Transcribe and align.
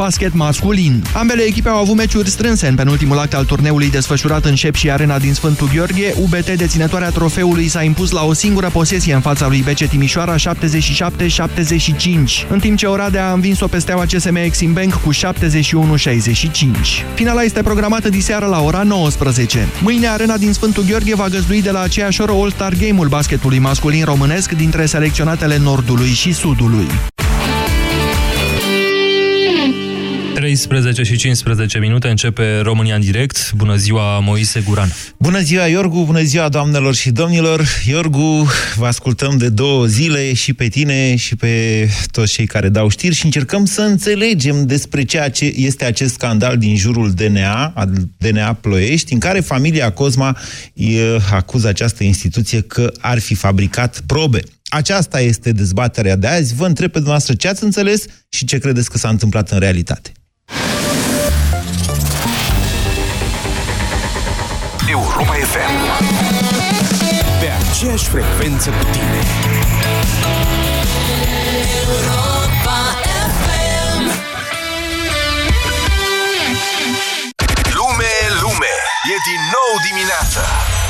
Basket 0.00 0.34
masculin. 0.34 1.02
Ambele 1.14 1.42
echipe 1.42 1.68
au 1.68 1.76
avut 1.76 1.96
meciuri 1.96 2.30
strânse 2.30 2.68
în 2.68 2.74
penultimul 2.74 3.18
act 3.18 3.34
al 3.34 3.44
turneului 3.44 3.90
desfășurat 3.90 4.44
în 4.44 4.54
Șep 4.54 4.74
și 4.74 4.90
Arena 4.90 5.18
din 5.18 5.34
Sfântul 5.34 5.70
Gheorghe. 5.74 6.14
UBT, 6.20 6.50
deținătoarea 6.50 7.10
trofeului, 7.10 7.68
s-a 7.68 7.82
impus 7.82 8.10
la 8.10 8.24
o 8.24 8.32
singură 8.32 8.68
posesie 8.68 9.14
în 9.14 9.20
fața 9.20 9.48
lui 9.48 9.62
BC 9.62 9.88
Timișoara 9.88 10.34
77-75, 10.36 10.38
în 12.48 12.58
timp 12.58 12.78
ce 12.78 12.86
Oradea 12.86 13.28
a 13.28 13.32
învins-o 13.32 13.66
pe 13.66 13.78
steaua 13.78 14.04
CSM 14.04 14.34
Exim 14.34 14.72
Bank 14.72 14.94
cu 14.94 15.12
71-65. 15.12 15.16
Finala 17.14 17.42
este 17.42 17.62
programată 17.62 18.08
diseară 18.08 18.46
la 18.46 18.60
ora 18.60 18.82
19. 18.82 19.68
Mâine 19.82 20.06
Arena 20.06 20.36
din 20.36 20.52
Sfântul 20.52 20.84
Gheorghe 20.84 21.14
va 21.14 21.28
găzdui 21.28 21.62
de 21.62 21.70
la 21.70 21.80
aceeași 21.80 22.20
oră 22.20 22.32
All-Star 22.32 22.72
Game-ul 22.80 23.08
basketului 23.08 23.58
masculin 23.58 24.04
românesc 24.04 24.50
dintre 24.50 24.86
selecționatele 24.86 25.58
Nordului 25.58 26.08
și 26.08 26.32
Sudului. 26.32 26.86
13 30.36 31.02
și 31.02 31.16
15 31.16 31.78
minute 31.78 32.08
începe 32.08 32.58
România 32.58 32.94
în 32.94 33.00
direct. 33.00 33.52
Bună 33.52 33.76
ziua, 33.76 34.18
Moise 34.18 34.60
Guran. 34.60 34.92
Bună 35.18 35.40
ziua, 35.40 35.66
Iorgu, 35.66 36.04
bună 36.04 36.22
ziua, 36.22 36.48
doamnelor 36.48 36.94
și 36.94 37.10
domnilor. 37.10 37.66
Iorgu, 37.86 38.46
vă 38.74 38.86
ascultăm 38.86 39.36
de 39.36 39.48
două 39.48 39.86
zile 39.86 40.34
și 40.34 40.52
pe 40.52 40.68
tine 40.68 41.16
și 41.16 41.36
pe 41.36 41.88
toți 42.10 42.32
cei 42.32 42.46
care 42.46 42.68
dau 42.68 42.88
știri 42.88 43.14
și 43.14 43.24
încercăm 43.24 43.64
să 43.64 43.80
înțelegem 43.80 44.66
despre 44.66 45.04
ceea 45.04 45.30
ce 45.30 45.44
este 45.44 45.84
acest 45.84 46.12
scandal 46.12 46.58
din 46.58 46.76
jurul 46.76 47.10
DNA, 47.10 47.72
al 47.74 47.92
DNA 48.18 48.52
Ploiești, 48.52 49.12
în 49.12 49.18
care 49.18 49.40
familia 49.40 49.92
Cosma 49.92 50.38
acuză 51.30 51.68
această 51.68 52.04
instituție 52.04 52.60
că 52.60 52.92
ar 53.00 53.18
fi 53.18 53.34
fabricat 53.34 54.02
probe. 54.06 54.40
Aceasta 54.68 55.20
este 55.20 55.52
dezbaterea 55.52 56.16
de 56.16 56.26
azi. 56.26 56.54
Vă 56.54 56.66
întreb 56.66 56.88
pe 56.90 56.98
dumneavoastră 56.98 57.34
ce 57.34 57.48
ați 57.48 57.64
înțeles 57.64 58.04
și 58.28 58.44
ce 58.44 58.58
credeți 58.58 58.90
că 58.90 58.98
s-a 58.98 59.08
întâmplat 59.08 59.50
în 59.50 59.58
realitate. 59.58 60.12
Europa 64.88 65.32
FM 65.32 65.74
Pe 67.40 67.52
aceeași 67.70 68.04
frecvență 68.04 68.70
cu 68.70 68.84
tine. 68.92 69.20
Europa 71.88 72.78
FM 73.40 74.02
Lume, 77.74 78.12
lume, 78.40 78.74
e 79.12 79.16
din 79.28 79.40
nou 79.52 79.72
dimineața 79.88 80.75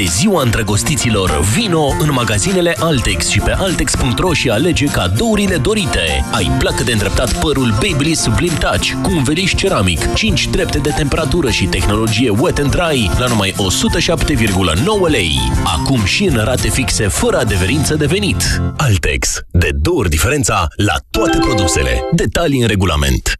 de 0.00 0.06
ziua 0.06 0.42
îndrăgostiților, 0.42 1.40
vino 1.40 1.94
în 1.98 2.12
magazinele 2.12 2.74
Altex 2.78 3.28
și 3.28 3.40
pe 3.40 3.50
Altex.ro 3.50 4.32
și 4.32 4.50
alege 4.50 4.86
cadourile 4.86 5.56
dorite. 5.56 6.24
Ai 6.32 6.50
placă 6.58 6.82
de 6.82 6.92
îndreptat 6.92 7.38
părul 7.38 7.70
Babyliss 7.70 8.22
Sublime 8.22 8.56
Touch 8.58 8.90
cu 9.02 9.10
un 9.10 9.22
veriș 9.22 9.54
ceramic, 9.54 10.14
5 10.14 10.48
drepte 10.48 10.78
de 10.78 10.90
temperatură 10.90 11.50
și 11.50 11.64
tehnologie 11.64 12.30
Wet 12.30 12.58
and 12.58 12.70
Dry 12.70 13.10
la 13.18 13.26
numai 13.26 13.54
107,9 13.54 15.10
lei. 15.10 15.38
Acum 15.64 16.04
și 16.04 16.24
în 16.24 16.36
rate 16.44 16.68
fixe 16.68 17.08
fără 17.08 17.38
adeverință 17.38 17.94
de 17.94 18.06
venit. 18.06 18.62
Altex. 18.76 19.40
De 19.50 19.68
două 19.72 19.98
ori 19.98 20.08
diferența 20.08 20.68
la 20.76 20.94
toate 21.10 21.38
produsele. 21.38 22.00
Detalii 22.12 22.60
în 22.60 22.68
regulament. 22.68 23.39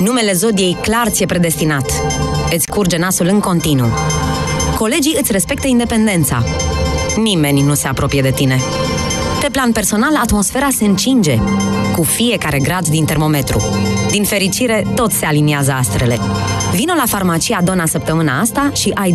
Numele 0.00 0.32
zodiei 0.32 0.76
clar 0.82 1.08
ți-e 1.08 1.26
predestinat. 1.26 1.92
Îți 2.50 2.66
curge 2.66 2.96
nasul 2.96 3.26
în 3.26 3.40
continuu. 3.40 3.88
Colegii 4.78 5.16
îți 5.20 5.32
respectă 5.32 5.66
independența. 5.66 6.44
Nimeni 7.16 7.62
nu 7.62 7.74
se 7.74 7.88
apropie 7.88 8.20
de 8.20 8.30
tine. 8.30 8.60
Pe 9.40 9.48
plan 9.50 9.72
personal, 9.72 10.16
atmosfera 10.16 10.68
se 10.76 10.84
încinge 10.84 11.38
cu 11.96 12.02
fiecare 12.02 12.58
grad 12.58 12.88
din 12.88 13.04
termometru. 13.04 13.62
Din 14.10 14.24
fericire, 14.24 14.86
tot 14.94 15.12
se 15.12 15.26
aliniază 15.26 15.72
astrele. 15.72 16.18
Vino 16.74 16.94
la 16.94 17.04
farmacia 17.06 17.60
Dona 17.62 17.86
săptămâna 17.86 18.40
asta 18.40 18.70
și 18.74 18.90
ai 18.94 19.14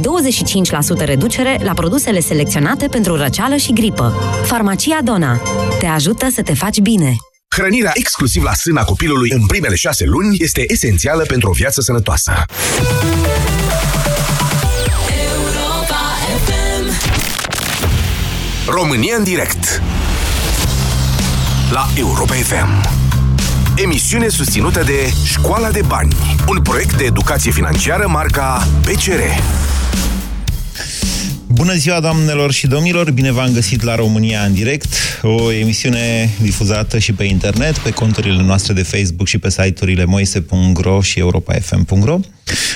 25% 1.02 1.06
reducere 1.06 1.60
la 1.64 1.74
produsele 1.74 2.20
selecționate 2.20 2.88
pentru 2.88 3.16
răceală 3.16 3.56
și 3.56 3.74
gripă. 3.74 4.14
Farmacia 4.44 5.00
Dona 5.04 5.42
te 5.80 5.86
ajută 5.86 6.28
să 6.30 6.42
te 6.42 6.54
faci 6.54 6.80
bine. 6.80 7.16
Hrănirea 7.60 7.92
exclusiv 7.94 8.44
la 8.44 8.54
sâna 8.54 8.84
copilului 8.84 9.32
în 9.32 9.46
primele 9.46 9.76
șase 9.76 10.06
luni 10.06 10.38
este 10.40 10.64
esențială 10.68 11.24
pentru 11.24 11.50
o 11.50 11.52
viață 11.52 11.82
sănătoasă. 11.82 12.44
România 18.68 19.16
în 19.18 19.24
direct. 19.24 19.82
La 21.72 21.88
Europa 21.96 22.34
FM 22.34 22.90
Emisiune 23.76 24.28
susținută 24.28 24.84
de 24.84 25.14
Școala 25.24 25.72
de 25.72 25.82
Bani 25.88 26.16
Un 26.48 26.62
proiect 26.62 26.98
de 26.98 27.04
educație 27.04 27.52
financiară 27.52 28.08
marca 28.08 28.68
PCR 28.82 29.22
Bună 31.60 31.74
ziua, 31.74 32.00
doamnelor 32.00 32.52
și 32.52 32.68
domnilor! 32.68 33.12
Bine 33.12 33.32
v-am 33.32 33.54
găsit 33.54 33.82
la 33.82 33.96
România 33.96 34.44
în 34.44 34.54
direct, 34.54 34.94
o 35.22 35.52
emisiune 35.52 36.30
difuzată 36.42 37.00
și 37.00 37.14
pe 37.14 37.24
internet, 37.24 37.78
pe 37.78 37.90
conturile 37.90 38.42
noastre 38.42 38.74
de 38.74 38.84
Facebook 38.84 39.28
și 39.28 39.38
pe 39.38 39.50
site-urile 39.50 40.06
moise.ro 40.06 41.02
și 41.02 41.20
europafm.ro. 41.20 42.20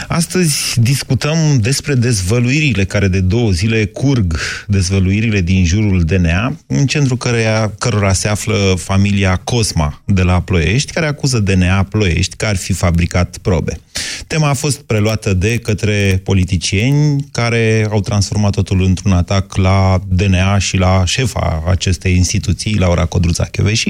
Astăzi 0.08 0.80
discutăm 0.80 1.38
despre 1.60 1.94
dezvăluirile 1.94 2.86
care 2.86 3.08
de 3.08 3.20
două 3.20 3.52
zile 3.52 3.86
curg, 3.86 4.40
dezvăluirile 4.68 5.42
din 5.42 5.66
jurul 5.66 6.02
DNA, 6.04 6.58
în 6.68 6.86
centrul 6.86 7.18
căreia, 7.18 7.74
cărora 7.80 8.14
se 8.14 8.28
află 8.28 8.74
familia 8.78 9.36
Cosma 9.36 10.02
de 10.06 10.22
la 10.22 10.42
Ploiești, 10.42 10.92
care 10.92 11.06
acuză 11.06 11.40
DNA 11.40 11.84
Ploiești 11.84 12.36
că 12.36 12.46
ar 12.46 12.56
fi 12.56 12.74
fabricat 12.74 13.38
probe. 13.42 13.80
Tema 14.28 14.50
a 14.50 14.54
fost 14.54 14.82
preluată 14.82 15.34
de 15.34 15.58
către 15.58 16.22
politicieni 16.24 17.26
care 17.32 17.88
au 17.90 18.00
transformat 18.00 18.52
totul 18.52 18.84
într-un 18.84 19.12
atac 19.12 19.56
la 19.56 20.02
DNA 20.08 20.58
și 20.58 20.78
la 20.78 21.04
șefa 21.06 21.64
acestei 21.68 22.16
instituții, 22.16 22.78
Laura 22.78 23.06
Codruța 23.06 23.44
Cheveși. 23.44 23.90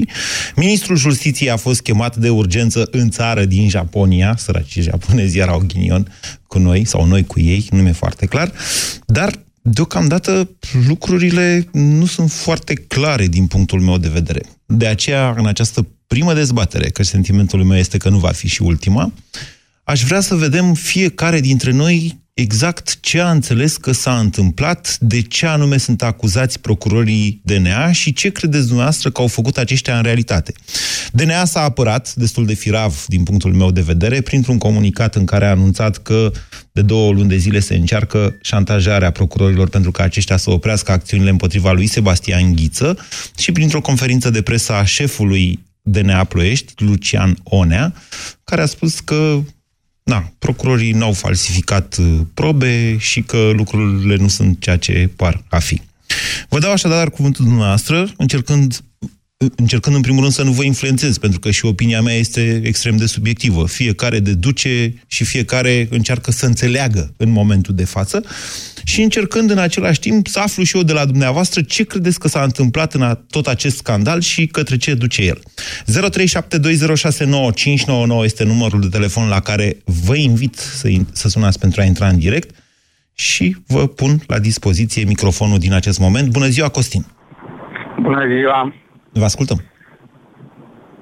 Ministrul 0.56 0.96
Justiției 0.96 1.50
a 1.50 1.56
fost 1.56 1.80
chemat 1.80 2.16
de 2.16 2.28
urgență 2.28 2.88
în 2.90 3.10
țară 3.10 3.44
din 3.44 3.68
Japonia, 3.68 4.34
săracii 4.38 4.82
japonezi 4.82 5.38
erau 5.38 5.62
ghinion 5.74 6.12
cu 6.46 6.58
noi, 6.58 6.84
sau 6.84 7.06
noi 7.06 7.24
cu 7.24 7.40
ei, 7.40 7.66
nu 7.70 7.82
mi-e 7.82 7.92
foarte 7.92 8.26
clar, 8.26 8.52
dar 9.06 9.44
deocamdată 9.62 10.50
lucrurile 10.86 11.68
nu 11.72 12.06
sunt 12.06 12.30
foarte 12.30 12.74
clare 12.74 13.26
din 13.26 13.46
punctul 13.46 13.80
meu 13.80 13.98
de 13.98 14.08
vedere. 14.08 14.40
De 14.66 14.86
aceea, 14.86 15.34
în 15.36 15.46
această 15.46 15.86
primă 16.06 16.34
dezbatere, 16.34 16.90
că 16.90 17.02
sentimentul 17.02 17.64
meu 17.64 17.78
este 17.78 17.98
că 17.98 18.08
nu 18.08 18.18
va 18.18 18.30
fi 18.30 18.48
și 18.48 18.62
ultima, 18.62 19.12
aș 19.84 20.02
vrea 20.02 20.20
să 20.20 20.34
vedem 20.34 20.74
fiecare 20.74 21.40
dintre 21.40 21.70
noi 21.70 22.23
exact 22.34 23.00
ce 23.00 23.20
a 23.20 23.30
înțeles 23.30 23.76
că 23.76 23.92
s-a 23.92 24.18
întâmplat, 24.18 24.96
de 25.00 25.22
ce 25.22 25.46
anume 25.46 25.76
sunt 25.76 26.02
acuzați 26.02 26.60
procurorii 26.60 27.40
DNA 27.44 27.92
și 27.92 28.12
ce 28.12 28.30
credeți 28.30 28.66
dumneavoastră 28.66 29.10
că 29.10 29.20
au 29.20 29.26
făcut 29.26 29.56
aceștia 29.56 29.96
în 29.96 30.02
realitate. 30.02 30.52
DNA 31.12 31.44
s-a 31.44 31.60
apărat 31.60 32.14
destul 32.14 32.46
de 32.46 32.54
firav, 32.54 33.04
din 33.06 33.22
punctul 33.22 33.52
meu 33.52 33.70
de 33.70 33.80
vedere, 33.80 34.20
printr-un 34.20 34.58
comunicat 34.58 35.14
în 35.14 35.24
care 35.24 35.46
a 35.46 35.50
anunțat 35.50 35.96
că 35.96 36.32
de 36.72 36.82
două 36.82 37.12
luni 37.12 37.28
de 37.28 37.36
zile 37.36 37.60
se 37.60 37.74
încearcă 37.74 38.36
șantajarea 38.42 39.10
procurorilor 39.10 39.68
pentru 39.68 39.90
ca 39.90 40.02
aceștia 40.02 40.36
să 40.36 40.50
oprească 40.50 40.92
acțiunile 40.92 41.30
împotriva 41.30 41.72
lui 41.72 41.86
Sebastian 41.86 42.54
Ghiță 42.54 42.98
și 43.38 43.52
printr-o 43.52 43.80
conferință 43.80 44.30
de 44.30 44.42
presă 44.42 44.72
a 44.72 44.84
șefului 44.84 45.64
DNA 45.82 46.24
Ploiești, 46.24 46.72
Lucian 46.76 47.38
Onea, 47.42 47.94
care 48.44 48.62
a 48.62 48.66
spus 48.66 49.00
că 49.00 49.40
na, 50.04 50.32
procurorii 50.38 50.92
n-au 50.92 51.12
falsificat 51.12 51.96
uh, 52.00 52.20
probe 52.34 52.96
și 52.98 53.22
că 53.22 53.50
lucrurile 53.54 54.16
nu 54.16 54.28
sunt 54.28 54.60
ceea 54.60 54.76
ce 54.76 55.10
par 55.16 55.42
a 55.48 55.58
fi. 55.58 55.80
Vă 56.48 56.58
dau 56.58 56.72
așadar 56.72 57.10
cuvântul 57.10 57.44
dumneavoastră, 57.44 58.12
încercând 58.16 58.80
încercând 59.56 59.96
în 59.96 60.02
primul 60.02 60.20
rând 60.20 60.32
să 60.32 60.42
nu 60.42 60.50
vă 60.50 60.64
influențez, 60.64 61.18
pentru 61.18 61.38
că 61.38 61.50
și 61.50 61.64
opinia 61.64 62.00
mea 62.00 62.14
este 62.14 62.60
extrem 62.64 62.96
de 62.96 63.06
subiectivă. 63.06 63.66
Fiecare 63.66 64.20
deduce 64.20 64.94
și 65.06 65.24
fiecare 65.24 65.88
încearcă 65.90 66.30
să 66.30 66.46
înțeleagă 66.46 67.12
în 67.16 67.30
momentul 67.30 67.74
de 67.74 67.84
față 67.84 68.24
și 68.84 69.02
încercând 69.02 69.50
în 69.50 69.58
același 69.58 70.00
timp 70.00 70.26
să 70.26 70.40
aflu 70.40 70.62
și 70.62 70.76
eu 70.76 70.82
de 70.82 70.92
la 70.92 71.04
dumneavoastră 71.04 71.62
ce 71.62 71.84
credeți 71.84 72.18
că 72.18 72.28
s-a 72.28 72.42
întâmplat 72.42 72.94
în 72.94 73.18
tot 73.30 73.46
acest 73.46 73.76
scandal 73.76 74.20
și 74.20 74.46
către 74.46 74.76
ce 74.76 74.94
duce 74.94 75.22
el. 75.22 75.40
0372069599 75.40 75.44
este 78.24 78.44
numărul 78.44 78.80
de 78.80 78.88
telefon 78.88 79.28
la 79.28 79.40
care 79.40 79.76
vă 79.84 80.16
invit 80.16 80.54
să, 80.54 80.88
să 81.12 81.28
sunați 81.28 81.58
pentru 81.58 81.80
a 81.80 81.84
intra 81.84 82.08
în 82.08 82.18
direct 82.18 82.54
și 83.14 83.56
vă 83.66 83.86
pun 83.86 84.16
la 84.26 84.38
dispoziție 84.38 85.04
microfonul 85.04 85.58
din 85.58 85.72
acest 85.72 85.98
moment. 85.98 86.28
Bună 86.28 86.46
ziua, 86.46 86.68
Costin! 86.68 87.04
Bună 88.02 88.26
ziua! 88.26 88.74
Vă 89.14 89.24
ascultăm! 89.24 89.62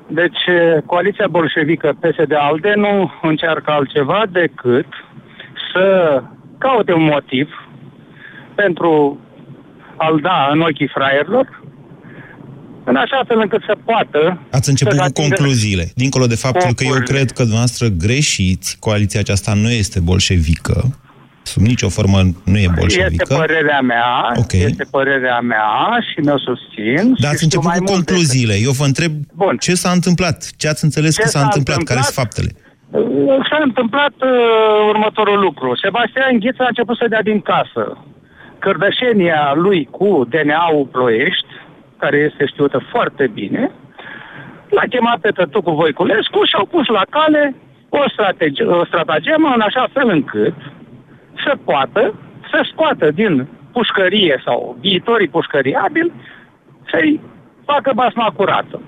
Deci, 0.06 0.42
coaliția 0.86 1.26
bolșevică 1.30 1.96
PSD-ALDE 2.00 2.72
nu 2.76 3.12
încearcă 3.22 3.70
altceva 3.70 4.22
decât 4.32 4.86
să 5.72 5.86
caute 6.58 6.92
un 6.92 7.04
motiv 7.04 7.48
pentru 8.54 9.18
a-l 9.96 10.20
da 10.20 10.48
în 10.52 10.60
ochii 10.60 10.88
fraierilor, 10.88 11.62
în 12.84 12.96
așa 12.96 13.24
fel 13.26 13.38
încât 13.40 13.62
să 13.66 13.76
poată... 13.84 14.40
Ați 14.50 14.68
început 14.68 14.98
cu 14.98 15.12
concluziile. 15.12 15.84
Dincolo 15.94 16.26
de 16.26 16.34
faptul 16.34 16.74
că 16.74 16.84
eu 16.84 17.00
cred 17.04 17.30
că 17.30 17.42
dumneavoastră 17.42 17.86
greșiți, 17.88 18.76
coaliția 18.78 19.20
aceasta 19.20 19.54
nu 19.54 19.70
este 19.70 20.00
bolșevică, 20.00 20.98
sub 21.42 21.62
nicio 21.62 21.88
formă 21.88 22.18
nu 22.44 22.58
e 22.58 22.68
bolșevică. 22.78 23.22
Este 23.22 23.34
părerea 23.34 23.80
mea, 23.80 24.32
okay. 24.42 24.60
este 24.60 24.84
părerea 24.90 25.40
mea 25.40 25.98
și 26.08 26.20
mi-o 26.20 26.38
susțin. 26.38 27.14
Dar 27.20 27.30
ați 27.30 27.44
început 27.44 27.72
cu 27.72 27.84
concluziile. 27.84 28.54
Eu 28.62 28.70
vă 28.70 28.84
întreb 28.84 29.12
Bun. 29.34 29.56
ce 29.56 29.74
s-a 29.74 29.90
întâmplat, 29.90 30.50
ce 30.56 30.68
ați 30.68 30.84
înțeles 30.84 31.14
ce 31.14 31.22
că 31.22 31.28
s-a, 31.28 31.38
s-a 31.38 31.44
întâmplat, 31.44 31.78
întâmplat, 31.78 31.88
care 31.88 32.00
sunt 32.00 32.18
faptele? 32.22 32.50
S-a 33.50 33.60
întâmplat 33.68 34.14
uh, 34.22 34.88
următorul 34.88 35.38
lucru. 35.40 35.76
Sebastian 35.84 36.38
Ghiță 36.38 36.62
a 36.62 36.72
început 36.72 36.96
să 36.96 37.06
dea 37.08 37.22
din 37.22 37.40
casă 37.40 37.84
cărdășenia 38.64 39.52
lui 39.54 39.88
cu 39.90 40.08
DNA-ul 40.32 40.86
Ploiești, 40.94 41.52
care 41.98 42.16
este 42.28 42.46
știută 42.46 42.78
foarte 42.92 43.24
bine, 43.38 43.70
l-a 44.68 44.86
chemat 44.92 45.18
pe 45.20 45.30
Tătucu 45.30 45.70
Voiculescu 45.70 46.44
și 46.44 46.54
au 46.54 46.66
pus 46.74 46.86
la 46.86 47.04
cale 47.10 47.54
o, 47.88 48.02
strategi- 48.14 48.68
o 48.80 48.84
stratagemă 48.84 49.48
în 49.54 49.60
așa 49.60 49.84
fel 49.92 50.08
încât 50.08 50.56
să 51.44 51.52
poată 51.64 52.14
să 52.50 52.68
scoată 52.72 53.10
din 53.10 53.48
pușcărie 53.72 54.42
sau 54.44 54.76
viitorii 54.80 55.28
pușcăriabili 55.28 56.12
să-i 56.90 57.20
facă 57.64 57.92
basma 57.94 58.32
curată. 58.36 58.80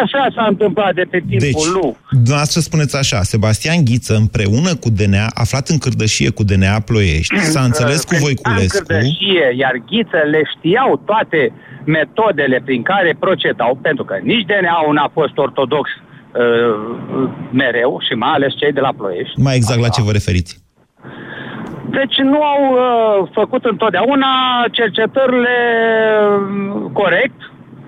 Așa 0.00 0.26
s-a 0.34 0.46
întâmplat 0.48 0.94
de 0.94 1.06
pe 1.10 1.18
timpul 1.28 1.38
deci, 1.38 1.66
lui. 1.66 1.96
dumneavoastră 2.10 2.60
spuneți 2.60 2.96
așa, 2.96 3.22
Sebastian 3.22 3.84
Ghiță 3.84 4.14
împreună 4.14 4.72
cu 4.82 4.88
DNA, 4.98 5.26
aflat 5.34 5.68
în 5.68 5.78
cârdășie 5.78 6.30
cu 6.30 6.42
DNA 6.44 6.80
Ploiești, 6.88 7.38
s-a 7.54 7.62
înțeles 7.70 8.04
cu 8.04 8.14
Voiculescu. 8.20 8.78
În 8.78 8.84
cârdășie, 8.84 9.46
iar 9.62 9.74
Ghiță 9.88 10.20
le 10.30 10.42
știau 10.56 11.02
toate 11.04 11.52
metodele 11.84 12.60
prin 12.64 12.82
care 12.82 13.16
procedau, 13.18 13.78
pentru 13.82 14.04
că 14.04 14.14
nici 14.22 14.46
DNA-ul 14.50 14.94
n-a 14.94 15.10
fost 15.12 15.36
ortodox 15.36 15.90
uh, 15.90 16.00
mereu 17.52 18.00
și 18.06 18.14
mai 18.14 18.32
ales 18.32 18.52
cei 18.56 18.72
de 18.72 18.80
la 18.80 18.92
Ploiești. 18.96 19.40
Mai 19.40 19.56
exact 19.56 19.78
Așa. 19.78 19.86
la 19.86 19.94
ce 19.94 20.02
vă 20.02 20.12
referiți? 20.12 20.62
Deci 21.98 22.16
nu 22.32 22.42
au 22.42 22.62
uh, 22.72 23.28
făcut 23.32 23.64
întotdeauna 23.64 24.30
cercetările 24.70 25.56
uh, 26.28 26.90
corect, 26.92 27.40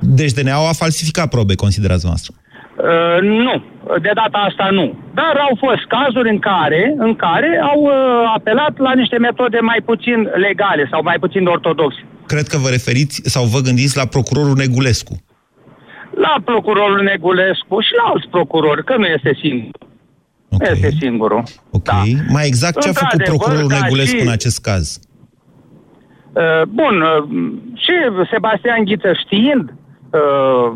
deci 0.07 0.33
DNA-ul 0.33 0.69
a 0.69 0.83
falsificat 0.85 1.29
probe, 1.29 1.55
considerați 1.55 2.07
noastră? 2.07 2.33
Uh, 2.35 3.19
nu, 3.23 3.65
de 4.03 4.11
data 4.15 4.39
asta 4.49 4.69
nu. 4.71 4.99
Dar 5.15 5.35
au 5.49 5.57
fost 5.65 5.85
cazuri 5.97 6.29
în 6.29 6.39
care, 6.39 6.95
în 6.97 7.17
care 7.17 7.61
au 7.73 7.81
uh, 7.83 7.93
apelat 8.37 8.79
la 8.79 8.93
niște 8.95 9.19
metode 9.19 9.59
mai 9.61 9.81
puțin 9.85 10.19
legale 10.47 10.89
sau 10.91 11.03
mai 11.03 11.19
puțin 11.19 11.47
ortodoxe. 11.47 12.01
Cred 12.27 12.47
că 12.47 12.57
vă 12.59 12.69
referiți 12.69 13.21
sau 13.25 13.45
vă 13.45 13.61
gândiți 13.61 13.97
la 13.97 14.07
procurorul 14.07 14.57
Negulescu. 14.57 15.15
La 16.27 16.35
procurorul 16.45 17.03
Negulescu 17.03 17.81
și 17.81 17.93
la 18.01 18.11
alți 18.13 18.29
procurori, 18.31 18.85
că 18.85 18.97
nu 18.97 19.07
este 19.07 19.39
singur. 19.43 19.79
Okay. 20.55 20.69
Nu 20.81 20.87
este 20.87 20.97
singurul. 21.01 21.43
Ok. 21.71 21.85
Da. 21.85 22.03
Mai 22.29 22.47
exact 22.47 22.81
ce 22.81 22.89
a 22.89 22.93
făcut 22.93 23.23
procurorul 23.23 23.71
Negulescu 23.81 24.17
și... 24.17 24.23
în 24.23 24.33
acest 24.33 24.61
caz? 24.61 25.01
Uh, 26.33 26.63
bun, 26.69 27.01
uh, 27.01 27.25
și 27.75 27.93
Sebastian 28.31 28.85
Ghiță 28.85 29.13
știind 29.25 29.75
uh, 30.11 30.73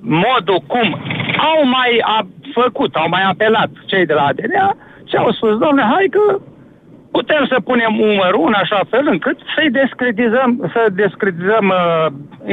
modul 0.00 0.60
cum 0.66 0.86
au 1.52 1.68
mai 1.68 2.02
a, 2.02 2.26
făcut, 2.54 2.94
au 2.94 3.08
mai 3.08 3.22
apelat 3.22 3.70
cei 3.86 4.06
de 4.06 4.12
la 4.12 4.22
ADNA 4.22 4.76
și 5.04 5.16
au 5.16 5.32
spus, 5.32 5.50
domnule, 5.50 5.82
hai 5.82 6.06
că 6.10 6.40
putem 7.16 7.42
să 7.52 7.56
punem 7.70 7.92
umărul 8.10 8.46
în 8.52 8.56
așa 8.62 8.80
fel 8.92 9.04
încât 9.14 9.36
să-i 9.54 9.70
descredizăm, 9.80 10.50
să 10.74 10.80
descredizăm 11.02 11.66
uh, 11.68 12.06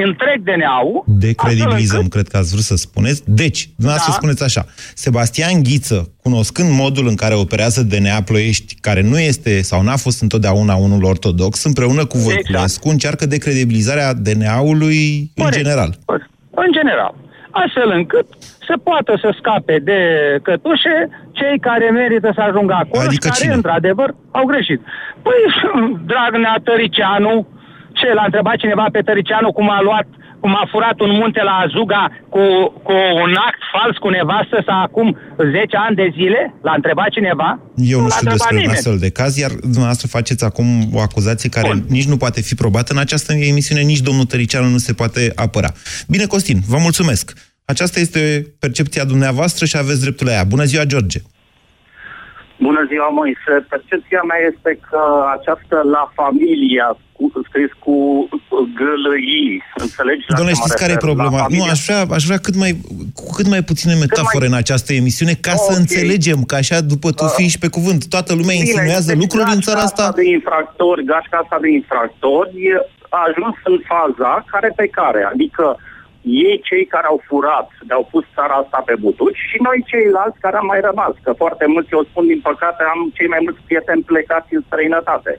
întreg 0.06 0.38
DNA-ul. 0.50 1.04
Decredibilizăm, 1.06 2.04
încât... 2.04 2.13
cred 2.16 2.28
că 2.28 2.38
ați 2.38 2.52
vrut 2.54 2.68
să 2.72 2.75
spuneți. 2.75 3.19
Deci, 3.42 3.60
dumneavoastră 3.75 4.12
da. 4.13 4.19
spuneți 4.19 4.44
așa, 4.50 4.63
Sebastian 5.06 5.56
Ghiță, 5.63 6.00
cunoscând 6.24 6.69
modul 6.84 7.06
în 7.08 7.16
care 7.16 7.36
operează 7.36 7.80
DNA 7.84 8.18
Ploiești, 8.30 8.72
care 8.88 9.02
nu 9.12 9.18
este 9.19 9.62
sau 9.62 9.80
n-a 9.81 9.98
fost 10.06 10.22
întotdeauna 10.22 10.75
unul 10.75 11.04
ortodox, 11.04 11.63
împreună 11.63 12.04
cu 12.06 12.18
Voiculescu, 12.18 12.81
exact. 12.81 12.92
încearcă 12.96 13.25
decredibilizarea 13.25 14.13
DNA-ului 14.13 15.31
în 15.36 15.50
general. 15.52 15.90
În 16.63 16.72
general 16.80 17.13
astfel 17.51 17.89
încât 17.89 18.25
să 18.39 18.75
poată 18.83 19.18
să 19.21 19.33
scape 19.38 19.80
de 19.80 20.00
cătușe 20.42 21.09
cei 21.31 21.59
care 21.59 21.89
merită 21.89 22.31
să 22.33 22.42
ajungă 22.42 22.74
acolo 22.74 23.03
adică 23.06 23.27
și 23.27 23.30
care, 23.30 23.42
cine? 23.42 23.53
într-adevăr, 23.53 24.13
au 24.31 24.45
greșit. 24.45 24.81
Păi, 25.21 25.42
Dragnea 26.12 26.56
Tăricianu, 26.63 27.48
ce, 27.92 28.13
l-a 28.13 28.24
întrebat 28.25 28.56
cineva 28.56 28.86
pe 28.92 29.01
Tăricianu 29.01 29.51
cum 29.51 29.69
a 29.69 29.81
luat 29.81 30.07
cum 30.42 30.52
a 30.62 30.66
furat 30.72 30.98
un 31.00 31.12
munte 31.20 31.42
la 31.50 31.56
Azuga 31.64 32.04
cu, 32.34 32.44
cu 32.88 32.96
un 33.24 33.34
act 33.48 33.62
fals 33.74 33.96
cu 33.98 34.10
nevastă 34.10 34.58
sau 34.68 34.82
acum 34.82 35.08
10 35.38 35.78
ani 35.86 35.96
de 35.96 36.08
zile? 36.18 36.42
L-a 36.62 36.74
întrebat 36.80 37.10
cineva? 37.10 37.50
Eu 37.76 37.98
nu, 37.98 38.04
nu 38.04 38.10
știu 38.10 38.30
despre 38.30 38.56
nimeni. 38.56 38.72
un 38.72 38.76
astfel 38.76 38.98
de 38.98 39.10
caz, 39.10 39.38
iar 39.38 39.52
dumneavoastră 39.52 40.08
faceți 40.08 40.44
acum 40.50 40.68
o 40.94 41.00
acuzație 41.00 41.50
care 41.50 41.68
Bun. 41.68 41.86
nici 41.90 42.08
nu 42.12 42.18
poate 42.18 42.42
fi 42.42 42.56
probată 42.56 42.94
în 42.94 43.00
această 43.00 43.34
emisiune, 43.34 43.82
nici 43.82 44.08
domnul 44.10 44.25
Tăricianu 44.25 44.68
nu 44.68 44.77
se 44.77 44.94
poate 44.94 45.32
apăra. 45.36 45.72
Bine, 46.08 46.25
Costin, 46.25 46.60
vă 46.68 46.77
mulțumesc. 46.77 47.34
Aceasta 47.65 48.00
este 48.00 48.54
percepția 48.60 49.04
dumneavoastră 49.04 49.65
și 49.65 49.77
aveți 49.77 50.01
dreptul 50.01 50.27
la 50.27 50.34
ea. 50.34 50.44
Bună 50.44 50.63
ziua, 50.63 50.84
George! 50.84 51.20
Bună 52.68 52.82
ziua, 52.91 53.10
Moise. 53.20 53.53
Percepția 53.74 54.22
mea 54.30 54.41
este 54.51 54.72
că 54.89 55.01
această 55.38 55.75
la 55.96 56.03
familia 56.20 56.88
scris 57.50 57.72
cu 57.86 57.96
gălăi, 58.80 59.63
înțelegi? 59.86 60.25
Doamne, 60.36 60.53
știți 60.53 60.82
care 60.82 60.91
e 60.91 61.08
problema? 61.10 61.46
Nu, 61.58 61.63
aș 61.74 61.80
vrea, 61.86 62.01
aș 62.18 62.24
vrea 62.30 62.38
cât 62.46 62.56
mai, 62.63 62.72
cu 63.20 63.25
cât 63.38 63.48
mai 63.53 63.62
puține 63.70 63.94
metafore 63.94 64.48
mai... 64.48 64.51
în 64.53 64.62
această 64.63 64.91
emisiune, 64.94 65.34
ca 65.48 65.53
okay. 65.56 65.65
să 65.68 65.72
înțelegem 65.80 66.39
că 66.50 66.56
așa, 66.56 66.77
după 66.94 67.10
tu 67.18 67.25
uh, 67.25 67.34
fi 67.38 67.46
și 67.53 67.60
pe 67.63 67.74
cuvânt, 67.77 68.01
toată 68.13 68.32
lumea 68.39 68.56
Bine, 68.58 68.65
insinuează 68.65 69.12
deci 69.12 69.22
lucruri 69.24 69.56
în 69.56 69.62
țara 69.68 69.82
asta. 69.88 70.12
de 70.22 70.27
infractori, 70.38 71.06
gașca 71.12 71.38
asta 71.44 71.58
de 71.65 71.70
infractori 71.80 72.62
a 73.18 73.20
ajuns 73.30 73.56
în 73.72 73.77
faza 73.91 74.32
care 74.51 74.70
pe 74.75 74.88
care, 74.98 75.22
adică 75.34 75.65
ei 76.22 76.62
cei 76.70 76.86
care 76.94 77.08
au 77.10 77.20
furat, 77.28 77.70
le-au 77.88 78.08
pus 78.12 78.25
țara 78.36 78.56
asta 78.63 78.80
pe 78.86 78.96
butuci 79.04 79.42
și 79.50 79.58
noi 79.68 79.80
ceilalți 79.92 80.40
care 80.44 80.58
am 80.58 80.68
mai 80.74 80.82
rămas, 80.90 81.13
că 81.25 81.32
foarte 81.42 81.66
mulți, 81.74 81.94
eu 81.96 82.04
spun 82.10 82.25
din 82.32 82.42
păcate, 82.50 82.82
am 82.94 83.00
cei 83.18 83.30
mai 83.34 83.42
mulți 83.46 83.62
prieteni 83.68 84.08
plecați 84.12 84.56
în 84.58 84.63
străinătate. 84.68 85.34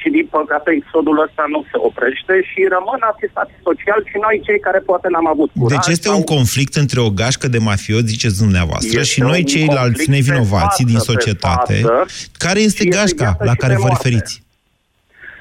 Și 0.00 0.08
din 0.10 0.26
păcate 0.36 0.70
exodul 0.78 1.16
ăsta 1.26 1.44
nu 1.54 1.60
se 1.70 1.78
oprește 1.88 2.34
și 2.50 2.60
rămân 2.74 3.00
asistați 3.12 3.54
social 3.68 4.00
și 4.10 4.16
noi 4.24 4.36
cei 4.46 4.60
care 4.66 4.80
poate 4.90 5.06
n-am 5.10 5.28
avut 5.34 5.50
curaj. 5.58 5.76
Deci 5.76 5.92
este 5.96 6.08
sau... 6.08 6.16
un 6.16 6.24
conflict 6.34 6.74
între 6.74 7.00
o 7.00 7.10
gașcă 7.20 7.46
de 7.48 7.58
mafioți, 7.58 8.12
ziceți 8.14 8.38
dumneavoastră, 8.44 8.98
este 9.00 9.12
și 9.12 9.20
noi 9.20 9.44
ceilalți 9.44 10.10
nevinovații 10.10 10.84
din 10.84 10.98
societate. 10.98 11.74
Față, 11.74 12.06
care 12.44 12.60
este 12.60 12.84
gașca 12.84 13.36
la 13.38 13.54
care 13.54 13.74
vă 13.82 13.88
referiți? 13.88 14.43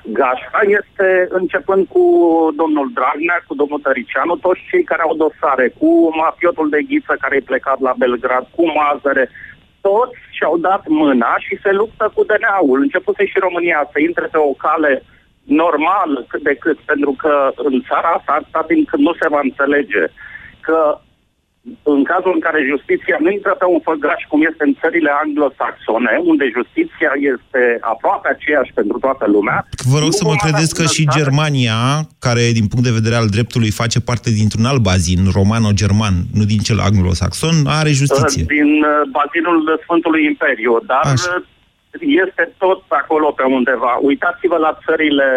Gașca 0.06 0.62
este, 0.80 1.28
începând 1.30 1.88
cu 1.88 2.04
domnul 2.56 2.92
Dragnea, 2.94 3.44
cu 3.48 3.56
domnul 3.56 3.80
Tăricianu, 3.80 4.36
toți 4.36 4.68
cei 4.70 4.84
care 4.84 5.02
au 5.02 5.16
dosare, 5.16 5.74
cu 5.80 6.16
mafiotul 6.16 6.70
de 6.70 6.82
ghiță 6.88 7.16
care 7.20 7.36
e 7.36 7.50
plecat 7.52 7.80
la 7.80 7.94
Belgrad, 7.98 8.46
cu 8.56 8.64
Mazăre, 8.78 9.30
toți 9.82 10.18
și-au 10.32 10.58
dat 10.58 10.84
mâna 10.88 11.34
și 11.46 11.60
se 11.64 11.72
luptă 11.72 12.12
cu 12.16 12.24
DNA-ul. 12.24 12.80
Începuse 12.82 13.26
și 13.26 13.38
România 13.40 13.90
să 13.92 14.00
intre 14.00 14.28
pe 14.32 14.38
o 14.38 14.54
cale 14.66 15.04
normală 15.44 16.26
cât 16.28 16.42
de 16.42 16.56
cât, 16.56 16.78
pentru 16.80 17.12
că 17.22 17.52
în 17.56 17.82
țara 17.88 18.10
asta, 18.10 18.32
atâta 18.32 18.64
timp 18.68 18.90
când 18.90 19.04
nu 19.04 19.14
se 19.14 19.28
va 19.30 19.40
înțelege 19.44 20.04
că 20.62 21.00
în 21.84 22.03
cazul 22.12 22.34
în 22.38 22.43
care 22.48 22.70
justiția 22.74 23.17
nu 23.24 23.29
intră 23.38 23.53
pe 23.60 23.67
un 23.75 23.82
făgaș 23.89 24.22
cum 24.32 24.41
este 24.50 24.63
în 24.67 24.74
țările 24.82 25.12
anglosaxone, 25.24 26.13
unde 26.32 26.46
justiția 26.58 27.12
este 27.34 27.62
aproape 27.93 28.27
aceeași 28.32 28.72
pentru 28.79 28.98
toată 29.05 29.25
lumea... 29.36 29.58
Vă 29.93 29.98
rog 30.03 30.12
nu 30.12 30.17
să 30.20 30.24
mă 30.24 30.29
vom 30.29 30.38
avea 30.39 30.46
credeți 30.46 30.74
că 30.79 30.84
și 30.96 31.03
bunăstare. 31.03 31.20
Germania, 31.20 31.77
care 32.25 32.43
din 32.60 32.67
punct 32.72 32.86
de 32.88 32.98
vedere 33.00 33.15
al 33.22 33.27
dreptului 33.36 33.72
face 33.82 34.00
parte 34.10 34.29
dintr-un 34.39 34.65
alt 34.72 34.82
bazin 34.91 35.22
romano-german, 35.38 36.15
nu 36.38 36.43
din 36.51 36.62
cel 36.67 36.79
anglosaxon, 36.89 37.55
are 37.79 37.91
justiție. 38.01 38.43
din 38.58 38.72
uh, 38.84 38.93
bazinul 39.17 39.60
Sfântului 39.84 40.24
Imperiu, 40.32 40.74
dar 40.91 41.05
Așa. 41.15 41.34
Uh, 41.94 42.02
este 42.28 42.44
tot 42.58 42.82
acolo 42.88 43.32
pe 43.32 43.44
undeva. 43.44 43.98
Uitați-vă 44.02 44.58
la 44.58 44.78
țările... 44.86 45.28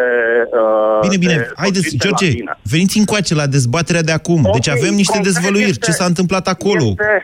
Uh, 0.61 1.01
Bine, 1.07 1.17
bine, 1.25 1.35
de 1.37 1.53
haideți, 1.57 1.83
sorginte 1.89 2.07
George, 2.07 2.27
latină. 2.27 2.55
veniți 2.75 2.99
încoace 2.99 3.35
la 3.35 3.47
dezbaterea 3.57 4.03
de 4.03 4.13
acum. 4.21 4.41
Ok, 4.45 4.53
deci 4.53 4.69
avem 4.77 4.95
niște 5.03 5.13
concret 5.17 5.33
dezvăluiri. 5.35 5.71
este- 5.75 5.87
Ce 5.87 5.99
s-a 5.99 6.05
întâmplat 6.13 6.47
acolo? 6.55 6.85
Este, 6.95 7.15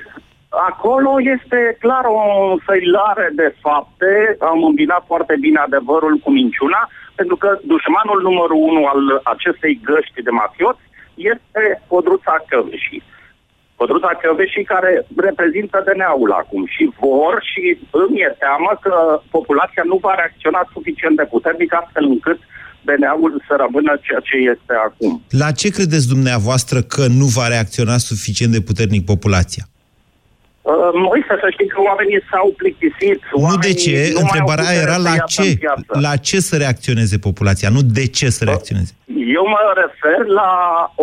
acolo 0.72 1.10
este 1.36 1.58
clar 1.84 2.04
o 2.18 2.22
săilare 2.66 3.26
de 3.40 3.48
fapte. 3.64 4.10
Am 4.50 4.58
îmbinat 4.70 5.02
foarte 5.06 5.34
bine 5.44 5.58
adevărul 5.68 6.14
cu 6.24 6.30
minciuna, 6.40 6.80
pentru 7.20 7.36
că 7.42 7.48
dușmanul 7.72 8.18
numărul 8.28 8.60
unu 8.70 8.82
al 8.92 9.02
acestei 9.34 9.74
găști 9.90 10.22
de 10.26 10.30
mafioți 10.42 10.84
este 11.14 11.62
Codruța 11.90 12.34
Căveșii. 12.48 13.02
Codruța 13.82 14.12
Căveșii 14.22 14.70
care 14.74 14.90
reprezintă 15.28 15.76
DNA-ul 15.86 16.30
acum 16.42 16.62
și 16.74 16.84
vor 17.00 17.34
și 17.50 17.62
îmi 18.02 18.20
e 18.26 18.30
teamă 18.42 18.70
că 18.84 18.94
populația 19.36 19.84
nu 19.92 19.96
va 20.06 20.14
reacționa 20.20 20.62
suficient 20.74 21.16
de 21.20 21.26
puternic 21.34 21.70
astfel 21.80 22.04
încât 22.14 22.38
DNA-ul 22.86 23.32
să 23.48 23.54
rămână 23.62 23.92
ceea 24.06 24.22
ce 24.28 24.36
este 24.52 24.74
acum. 24.88 25.12
La 25.42 25.50
ce 25.60 25.68
credeți 25.76 26.08
dumneavoastră 26.14 26.78
că 26.94 27.04
nu 27.20 27.26
va 27.38 27.46
reacționa 27.54 27.96
suficient 28.10 28.52
de 28.52 28.60
puternic 28.60 29.02
populația? 29.12 29.64
Uh, 30.62 30.74
Moise, 31.06 31.34
să 31.42 31.48
știi 31.50 31.66
că 31.74 31.80
oamenii 31.90 32.20
s-au 32.30 32.48
plictisit. 32.56 33.20
Nu 33.32 33.38
de 33.38 33.44
oamenii 33.44 33.74
ce, 33.84 33.96
nu 33.96 34.02
mai 34.02 34.20
au 34.20 34.26
întrebarea 34.26 34.64
putere 34.64 34.84
era 34.86 34.96
să 35.00 35.06
la 35.08 35.14
iasă 35.20 35.42
ce? 35.42 35.48
în 35.48 35.56
piață. 35.64 35.92
La 36.06 36.12
ce 36.28 36.38
să 36.48 36.54
reacționeze 36.64 37.16
populația, 37.28 37.68
nu 37.76 37.82
de 37.98 38.06
ce 38.18 38.28
să 38.36 38.42
reacționeze. 38.44 38.92
Eu 39.38 39.44
mă 39.54 39.62
refer 39.82 40.20
la 40.40 40.50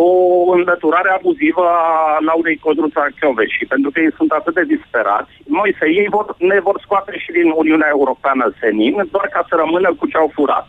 o 0.06 0.10
înlăturare 0.56 1.10
abuzivă 1.18 1.64
a 1.80 2.18
Laurei 2.28 2.62
Codruța 2.64 3.04
Chioveși, 3.18 3.70
pentru 3.72 3.90
că 3.90 4.00
ei 4.00 4.12
sunt 4.18 4.30
atât 4.38 4.54
de 4.54 4.64
disperați. 4.74 5.32
Moise, 5.58 5.84
ei 6.00 6.08
vor, 6.16 6.26
ne 6.52 6.58
vor 6.66 6.76
scoate 6.84 7.12
și 7.22 7.30
din 7.38 7.48
Uniunea 7.62 7.90
Europeană 7.96 8.44
senin, 8.60 8.94
doar 9.14 9.26
ca 9.34 9.42
să 9.48 9.54
rămână 9.62 9.88
cu 9.98 10.04
ce 10.10 10.16
au 10.16 10.30
furat. 10.36 10.68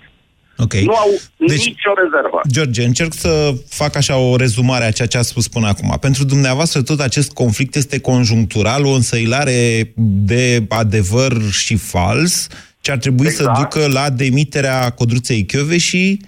Ok. 0.64 0.74
Nu 0.74 0.94
au 0.96 1.10
Deci- 1.38 1.66
nicio 1.66 1.92
rezervă. 2.04 2.40
George, 2.48 2.84
încerc 2.84 3.14
să 3.14 3.52
fac 3.70 3.96
așa 3.96 4.18
o 4.18 4.36
rezumare 4.36 4.86
a 4.86 4.92
ceea 4.92 5.08
ce 5.08 5.18
a 5.18 5.22
spus 5.22 5.48
până 5.48 5.68
acum. 5.68 5.98
Pentru 6.02 6.24
dumneavoastră 6.24 6.82
tot 6.82 7.00
acest 7.00 7.32
conflict 7.34 7.76
este 7.76 8.00
conjunctural, 8.00 8.86
o 8.86 8.90
însăilare 8.90 9.92
de 10.32 10.66
adevăr 10.70 11.32
și 11.52 11.76
fals, 11.78 12.48
ce 12.82 12.92
ar 12.92 12.98
trebui 12.98 13.26
Exact. 13.26 13.56
să 13.56 13.62
ducă 13.62 13.92
la 14.00 14.10
demiterea 14.10 14.90
Codruței 14.90 15.46
și 15.78 16.20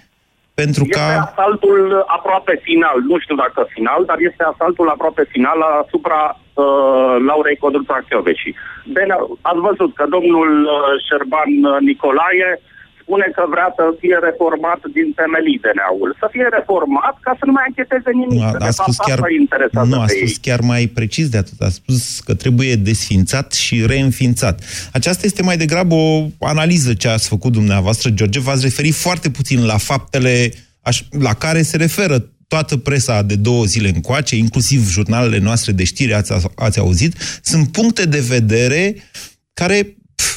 pentru 0.54 0.82
Este 0.86 0.98
ca... 0.98 1.06
asaltul 1.30 2.04
aproape 2.18 2.54
final, 2.68 2.96
nu 3.10 3.16
știu 3.18 3.36
dacă 3.44 3.60
final, 3.76 4.00
dar 4.10 4.18
este 4.28 4.42
asaltul 4.52 4.88
aproape 4.88 5.24
final 5.34 5.58
asupra 5.82 6.20
uh, 6.36 7.14
Laurei 7.28 7.60
Codruța 7.62 7.98
Chioveși. 8.08 8.50
Bine, 8.96 9.14
ați 9.50 9.64
văzut 9.68 9.90
că 9.98 10.04
domnul 10.16 10.50
uh, 10.64 10.72
Șerban 11.06 11.50
uh, 11.64 11.76
Nicolae 11.88 12.50
spune 13.04 13.26
că 13.36 13.42
vrea 13.54 13.68
să 13.78 13.82
fie 14.02 14.16
reformat 14.28 14.80
din 14.96 15.08
temelii 15.20 15.62
DNA-ul. 15.64 16.10
Să 16.22 16.26
fie 16.34 16.46
reformat 16.58 17.14
ca 17.26 17.32
să 17.40 17.44
nu 17.48 17.54
mai 17.58 17.66
încheteze 17.70 18.10
nimic. 18.22 18.42
A, 18.48 18.50
De 18.62 18.68
a 18.70 18.76
fapt, 18.78 18.82
spus 18.82 18.96
chiar, 19.06 19.18
asta 19.18 19.30
îi 19.32 19.40
interesează 19.44 19.88
nu, 19.92 20.00
a 20.00 20.06
pe 20.08 20.14
spus 20.16 20.32
ei. 20.34 20.42
chiar 20.46 20.60
mai 20.72 20.82
precis 20.98 21.26
de 21.32 21.38
atât. 21.42 21.58
A 21.68 21.70
spus 21.80 22.02
că 22.26 22.32
trebuie 22.42 22.72
desfințat 22.90 23.48
și 23.64 23.74
reînființat. 23.92 24.56
Aceasta 24.98 25.22
este 25.30 25.42
mai 25.48 25.56
degrabă 25.64 25.94
o 25.94 26.46
analiză 26.54 26.90
ce 27.02 27.08
ați 27.08 27.28
făcut 27.34 27.52
dumneavoastră, 27.60 28.06
George. 28.18 28.40
V-ați 28.46 28.66
referit 28.68 28.94
foarte 29.06 29.28
puțin 29.38 29.60
la 29.72 29.78
faptele 29.90 30.34
aș, 30.88 30.96
la 31.28 31.34
care 31.34 31.62
se 31.62 31.76
referă 31.76 32.16
toată 32.48 32.76
presa 32.76 33.22
de 33.22 33.36
două 33.36 33.64
zile 33.64 33.88
încoace, 33.88 34.36
inclusiv 34.36 34.90
jurnalele 34.90 35.38
noastre 35.38 35.72
de 35.72 35.84
știri, 35.84 36.14
ați, 36.14 36.32
ați 36.54 36.78
auzit. 36.78 37.16
Sunt 37.42 37.72
puncte 37.72 38.04
de 38.06 38.20
vedere 38.28 38.94
care 39.54 39.82
pf, 39.82 39.92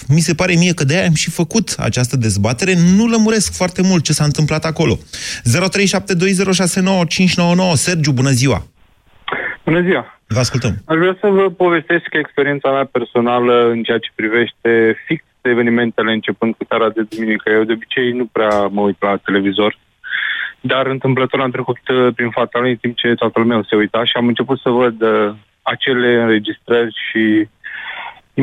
mi 0.08 0.20
se 0.20 0.34
pare 0.34 0.54
mie 0.54 0.74
că 0.74 0.84
de 0.84 0.94
aia 0.96 1.06
am 1.08 1.14
și 1.14 1.30
făcut 1.30 1.76
această 1.78 2.18
dezbatere, 2.18 2.74
nu 2.98 3.08
lămuresc 3.08 3.56
foarte 3.56 3.82
mult 3.82 4.04
ce 4.04 4.14
s-a 4.14 4.24
întâmplat 4.24 4.66
acolo. 4.66 4.96
0372069599 4.96 5.00
Sergiu, 7.74 8.12
bună 8.12 8.30
ziua! 8.30 8.68
Bună 9.64 9.82
ziua! 9.82 10.20
Vă 10.28 10.40
ascultăm. 10.40 10.74
Aș 10.86 10.98
vrea 10.98 11.18
să 11.22 11.28
vă 11.28 11.50
povestesc 11.50 12.08
experiența 12.12 12.72
mea 12.72 12.86
personală 12.86 13.70
în 13.70 13.84
ceea 13.84 13.98
ce 13.98 14.10
privește 14.16 14.98
fix 15.06 15.24
evenimentele 15.42 16.12
începând 16.12 16.56
cu 16.56 16.66
seara 16.68 16.90
de 16.90 17.02
duminică. 17.10 17.50
Eu 17.50 17.64
de 17.64 17.74
obicei 17.74 18.12
nu 18.12 18.26
prea 18.26 18.68
mă 18.68 18.82
uit 18.82 18.98
la 19.00 19.18
televizor, 19.18 19.78
dar 20.60 20.86
întâmplător 20.86 21.42
am 21.42 21.52
trecut 21.52 21.80
uh, 21.88 22.14
prin 22.16 22.30
fața 22.30 22.60
lui 22.60 22.70
în 22.70 22.76
timp 22.76 22.96
ce 22.98 23.14
toată 23.16 23.40
lumea 23.40 23.66
se 23.70 23.76
uita 23.76 24.06
și 24.06 24.14
am 24.16 24.28
început 24.28 24.60
să 24.60 24.70
văd 24.70 25.02
uh, 25.02 25.34
acele 25.62 26.22
înregistrări 26.22 26.96
și 27.10 27.48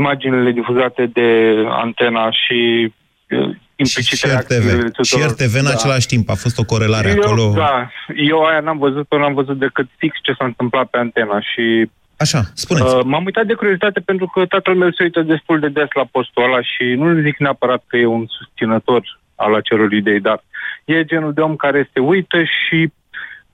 imaginile 0.01 0.51
difuzate 0.51 1.07
de 1.07 1.29
antena 1.69 2.31
și 2.31 2.93
uh, 3.31 3.57
implicit 3.77 4.19
Și 4.19 4.27
reacțiile 4.27 4.73
RTV. 4.73 4.85
Și 4.85 4.91
tuturor. 4.91 5.31
RTV 5.31 5.55
în 5.55 5.65
Da. 5.65 5.71
același 5.71 6.07
timp. 6.07 6.29
A 6.31 6.35
fost 6.35 6.59
o 6.59 6.65
corelare 6.65 7.09
eu, 7.09 7.23
acolo. 7.23 7.53
Da, 7.55 7.91
eu 8.31 8.39
aia 8.45 8.61
n-am 8.61 8.79
văzut-o, 8.79 9.19
n-am 9.19 9.35
văzut 9.35 9.59
decât 9.59 9.89
fix 9.97 10.13
ce 10.23 10.33
s-a 10.39 10.45
întâmplat 10.45 10.87
pe 10.87 10.99
antena 10.99 11.41
și... 11.41 11.91
Așa, 12.17 12.41
spuneți. 12.55 12.95
Uh, 12.95 13.05
m-am 13.05 13.25
uitat 13.25 13.47
de 13.47 13.55
curiozitate 13.55 14.01
pentru 14.01 14.27
că 14.27 14.47
tatăl 14.47 14.75
meu 14.75 14.91
se 14.91 15.03
uită 15.03 15.21
destul 15.23 15.61
de 15.61 15.69
des 15.69 15.89
la 15.95 16.05
postul 16.11 16.45
ăla 16.45 16.61
și 16.63 16.85
nu 16.97 17.21
zic 17.21 17.37
neapărat 17.39 17.85
că 17.87 17.97
e 17.97 18.07
un 18.07 18.27
susținător 18.39 19.03
al 19.35 19.55
acelor 19.55 19.93
idei, 19.93 20.21
dar 20.21 20.45
e 20.85 21.05
genul 21.05 21.33
de 21.33 21.41
om 21.41 21.57
care 21.57 21.91
se 21.93 22.01
uită 22.01 22.39
și 22.43 22.93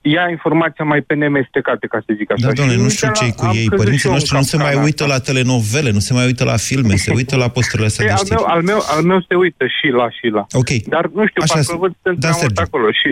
ia 0.01 0.29
informația 0.29 0.85
mai 0.85 1.01
pe 1.01 1.13
nemestecate, 1.13 1.87
ca 1.87 1.99
să 2.05 2.13
zic 2.17 2.31
așa. 2.31 2.47
Da, 2.47 2.51
doamne, 2.53 2.73
Și 2.73 2.77
nu 2.79 2.83
uite 2.83 2.95
știu 2.95 3.07
la- 3.07 3.13
ce 3.13 3.33
cu 3.37 3.45
am 3.45 3.49
ei. 3.49 3.53
crezut 3.55 3.71
și 3.71 3.83
Părinții 3.83 4.07
eu 4.07 4.11
în 4.13 4.17
noștri 4.17 4.37
nu 4.37 4.43
se 4.43 4.55
mai 4.57 4.65
capcana 4.65 4.85
uită 4.85 5.03
asta. 5.03 5.15
la 5.15 5.19
telenovele, 5.29 5.89
nu 5.91 5.99
se 6.07 6.13
mai 6.13 6.25
uită 6.25 6.43
la 6.43 6.57
filme, 6.67 6.95
se 6.95 7.11
uită 7.19 7.35
la 7.43 7.47
posturile 7.55 7.87
astea 7.87 8.05
Ei, 8.05 8.11
de 8.13 8.17
al, 8.19 8.27
meu, 8.29 8.37
știri. 8.39 8.51
al, 8.55 8.61
meu, 8.71 8.79
al 8.95 9.03
meu 9.11 9.19
se 9.27 9.35
uită 9.35 9.63
și 9.77 9.87
la 9.99 10.07
și 10.09 10.27
la. 10.37 10.43
Ok. 10.61 10.69
Dar 10.95 11.05
nu 11.17 11.23
știu, 11.27 11.41
Așa, 11.45 11.53
parcă 11.53 11.75
văd 11.83 11.93
sunt 12.03 12.17
da, 12.19 12.27
prea 12.27 12.37
mult 12.41 12.55
Sergiu. 12.55 12.61
acolo. 12.65 12.87
Și 13.01 13.09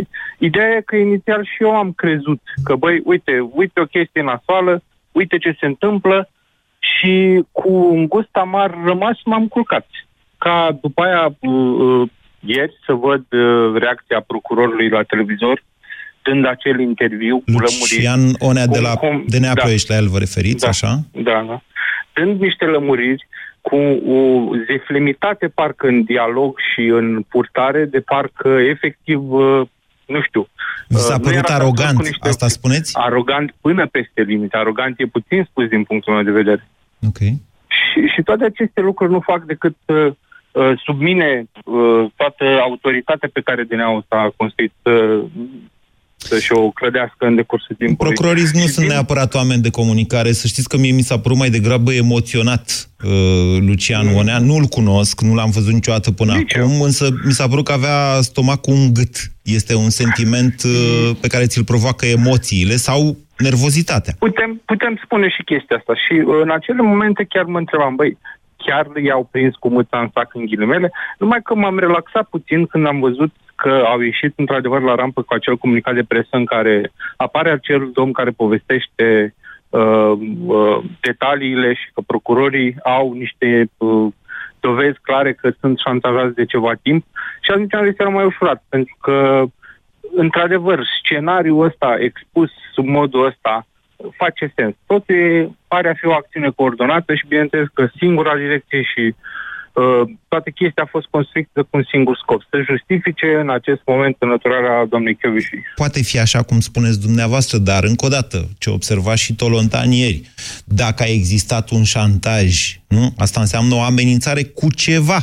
ideea 0.48 0.70
e 0.78 0.82
că 0.90 0.96
inițial 0.96 1.42
și 1.52 1.58
eu 1.66 1.72
am 1.84 1.90
crezut 2.02 2.42
că, 2.64 2.74
băi, 2.76 3.02
uite, 3.12 3.34
uite 3.62 3.80
o 3.80 3.86
chestie 3.96 4.22
nasoală, 4.32 4.74
uite 5.12 5.38
ce 5.38 5.52
se 5.60 5.66
întâmplă 5.66 6.30
și 6.92 7.44
cu 7.52 7.72
un 7.96 8.08
gust 8.08 8.30
amar 8.32 8.70
rămas 8.86 9.18
m-am 9.26 9.48
culcat. 9.48 9.86
Ca 10.38 10.78
după 10.82 11.02
aia, 11.02 11.24
uh, 11.40 11.52
uh, 11.80 12.10
ieri, 12.40 12.74
să 12.86 12.94
văd 12.94 13.24
uh, 13.30 13.76
reacția 13.84 14.20
procurorului 14.28 14.90
la 14.90 15.04
televizor, 15.04 15.64
dând 16.30 16.46
acel 16.48 16.80
interviu 16.80 17.36
cu 17.38 17.44
lămuriri. 17.52 17.90
Lucian 17.96 18.22
Onea 18.40 18.66
de 18.68 18.80
Cum- 18.80 18.88
la 18.88 18.94
cum- 18.96 19.24
DNA 19.28 19.54
da. 19.54 19.62
Ploiești, 19.62 19.90
la 19.92 19.96
el 19.98 20.08
vă 20.08 20.18
referiți, 20.18 20.64
Da. 20.64 20.68
așa? 20.68 20.92
Da, 21.12 21.46
da. 21.48 21.62
Dând 22.14 22.40
niște 22.42 22.66
lămuriri 22.66 23.28
cu 23.62 23.76
o 24.16 24.22
zeflemitate 24.68 25.48
parcă 25.48 25.88
în 25.88 26.04
dialog 26.04 26.58
și 26.74 26.82
în 26.86 27.22
purtare, 27.30 27.86
de 27.86 28.00
parcă 28.00 28.48
efectiv, 28.74 29.32
uh, 29.32 29.62
nu 30.06 30.22
știu. 30.28 30.48
Vi 30.88 30.96
s-a 30.96 31.14
uh, 31.14 31.20
nu 31.20 31.24
părut 31.26 31.38
era 31.50 31.56
arogant, 31.56 31.96
cu 31.98 32.02
niște- 32.02 32.28
asta 32.28 32.48
spuneți? 32.48 32.98
Arogant 32.98 33.56
până 33.62 33.88
peste 33.88 34.22
limite. 34.22 34.58
Arogant 34.58 35.00
e 35.00 35.06
puțin 35.06 35.48
spus 35.50 35.68
din 35.68 35.84
punctul 35.84 36.14
meu 36.14 36.24
de 36.24 36.32
vedere. 36.32 36.68
Ok. 37.08 37.18
Și, 37.78 38.00
și 38.16 38.22
toate 38.24 38.44
aceste 38.46 38.82
lucruri 38.82 39.12
nu 39.12 39.20
fac 39.20 39.44
decât 39.46 39.76
uh, 39.86 40.12
uh, 40.52 40.72
submine 40.86 41.46
uh, 41.66 42.06
toată 42.16 42.44
autoritatea 42.62 43.30
pe 43.34 43.42
care 43.42 43.64
DNA-ul 43.64 44.06
s-a 44.10 44.34
construit 44.36 44.74
uh, 44.84 45.24
să-și 46.22 46.52
o 46.54 46.70
clădească 46.70 47.26
în 47.26 47.36
decursul 47.36 47.76
timpului. 47.76 48.14
Procurorii 48.14 48.44
nu 48.54 48.60
Și 48.60 48.68
sunt 48.68 48.86
din- 48.86 48.94
neapărat 48.94 49.34
oameni 49.34 49.62
de 49.62 49.70
comunicare. 49.70 50.32
Să 50.32 50.48
știți 50.48 50.70
că 50.70 50.78
mie 50.78 50.92
mi 50.92 51.02
s-a 51.02 51.20
părut 51.20 51.38
mai 51.38 51.50
degrabă 51.50 51.94
emoționat 51.94 52.90
uh, 53.06 53.12
Lucian 53.60 54.08
Mm. 54.08 54.16
Onea. 54.16 54.38
Nu-l 54.40 54.64
cunosc, 54.66 55.22
nu 55.22 55.34
l-am 55.36 55.50
văzut 55.50 55.74
niciodată 55.74 56.12
până 56.12 56.34
Nici 56.34 56.54
eu. 56.54 56.64
acum, 56.64 56.82
însă 56.82 57.10
mi 57.26 57.32
s-a 57.32 57.48
părut 57.48 57.66
că 57.66 57.72
avea 57.72 58.22
stomacul 58.22 58.74
un 58.74 58.94
gât. 58.94 59.16
Este 59.44 59.76
un 59.76 59.90
sentiment 59.90 60.56
uh, 60.66 61.12
pe 61.22 61.28
care 61.28 61.46
ți-l 61.46 61.64
provoacă 61.64 62.06
emoțiile 62.06 62.76
sau 62.76 63.18
nervozitatea. 63.38 64.14
Putem, 64.20 64.62
putem 64.66 65.00
spune 65.04 65.28
și 65.30 65.44
chestia 65.44 65.76
asta. 65.78 65.94
Și 65.94 66.14
uh, 66.20 66.40
în 66.44 66.52
acele 66.52 66.82
momente 66.82 67.26
chiar 67.30 67.44
mă 67.44 67.58
întrebam, 67.58 67.96
băi, 67.96 68.18
chiar 68.66 68.86
i-au 69.06 69.28
prins 69.32 69.54
cu 69.56 69.70
mâța 69.70 70.00
în 70.00 70.10
sac 70.14 70.30
în 70.34 70.46
ghilimele, 70.46 70.92
numai 71.20 71.40
că 71.44 71.56
m-am 71.56 71.80
relaxat 71.80 72.26
puțin 72.30 72.66
când 72.66 72.86
am 72.88 73.00
văzut 73.00 73.32
că 73.62 73.84
au 73.86 74.00
ieșit 74.00 74.34
într-adevăr 74.36 74.82
la 74.82 74.96
rampă 74.96 75.22
cu 75.22 75.34
acel 75.34 75.58
comunicat 75.58 75.94
de 75.94 76.04
presă 76.04 76.30
în 76.32 76.46
care 76.46 76.92
apare 77.18 77.50
acel 77.52 77.90
domn 77.94 78.12
care 78.12 78.30
povestește 78.30 79.36
uh, 79.70 80.14
uh, 80.46 80.78
detaliile 81.02 81.74
și 81.74 81.92
că 81.94 82.02
procurorii 82.02 82.76
au 82.84 83.14
niște 83.14 83.70
uh, 83.78 84.08
dovezi 84.60 85.00
clare 85.02 85.34
că 85.34 85.52
sunt 85.60 85.80
șantajați 85.80 86.36
de 86.36 86.46
ceva 86.46 86.74
timp 86.82 87.06
și 87.42 87.52
atunci 87.52 87.74
am 87.74 87.86
zis 87.86 88.00
era 88.00 88.10
mai 88.10 88.26
ușurat, 88.26 88.64
pentru 88.70 88.96
că 89.02 89.44
într-adevăr, 90.16 90.86
scenariul 91.00 91.66
ăsta 91.66 91.96
expus 92.00 92.50
sub 92.74 92.86
modul 92.86 93.26
ăsta 93.26 93.68
face 94.18 94.52
sens. 94.56 94.76
Tot 94.86 95.10
e, 95.10 95.48
pare 95.68 95.90
a 95.90 95.94
fi 95.94 96.06
o 96.06 96.14
acțiune 96.14 96.50
coordonată 96.56 97.16
și 97.16 97.28
bineînțeles 97.28 97.68
că 97.74 97.88
singura 97.98 98.36
direcție 98.36 98.82
și 98.82 99.00
uh, 99.00 99.14
toată 100.28 100.50
chestia 100.50 100.84
a 100.84 100.90
fost 100.96 101.08
construită 101.10 101.64
cu 101.64 101.78
un 101.78 101.84
singur 101.84 102.18
scop, 102.22 102.42
să 102.50 102.62
justifice 102.72 103.36
în 103.36 103.50
acest 103.50 103.82
moment 103.86 104.16
înăturarea 104.20 104.86
doamnei 104.86 105.16
Chioviși. 105.16 105.50
Poate 105.76 106.02
fi 106.02 106.20
așa 106.20 106.44
cum 106.44 106.60
spuneți 106.60 107.02
dumneavoastră, 107.02 107.58
dar 107.58 107.84
încă 107.84 108.06
o 108.06 108.10
dată, 108.10 108.38
ce 108.58 108.70
observa 108.70 109.16
și 109.16 109.36
Tolontan 109.36 109.92
ieri, 109.92 110.22
dacă 110.66 111.04
a 111.04 111.14
existat 111.20 111.70
un 111.70 111.84
șantaj, 111.84 112.50
nu? 112.88 113.14
Asta 113.18 113.40
înseamnă 113.40 113.76
o 113.76 113.82
amenințare 113.82 114.44
cu 114.44 114.68
ceva. 114.76 115.20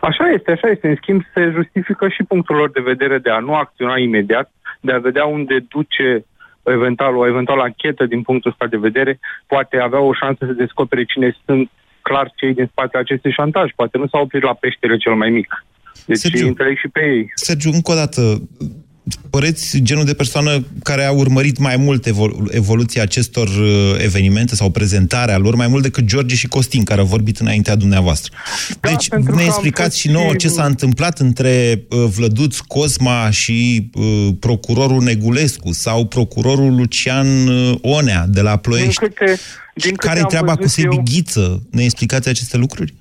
Așa 0.00 0.24
este, 0.34 0.50
așa 0.50 0.68
este. 0.68 0.88
În 0.88 0.96
schimb, 0.96 1.22
se 1.34 1.52
justifică 1.54 2.08
și 2.08 2.22
punctul 2.22 2.56
lor 2.56 2.70
de 2.70 2.80
vedere 2.80 3.18
de 3.18 3.30
a 3.30 3.38
nu 3.38 3.54
acționa 3.54 3.98
imediat, 3.98 4.50
de 4.80 4.92
a 4.92 4.98
vedea 4.98 5.24
unde 5.24 5.64
duce 5.68 6.24
eventual, 6.62 7.16
o 7.16 7.26
eventuală 7.26 7.62
anchetă 7.62 8.06
din 8.06 8.22
punctul 8.22 8.50
ăsta 8.50 8.66
de 8.66 8.76
vedere, 8.76 9.18
poate 9.46 9.78
avea 9.78 10.00
o 10.00 10.12
șansă 10.12 10.44
să 10.46 10.52
descopere 10.52 11.04
cine 11.04 11.36
sunt 11.44 11.70
clar 12.08 12.26
cei 12.38 12.52
din 12.58 12.68
spatele 12.70 13.02
acestui 13.02 13.32
șantaj. 13.38 13.68
Poate 13.80 13.98
nu 13.98 14.06
s-au 14.08 14.22
oprit 14.22 14.42
la 14.42 14.54
peștele 14.62 14.96
cel 14.96 15.14
mai 15.22 15.30
mic. 15.38 15.48
Deci 16.06 16.18
Sergiu, 16.18 16.46
înțeleg 16.46 16.76
și 16.78 16.88
pe 16.88 17.00
ei. 17.14 17.22
Sergiu, 17.34 17.70
încă 17.72 17.90
o 17.92 17.94
dată, 17.94 18.20
păreți 19.30 19.78
genul 19.82 20.04
de 20.04 20.14
persoană 20.14 20.64
care 20.82 21.04
a 21.04 21.10
urmărit 21.12 21.58
mai 21.58 21.76
mult 21.76 22.06
evolu- 22.06 22.48
evoluția 22.50 23.02
acestor 23.02 23.48
uh, 23.48 23.94
evenimente 23.98 24.54
sau 24.54 24.70
prezentarea 24.70 25.38
lor, 25.38 25.54
mai 25.54 25.66
mult 25.68 25.82
decât 25.82 26.04
George 26.04 26.34
și 26.34 26.48
Costin, 26.48 26.84
care 26.84 27.00
au 27.00 27.06
vorbit 27.06 27.38
înaintea 27.38 27.74
dumneavoastră. 27.76 28.32
Deci 28.80 29.08
pentru 29.08 29.30
ne 29.30 29.36
că 29.36 29.42
am 29.42 29.48
explicați 29.48 29.88
fost 29.88 30.00
și 30.00 30.10
nouă 30.10 30.30
și- 30.30 30.36
ce 30.36 30.48
s-a 30.48 30.64
întâmplat 30.64 31.18
între 31.18 31.82
uh, 31.90 32.04
Vlăduț 32.16 32.58
Cosma 32.58 33.30
și 33.30 33.90
uh, 33.94 34.28
procurorul 34.40 35.02
Negulescu 35.02 35.72
sau 35.72 36.06
procurorul 36.06 36.74
Lucian 36.74 37.46
uh, 37.48 37.74
Onea 37.80 38.24
de 38.28 38.40
la 38.40 38.50
Din 38.50 38.58
Ploiești. 38.60 38.98
câte, 39.00 39.38
din 39.86 39.94
câte 39.94 40.06
Care-i 40.06 40.22
am 40.22 40.28
treaba 40.28 40.52
cu 40.52 40.56
văzut 40.56 40.70
Sebi 40.70 40.94
eu- 40.94 41.02
Ghiță? 41.04 41.58
Ne 41.70 41.82
explicați 41.82 42.28
aceste 42.28 42.56
lucruri? 42.56 42.94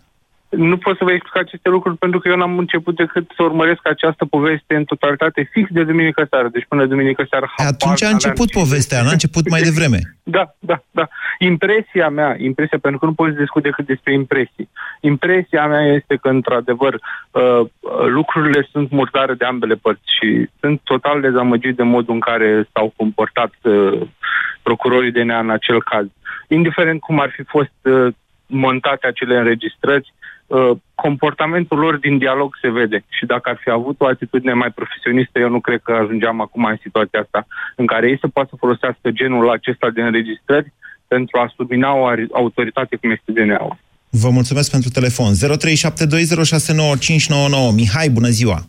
Nu 0.49 0.77
pot 0.77 0.97
să 0.97 1.03
vă 1.03 1.11
explic 1.11 1.37
aceste 1.37 1.69
lucruri 1.69 1.97
pentru 1.97 2.19
că 2.19 2.27
eu 2.29 2.35
n-am 2.37 2.57
început 2.57 2.95
decât 2.95 3.31
să 3.35 3.43
urmăresc 3.43 3.87
această 3.87 4.25
poveste 4.25 4.75
în 4.75 4.83
totalitate 4.83 5.49
fix 5.51 5.69
de 5.71 5.83
duminică 5.83 6.27
seară. 6.29 6.47
Deci 6.51 6.65
până 6.67 6.85
duminică 6.85 7.25
seară 7.29 7.45
E, 7.47 7.51
habar 7.55 7.73
Atunci 7.73 8.01
a 8.01 8.05
n-aveam 8.05 8.13
început 8.13 8.47
ce- 8.51 8.59
povestea, 8.59 9.01
n-a 9.03 9.11
început 9.11 9.49
mai 9.49 9.61
devreme. 9.61 9.99
Da, 10.23 10.55
da, 10.59 10.77
da. 10.91 11.07
Impresia 11.39 12.09
mea, 12.09 12.35
impresia, 12.39 12.77
pentru 12.81 12.99
că 12.99 13.05
nu 13.05 13.13
pot 13.13 13.33
să 13.33 13.39
discut 13.39 13.63
decât 13.63 13.85
despre 13.85 14.13
impresii. 14.13 14.69
Impresia 15.01 15.67
mea 15.67 15.83
este 15.93 16.15
că, 16.21 16.27
într-adevăr, 16.29 16.93
uh, 16.93 17.61
lucrurile 18.07 18.67
sunt 18.71 18.91
murdare 18.91 19.33
de 19.33 19.45
ambele 19.45 19.75
părți 19.75 20.09
și 20.19 20.49
sunt 20.59 20.81
total 20.83 21.21
dezamăgit 21.21 21.75
de 21.75 21.83
modul 21.83 22.13
în 22.13 22.19
care 22.19 22.67
s-au 22.73 22.93
comportat 22.95 23.53
uh, 23.61 24.01
procurorii 24.63 25.11
DNA 25.11 25.39
în 25.39 25.49
acel 25.49 25.83
caz. 25.83 26.05
Indiferent 26.47 26.99
cum 26.99 27.19
ar 27.19 27.31
fi 27.35 27.43
fost 27.43 27.77
uh, 27.81 28.13
montate 28.45 29.07
acele 29.07 29.37
înregistrări, 29.37 30.13
uh, 30.47 30.71
comportamentul 30.95 31.77
lor 31.77 31.97
din 31.97 32.17
dialog 32.17 32.57
se 32.61 32.69
vede 32.69 33.05
și 33.09 33.25
dacă 33.25 33.49
ar 33.49 33.59
fi 33.63 33.69
avut 33.69 34.01
o 34.01 34.07
atitudine 34.07 34.53
mai 34.53 34.71
profesionistă, 34.71 35.39
eu 35.39 35.49
nu 35.49 35.59
cred 35.59 35.79
că 35.83 35.91
ajungeam 35.91 36.41
acum 36.41 36.63
în 36.63 36.77
situația 36.81 37.19
asta 37.19 37.47
în 37.75 37.85
care 37.85 38.09
ei 38.09 38.17
să 38.19 38.27
poată 38.27 38.49
să 38.51 38.55
folosească 38.59 39.11
genul 39.11 39.49
acesta 39.49 39.89
de 39.89 40.01
înregistrări 40.01 40.73
pentru 41.07 41.39
a 41.39 41.53
submina 41.55 41.93
o 41.93 42.11
ari- 42.11 42.31
autoritate 42.31 42.95
cum 42.95 43.11
este 43.11 43.31
DNA-ul. 43.31 43.77
Vă 44.09 44.29
mulțumesc 44.29 44.71
pentru 44.71 44.89
telefon. 44.89 45.33
0372069599. 45.33 45.37
Mihai, 47.75 48.09
bună 48.09 48.27
ziua! 48.27 48.67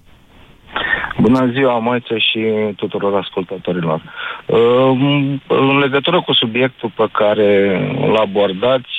Bună 1.21 1.51
ziua, 1.53 1.79
Moise 1.79 2.19
și 2.19 2.41
tuturor 2.77 3.15
ascultătorilor. 3.23 4.03
Um, 4.47 5.43
În 5.47 5.79
legătură 5.79 6.23
cu 6.23 6.33
subiectul 6.33 6.93
pe 6.97 7.07
care 7.13 7.51
îl 8.09 8.17
abordați, 8.17 8.97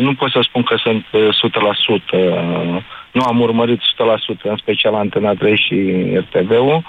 nu 0.00 0.14
pot 0.14 0.30
să 0.30 0.40
spun 0.48 0.62
că 0.62 0.74
sunt 0.82 1.04
uh, 1.12 1.20
100%. 2.80 2.82
Nu 3.12 3.22
am 3.22 3.40
urmărit 3.40 3.78
100%, 3.78 3.82
în 4.42 4.56
special 4.56 4.94
Antena 4.94 5.34
3 5.34 5.56
și 5.66 5.76
RTV-ul, 6.30 6.84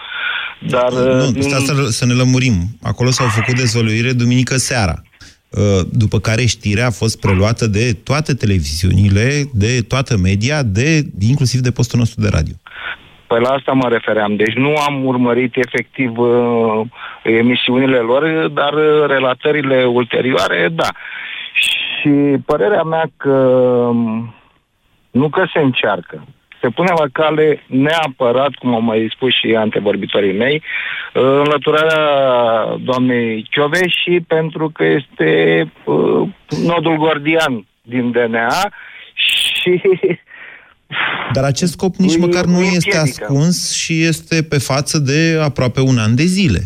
dar... 0.60 0.92
uh, 0.92 1.14
Nu, 1.26 1.32
din- 1.32 1.42
stai 1.42 1.60
să, 1.60 1.74
să 1.90 2.06
ne 2.06 2.14
lămurim. 2.14 2.54
Acolo 2.82 3.10
s-au 3.10 3.28
făcut 3.28 3.56
dezvăluire 3.56 4.12
duminică 4.12 4.56
seara. 4.58 5.02
Uh, 5.50 5.86
După 5.92 6.20
care 6.20 6.46
știrea 6.46 6.86
a 6.88 6.92
fost 6.92 7.20
preluată 7.20 7.68
de 7.68 7.94
toate 8.04 8.34
televiziunile, 8.34 9.44
de 9.54 9.82
toată 9.88 10.18
media, 10.18 10.64
de 10.64 11.02
inclusiv 11.20 11.60
de 11.60 11.72
postul 11.72 12.00
nostru 12.00 12.22
de 12.22 12.30
radio. 12.32 12.54
Păi 13.28 13.40
la 13.40 13.50
asta 13.50 13.72
mă 13.72 13.88
refeream. 13.90 14.36
Deci 14.36 14.54
nu 14.54 14.74
am 14.88 15.06
urmărit 15.06 15.56
efectiv 15.56 16.18
uh, 16.18 16.82
emisiunile 17.24 17.98
lor, 17.98 18.48
dar 18.48 18.74
uh, 18.74 19.06
relatările 19.08 19.86
ulterioare, 19.86 20.70
da. 20.72 20.88
Și 21.54 22.38
părerea 22.46 22.84
mea 22.84 23.06
că 23.18 23.30
um, 23.30 24.34
nu 25.12 25.30
că 25.30 25.46
se 25.54 25.60
încearcă. 25.60 26.24
Se 26.62 26.70
pune 26.70 26.94
la 26.98 27.06
cale 27.12 27.64
neapărat, 27.68 28.54
cum 28.54 28.74
au 28.74 28.82
mai 28.82 29.12
spus 29.16 29.34
și 29.34 29.56
antevorbitorii 29.56 30.38
mei, 30.38 30.56
uh, 31.14 31.22
înlăturarea 31.24 32.06
doamnei 32.80 33.50
și 33.88 34.20
pentru 34.28 34.70
că 34.70 34.84
este 34.84 35.62
uh, 35.84 36.28
nodul 36.66 36.96
gordian 36.98 37.66
din 37.82 38.12
DNA 38.12 38.72
și 39.14 39.82
Dar 41.34 41.44
acest 41.44 41.72
scop 41.72 41.96
nici 41.96 42.14
Îi- 42.14 42.20
măcar 42.20 42.46
nu 42.46 42.58
îi 42.58 42.64
este 42.76 42.98
împiedică. 42.98 43.24
ascuns 43.26 43.74
și 43.82 44.04
este 44.04 44.44
pe 44.44 44.58
față 44.58 44.98
de 45.00 45.40
aproape 45.44 45.80
un 45.82 45.98
an 45.98 46.16
de 46.16 46.24
zile. 46.24 46.60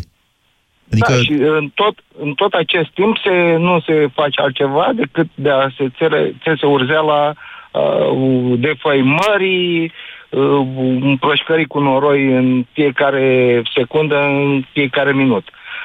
Adică, 0.92 1.12
Da, 1.12 1.18
și 1.18 1.32
în 1.32 1.70
tot, 1.74 1.94
în 2.20 2.32
tot 2.34 2.52
acest 2.52 2.90
timp 2.94 3.16
se, 3.24 3.56
nu 3.58 3.80
se 3.86 4.08
face 4.14 4.40
altceva 4.40 4.90
decât 4.94 5.26
de 5.34 5.50
a 5.50 5.68
se 5.76 5.88
țere, 5.98 6.34
țese 6.42 6.66
urzeala 6.66 7.34
uh, 7.72 8.58
defăimării, 8.58 9.92
uh, 10.30 10.66
împroșcării 11.00 11.66
cu 11.66 11.78
noroi 11.80 12.32
în 12.32 12.66
fiecare 12.72 13.62
secundă, 13.74 14.16
în 14.22 14.64
fiecare 14.72 15.12
minut. 15.12 15.44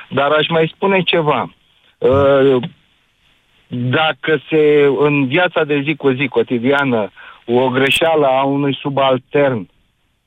Dar 0.10 0.32
aș 0.32 0.48
mai 0.48 0.72
spune 0.76 1.02
ceva. 1.02 1.54
Uh, 1.98 2.56
dacă 3.68 4.42
se, 4.50 4.90
în 5.00 5.28
viața 5.28 5.64
de 5.64 5.82
zi 5.86 5.96
cu 5.96 6.10
zi 6.12 6.28
cotidiană, 6.28 7.12
o 7.46 7.70
greșeală 7.70 8.26
a 8.28 8.44
unui 8.44 8.78
subaltern 8.82 9.70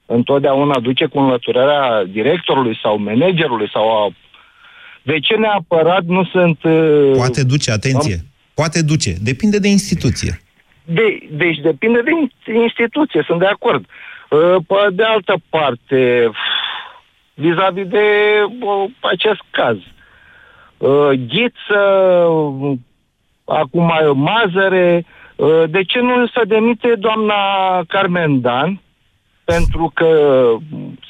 întotdeauna 0.07 0.79
duce 0.81 1.07
cu 1.07 1.19
înlăturarea 1.19 2.05
directorului 2.05 2.79
sau 2.83 2.99
managerului 2.99 3.71
sau 3.73 4.05
a... 4.05 4.11
De 5.03 5.19
ce 5.19 5.37
neapărat 5.37 6.05
nu 6.05 6.25
sunt... 6.25 6.63
uh, 6.63 7.11
poate 7.17 7.45
duce, 7.45 7.71
atenție, 7.71 8.17
poate 8.55 8.83
duce. 8.83 9.15
Depinde 9.23 9.59
de 9.59 9.69
instituție. 9.69 10.41
De, 10.85 11.19
deci 11.31 11.59
depinde 11.59 12.01
de 12.01 12.11
in- 12.11 12.55
instituție, 12.55 13.25
sunt 13.27 13.39
de 13.39 13.47
acord. 13.47 13.85
Uh, 14.31 14.57
Pe 14.67 14.75
de 14.93 15.03
altă 15.03 15.35
parte, 15.49 16.31
vis-a-vis 17.35 17.87
de 17.87 18.07
uh, 18.61 18.91
acest 19.01 19.41
caz, 19.51 19.77
uh, 20.77 21.11
Ghiță, 21.29 21.81
uh, 22.29 22.79
acum 23.45 23.93
Mazăre, 24.15 25.07
uh, 25.07 25.16
de 25.71 25.83
ce 25.83 26.01
nu 26.01 26.27
se 26.27 26.43
demite 26.47 26.95
doamna 26.99 27.35
Carmen 27.89 28.41
Dan? 28.41 28.81
Pentru 29.45 29.91
că 29.95 30.07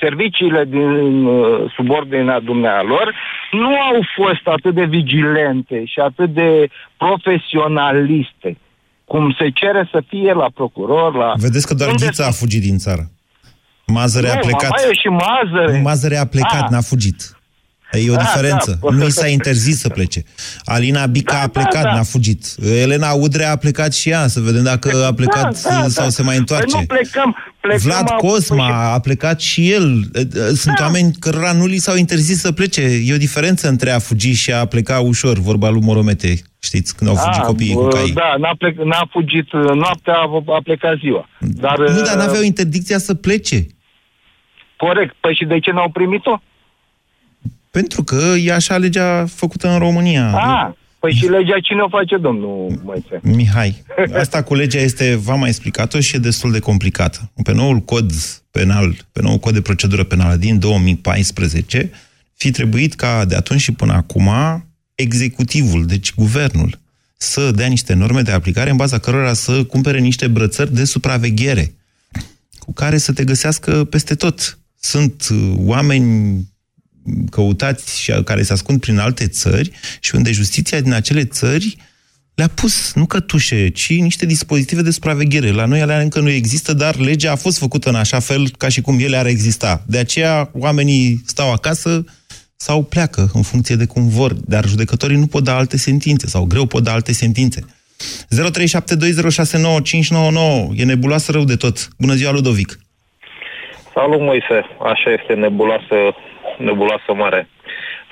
serviciile 0.01 0.65
din 0.65 1.25
uh, 1.25 1.73
subordinea 1.77 2.41
dumnealor 2.41 3.15
nu 3.53 3.69
au 3.81 3.99
fost 4.17 4.47
atât 4.57 4.75
de 4.75 4.85
vigilente 4.85 5.85
și 5.85 5.99
atât 6.01 6.35
de 6.35 6.69
profesionaliste 6.97 8.57
cum 9.05 9.35
se 9.39 9.51
cere 9.51 9.89
să 9.93 10.03
fie 10.09 10.33
la 10.33 10.47
procuror, 10.55 11.15
la... 11.15 11.33
Vedeți 11.37 11.67
că 11.67 11.75
doar 11.75 11.91
Unde 11.91 12.05
Ghiță 12.05 12.25
a 12.25 12.31
fugit 12.31 12.63
din 12.63 12.79
țară. 12.79 13.11
Mazăre 13.87 14.29
a 14.31 14.35
Nu, 14.35 14.41
plecat. 14.41 14.71
mai 14.71 14.91
e 14.91 14.95
și 14.95 15.09
Mazăre. 15.09 15.81
Mazăre 15.83 16.17
a 16.17 16.27
plecat, 16.27 16.63
Ah. 16.63 16.69
n-a 16.71 16.81
fugit. 16.81 17.36
E 17.93 18.11
o 18.11 18.15
Ah, 18.15 18.21
diferență. 18.21 18.79
da. 18.83 18.91
Nu 18.97 19.07
i 19.07 19.11
s-a 19.11 19.27
interzis 19.27 19.81
să 19.81 19.89
plece. 19.89 20.23
Alina 20.65 21.07
Bica 21.07 21.41
a 21.41 21.47
plecat, 21.49 21.83
da. 21.83 21.95
n-a 21.95 22.03
fugit. 22.03 22.47
Elena 22.83 23.13
Udrea 23.13 23.51
a 23.53 23.57
plecat 23.57 23.95
și 23.95 24.09
ea, 24.09 24.27
să 24.27 24.41
vedem 24.41 24.63
dacă 24.63 25.05
a 25.07 25.13
plecat 25.15 25.57
sau 25.89 26.09
se 26.09 26.23
mai 26.23 26.37
întoarce. 26.37 26.67
Păi 26.77 26.81
nu 26.81 26.95
plecăm, 26.95 27.37
plecăm 27.61 27.81
Vlad 27.91 28.09
acum 28.11 28.29
Cosma 28.29 28.67
și- 28.67 28.73
a 28.75 28.99
plecat 28.99 29.41
și 29.41 29.71
el. 29.73 30.01
Sunt 30.55 30.79
oameni 30.81 31.13
cărora 31.19 31.53
nu 31.53 31.67
li 31.67 31.77
s-au 31.77 31.97
interzis 31.97 32.41
să 32.41 32.53
plece. 32.53 32.81
E 33.05 33.15
o 33.15 33.17
diferență 33.17 33.69
între 33.69 33.91
a 33.91 33.99
fugi 33.99 34.33
și 34.33 34.53
a 34.53 34.65
pleca 34.65 34.99
ușor, 35.01 35.39
vorba 35.39 35.69
lui 35.69 35.81
Moromete. 35.81 36.35
Știți, 36.63 36.97
când 36.97 37.11
au 37.11 37.17
fugit 37.17 37.41
Ah, 37.41 37.47
copiii 37.47 37.75
cu 37.75 37.83
bă, 37.83 37.89
caii. 37.89 38.13
Da, 38.13 38.35
n-a, 38.39 38.55
plec, 38.59 38.77
n-a 38.77 39.09
fugit 39.11 39.53
uh, 39.53 39.71
noaptea, 39.75 40.15
a, 40.15 40.43
a 40.57 40.61
plecat 40.63 40.97
ziua. 40.99 41.29
Dar, 41.41 41.79
Nu, 41.79 41.85
dar 42.03 42.17
uh, 42.17 42.23
n-aveau 42.23 42.43
interdicția 42.43 42.99
să 42.99 43.15
plece. 43.15 43.67
Corect. 44.77 45.15
Păi 45.21 45.35
și 45.35 45.45
de 45.45 45.59
ce 45.59 45.71
n-au 45.71 45.91
primit-o? 45.91 46.41
Pentru 47.77 48.03
că 48.03 48.35
e 48.45 48.53
așa 48.53 48.77
legea 48.77 49.27
făcută 49.27 49.69
în 49.69 49.79
România. 49.79 50.33
Ah, 50.35 50.75
păi 50.99 51.13
și 51.13 51.27
legea 51.27 51.61
cine 51.63 51.81
o 51.81 51.89
face, 51.89 52.17
domnul 52.17 52.81
Moise? 52.85 53.21
Mihai, 53.23 53.85
asta 54.23 54.43
cu 54.43 54.55
legea 54.55 54.79
este, 54.79 55.15
v-am 55.15 55.39
mai 55.39 55.49
explicat-o 55.49 56.01
și 56.01 56.17
e 56.17 56.19
destul 56.19 56.53
de 56.53 56.59
complicată. 56.59 57.31
Pe 57.43 57.53
noul 57.53 57.79
cod 57.79 58.13
penal, 58.51 58.97
pe 59.13 59.23
noul 59.23 59.39
cod 59.39 59.53
de 59.53 59.61
procedură 59.61 60.05
penală 60.05 60.35
din 60.35 60.59
2014, 60.59 61.91
fi 62.35 62.51
trebuit 62.51 62.95
ca 62.95 63.25
de 63.25 63.37
atunci 63.37 63.61
și 63.61 63.73
până 63.73 63.93
acum 63.93 64.31
executivul, 64.95 65.87
deci 65.87 66.15
guvernul, 66.15 66.79
să 67.17 67.51
dea 67.51 67.67
niște 67.67 67.95
norme 67.95 68.23
de 68.23 68.31
aplicare 68.31 68.71
în 68.71 68.77
baza 68.77 68.99
cărora 68.99 69.33
să 69.33 69.65
cumpere 69.65 69.99
niște 69.99 70.29
brățări 70.29 70.75
de 70.75 70.85
supraveghere 70.85 71.75
cu 72.59 72.73
care 72.73 72.99
să 72.99 73.13
te 73.13 73.25
găsească 73.25 73.85
peste 73.85 74.15
tot. 74.15 74.59
Sunt 74.81 75.29
uh, 75.31 75.53
oameni 75.57 76.45
căutați 77.31 78.01
și 78.01 78.13
care 78.25 78.43
se 78.43 78.53
ascund 78.53 78.81
prin 78.81 78.99
alte 78.99 79.27
țări 79.27 79.71
și 80.01 80.15
unde 80.15 80.33
justiția 80.33 80.81
din 80.81 80.93
acele 80.93 81.25
țări 81.25 81.77
le-a 82.35 82.49
pus, 82.55 82.95
nu 82.95 83.07
cătușe, 83.07 83.69
ci 83.69 83.91
niște 83.91 84.27
dispozitive 84.27 84.83
de 84.83 84.91
supraveghere. 84.91 85.51
La 85.51 85.65
noi 85.65 85.81
alea 85.81 85.99
încă 85.99 86.21
nu 86.21 86.31
există, 86.31 86.73
dar 86.73 86.97
legea 86.97 87.33
a 87.33 87.37
fost 87.37 87.59
făcută 87.59 87.89
în 87.89 87.95
așa 87.95 88.21
fel 88.21 88.49
ca 88.59 88.69
și 88.69 88.81
cum 88.81 88.99
ele 89.01 89.17
ar 89.17 89.27
exista. 89.27 89.83
De 89.87 89.99
aceea 89.99 90.51
oamenii 90.53 91.23
stau 91.27 91.53
acasă 91.53 92.05
sau 92.57 92.83
pleacă 92.83 93.31
în 93.35 93.43
funcție 93.43 93.77
de 93.77 93.87
cum 93.87 94.09
vor, 94.09 94.33
dar 94.33 94.67
judecătorii 94.67 95.17
nu 95.17 95.27
pot 95.27 95.45
da 95.45 95.57
alte 95.57 95.77
sentințe 95.77 96.27
sau 96.27 96.45
greu 96.45 96.67
pot 96.67 96.83
da 96.83 96.93
alte 96.93 97.13
sentințe. 97.13 97.65
0372069599 97.65 97.67
e 100.75 100.85
nebuloasă 100.85 101.33
rău 101.33 101.45
de 101.45 101.57
tot. 101.57 101.89
Bună 101.99 102.15
ziua, 102.15 102.33
Ludovic! 102.33 102.79
Salut, 103.95 104.21
Moise! 104.21 104.67
Așa 104.93 105.11
este 105.19 105.35
nebuloasă, 105.35 105.97
nebuloasă 106.59 107.13
mare. 107.15 107.49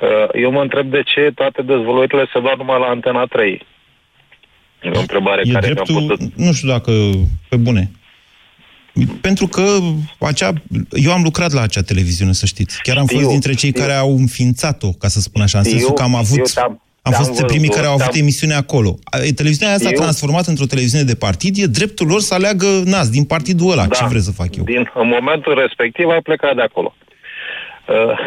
Uh, 0.01 0.29
eu 0.43 0.51
mă 0.51 0.61
întreb 0.61 0.91
de 0.91 1.03
ce 1.15 1.33
toate 1.35 1.63
dezvăluirile 1.63 2.27
se 2.33 2.41
dau 2.41 2.55
numai 2.57 2.79
la 2.81 2.87
Antena 2.87 3.25
3. 3.25 3.67
E 4.83 4.89
o 4.95 5.01
întrebare 5.01 5.43
e 5.45 5.53
care 5.53 5.67
dreptul, 5.67 5.95
mi-a 5.95 6.07
putut... 6.09 6.35
nu 6.37 6.53
știu 6.53 6.69
dacă, 6.69 6.93
pe 7.49 7.57
bune. 7.57 7.91
Pentru 9.21 9.47
că 9.47 9.63
acea, 10.21 10.53
eu 10.91 11.13
am 11.13 11.23
lucrat 11.23 11.53
la 11.53 11.61
acea 11.61 11.83
televiziune, 11.83 12.33
să 12.33 12.47
știți. 12.47 12.83
Chiar 12.83 12.97
am 12.97 13.07
fost 13.07 13.17
Știu, 13.19 13.31
dintre 13.31 13.55
cei 13.55 13.69
știu. 13.69 13.81
care 13.83 13.93
au 13.95 14.11
înființat-o, 14.17 14.91
ca 14.91 15.09
să 15.09 15.21
spun 15.21 15.43
așa, 15.43 15.59
în 15.59 15.65
sensul 15.65 15.89
Eu- 15.89 15.95
că 15.95 16.03
am 16.03 16.15
avut... 16.15 16.39
eu 16.39 16.45
te-am- 16.55 16.83
am 17.03 17.13
te-am 17.13 17.25
fost 17.25 17.43
primii 17.43 17.59
văzut, 17.59 17.75
care 17.75 17.87
au 17.87 17.93
avut 17.93 18.05
te-am- 18.11 18.21
emisiune 18.23 18.55
acolo. 18.55 18.99
A- 19.05 19.19
Televiziunea 19.35 19.75
asta 19.75 19.89
s-a 19.89 19.95
Eu- 19.95 20.01
transformat 20.01 20.47
într-o 20.47 20.65
televiziune 20.67 21.05
de 21.05 21.15
partid, 21.15 21.57
e 21.59 21.67
dreptul 21.67 22.07
lor 22.07 22.21
să 22.21 22.35
aleagă 22.35 22.67
nas 22.85 23.09
din 23.11 23.25
partidul 23.25 23.71
ăla. 23.71 23.87
Ce 23.87 24.05
vreți 24.05 24.25
să 24.25 24.33
fac 24.33 24.57
eu? 24.57 24.65
Din, 24.65 24.91
în 24.95 25.09
momentul 25.09 25.55
respectiv 25.59 26.07
ai 26.09 26.21
plecat 26.23 26.55
de 26.55 26.63
acolo. 26.63 26.95
Uh, 27.89 28.19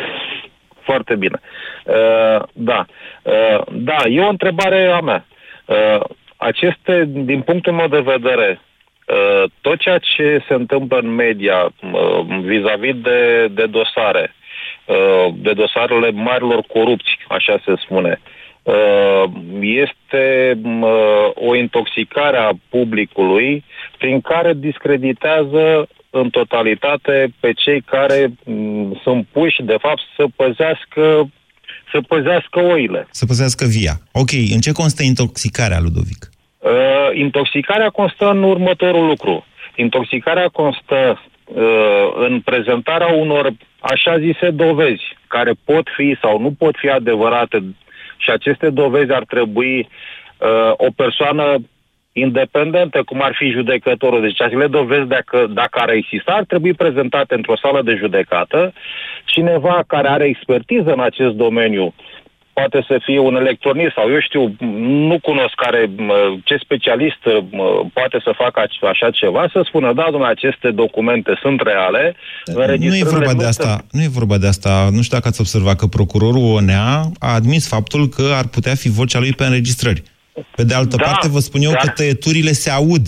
foarte 0.88 1.15
bine. 1.15 1.39
Uh, 1.86 2.43
da. 2.54 2.86
Uh, 3.24 3.62
da, 3.72 3.98
e 4.10 4.22
o 4.22 4.30
întrebare 4.30 4.88
a 4.91 5.00
mea. 5.00 5.26
Uh, 5.65 6.00
aceste, 6.38 7.04
din 7.08 7.41
punctul 7.41 7.74
meu 7.74 7.88
de 7.88 8.00
vedere, 8.00 8.60
uh, 9.08 9.50
tot 9.62 9.78
ceea 9.80 9.98
ce 9.98 10.43
se 10.48 10.54
întâmplă 10.54 10.98
în 10.98 11.15
media 11.15 11.63
uh, 11.63 12.26
vis-a-vis 12.41 12.96
de, 12.96 13.48
de 13.48 13.65
dosare, 13.65 14.34
uh, 14.86 15.34
de 15.36 15.54
dosarele 15.54 16.12
marilor 16.12 16.63
corupți, 16.67 17.17
așa 17.28 17.60
se 17.65 17.74
spune, 17.84 18.22
uh, 18.63 19.24
este 19.62 20.58
uh, 20.63 21.30
o 21.34 21.56
intoxicare 21.56 22.38
a 22.38 22.52
publicului 22.70 23.63
prin 23.98 24.22
care 24.22 24.54
discreditează 24.54 25.88
în 26.10 26.30
totalitate 26.30 27.34
pe 27.39 27.54
cei 27.54 27.82
care 27.82 28.32
m, 28.43 29.00
sunt 29.04 29.28
puși, 29.32 29.62
de 29.63 29.78
fapt, 29.80 30.02
să 30.15 30.26
păzească, 30.36 31.30
să 31.91 32.02
păzească 32.08 32.60
oile. 32.60 33.08
Să 33.10 33.26
păzească 33.26 33.65
via. 33.65 33.93
Ok, 34.12 34.32
în 34.54 34.60
ce 34.60 34.72
constă 34.72 35.04
intoxicarea, 35.04 35.80
Ludovic? 35.80 36.30
Uh, 36.58 37.10
intoxicarea 37.13 37.89
constă 37.89 38.30
în 38.30 38.43
următorul 38.43 39.06
lucru. 39.06 39.46
Intoxicarea 39.76 40.48
constă 40.48 41.22
uh, 41.46 42.08
în 42.15 42.41
prezentarea 42.41 43.08
unor 43.08 43.52
așa 43.80 44.20
zise 44.20 44.50
dovezi, 44.50 45.04
care 45.28 45.52
pot 45.65 45.88
fi 45.96 46.17
sau 46.22 46.39
nu 46.39 46.52
pot 46.52 46.76
fi 46.78 46.89
adevărate 46.89 47.63
și 48.17 48.30
aceste 48.30 48.70
dovezi 48.70 49.12
ar 49.12 49.24
trebui 49.26 49.80
uh, 49.80 50.72
o 50.78 50.88
persoană 50.96 51.58
independentă, 52.19 53.03
cum 53.03 53.21
ar 53.21 53.34
fi 53.39 53.49
judecătorul. 53.49 54.21
Deci 54.21 54.41
acele 54.41 54.67
dovezi, 54.67 55.08
dacă, 55.08 55.47
dacă 55.49 55.80
ar 55.82 55.89
exista, 55.89 56.32
ar 56.32 56.43
trebui 56.43 56.73
prezentate 56.73 57.34
într-o 57.36 57.58
sală 57.62 57.82
de 57.82 57.95
judecată. 57.95 58.73
Cineva 59.25 59.84
care 59.88 60.08
are 60.08 60.25
expertiză 60.25 60.91
în 60.91 60.99
acest 60.99 61.34
domeniu, 61.34 61.93
poate 62.53 62.86
să 62.88 62.95
fie 63.06 63.19
un 63.19 63.36
electronist 63.36 63.93
sau 63.93 64.10
eu 64.10 64.19
știu, 64.19 64.56
nu 65.10 65.17
cunosc 65.21 65.53
care, 65.56 65.89
mă, 65.95 66.17
ce 66.43 66.56
specialist 66.65 67.21
mă, 67.49 67.86
poate 67.93 68.17
să 68.23 68.32
facă 68.43 68.62
ac- 68.65 68.89
așa 68.93 69.10
ceva, 69.10 69.49
să 69.51 69.62
spună, 69.67 69.93
da, 69.93 70.06
domnule, 70.12 70.32
aceste 70.32 70.71
documente 70.71 71.32
sunt 71.41 71.62
reale, 71.62 72.15
Nu 72.89 72.95
e 72.95 73.03
vorba 73.03 73.34
de 73.34 73.45
asta, 73.45 73.86
nu 73.91 74.01
e 74.01 74.17
vorba 74.19 74.38
de 74.38 74.47
asta. 74.47 74.71
Nu 74.91 75.01
știu 75.01 75.17
dacă 75.17 75.27
ați 75.27 75.41
observat 75.41 75.75
că 75.75 75.86
procurorul 75.86 76.53
Onea 76.56 77.01
a 77.19 77.34
admis 77.34 77.67
faptul 77.67 78.08
că 78.08 78.25
ar 78.34 78.47
putea 78.47 78.75
fi 78.75 78.89
vocea 78.89 79.19
lui 79.19 79.34
pe 79.34 79.43
înregistrări. 79.43 80.01
Pe 80.56 80.63
de 80.63 80.73
altă 80.73 80.95
Da, 80.95 81.04
parte, 81.04 81.28
vă 81.28 81.39
spun 81.39 81.62
eu 81.62 81.71
da. 81.71 81.78
că 81.78 81.88
tăieturile 81.88 82.52
se 82.52 82.69
aud. 82.69 83.08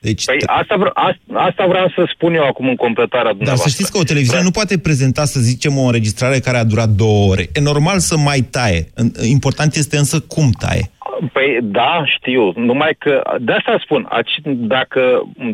Deci, 0.00 0.24
Păi 0.24 0.36
asta, 0.46 0.76
vre- 0.76 0.90
asta, 0.94 1.18
asta 1.48 1.66
vreau 1.66 1.88
să 1.88 2.08
spun 2.14 2.34
eu 2.34 2.44
acum 2.46 2.68
în 2.68 2.76
completarea 2.76 3.22
Dar 3.24 3.32
dumneavoastră. 3.32 3.70
să 3.70 3.74
știți 3.76 3.92
că 3.92 3.98
o 3.98 4.02
televiziune 4.10 4.42
nu 4.42 4.50
poate 4.50 4.78
prezenta, 4.78 5.24
să 5.24 5.40
zicem, 5.40 5.76
o 5.78 5.82
înregistrare 5.84 6.38
care 6.38 6.56
a 6.56 6.64
durat 6.64 6.88
două 6.88 7.30
ore. 7.30 7.46
E 7.54 7.60
normal 7.60 7.98
să 7.98 8.16
mai 8.16 8.40
taie. 8.40 8.86
În- 8.94 9.10
Important 9.28 9.74
este 9.74 9.96
însă 9.96 10.20
cum 10.20 10.50
taie. 10.58 10.90
Păi 11.32 11.58
da, 11.62 12.02
știu. 12.16 12.52
Numai 12.56 12.96
că, 12.98 13.22
de 13.40 13.52
asta 13.52 13.80
spun, 13.84 14.08
aci- 14.18 14.42
dacă, 14.74 15.02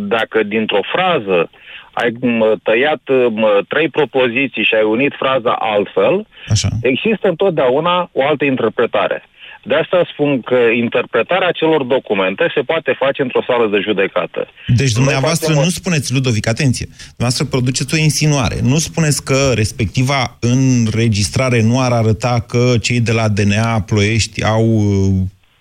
dacă 0.08 0.42
dintr-o 0.42 0.80
frază 0.94 1.50
ai 1.92 2.10
mă, 2.20 2.56
tăiat 2.62 3.02
mă, 3.30 3.62
trei 3.68 3.88
propoziții 3.88 4.64
și 4.64 4.74
ai 4.74 4.82
unit 4.82 5.12
fraza 5.18 5.52
altfel, 5.58 6.26
Așa. 6.48 6.68
există 6.82 7.28
întotdeauna 7.28 8.08
o 8.12 8.26
altă 8.26 8.44
interpretare. 8.44 9.22
De 9.66 9.74
asta 9.74 10.08
spun 10.12 10.40
că 10.40 10.54
interpretarea 10.54 11.50
celor 11.50 11.82
documente 11.82 12.52
se 12.54 12.60
poate 12.60 12.96
face 12.98 13.22
într-o 13.22 13.44
sală 13.46 13.66
de 13.68 13.78
judecată. 13.82 14.48
Deci 14.66 14.92
dumneavoastră 14.92 15.46
facem 15.46 15.60
o- 15.60 15.64
nu 15.64 15.70
spuneți, 15.70 16.12
Ludovic, 16.12 16.46
atenție, 16.48 16.86
dumneavoastră 17.16 17.44
produceți 17.44 17.94
o 17.94 17.98
insinuare. 17.98 18.56
Nu 18.62 18.78
spuneți 18.78 19.24
că 19.24 19.52
respectiva 19.54 20.36
înregistrare 20.40 21.62
nu 21.62 21.80
ar 21.80 21.92
arăta 21.92 22.44
că 22.48 22.74
cei 22.80 23.00
de 23.00 23.12
la 23.12 23.28
DNA 23.28 23.80
Ploiești 23.80 24.44
au, 24.44 24.64
uh, 24.66 25.14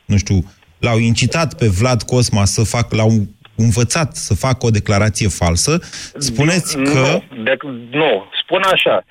nu 0.05 0.17
știu, 0.17 0.43
l-au 0.79 0.97
incitat 0.99 1.53
pe 1.57 1.67
Vlad 1.67 2.01
Cosma 2.01 2.45
să 2.45 2.63
fac, 2.63 2.93
l-au 2.93 3.11
învățat 3.55 4.15
să 4.15 4.33
facă 4.33 4.65
o 4.65 4.69
declarație 4.69 5.27
falsă. 5.27 5.79
Spuneți 6.17 6.77
că... 6.77 7.21
Nu, 7.29 7.43
de, 7.43 7.57
nu, 7.91 8.23
spun 8.43 8.61
așa, 8.71 9.05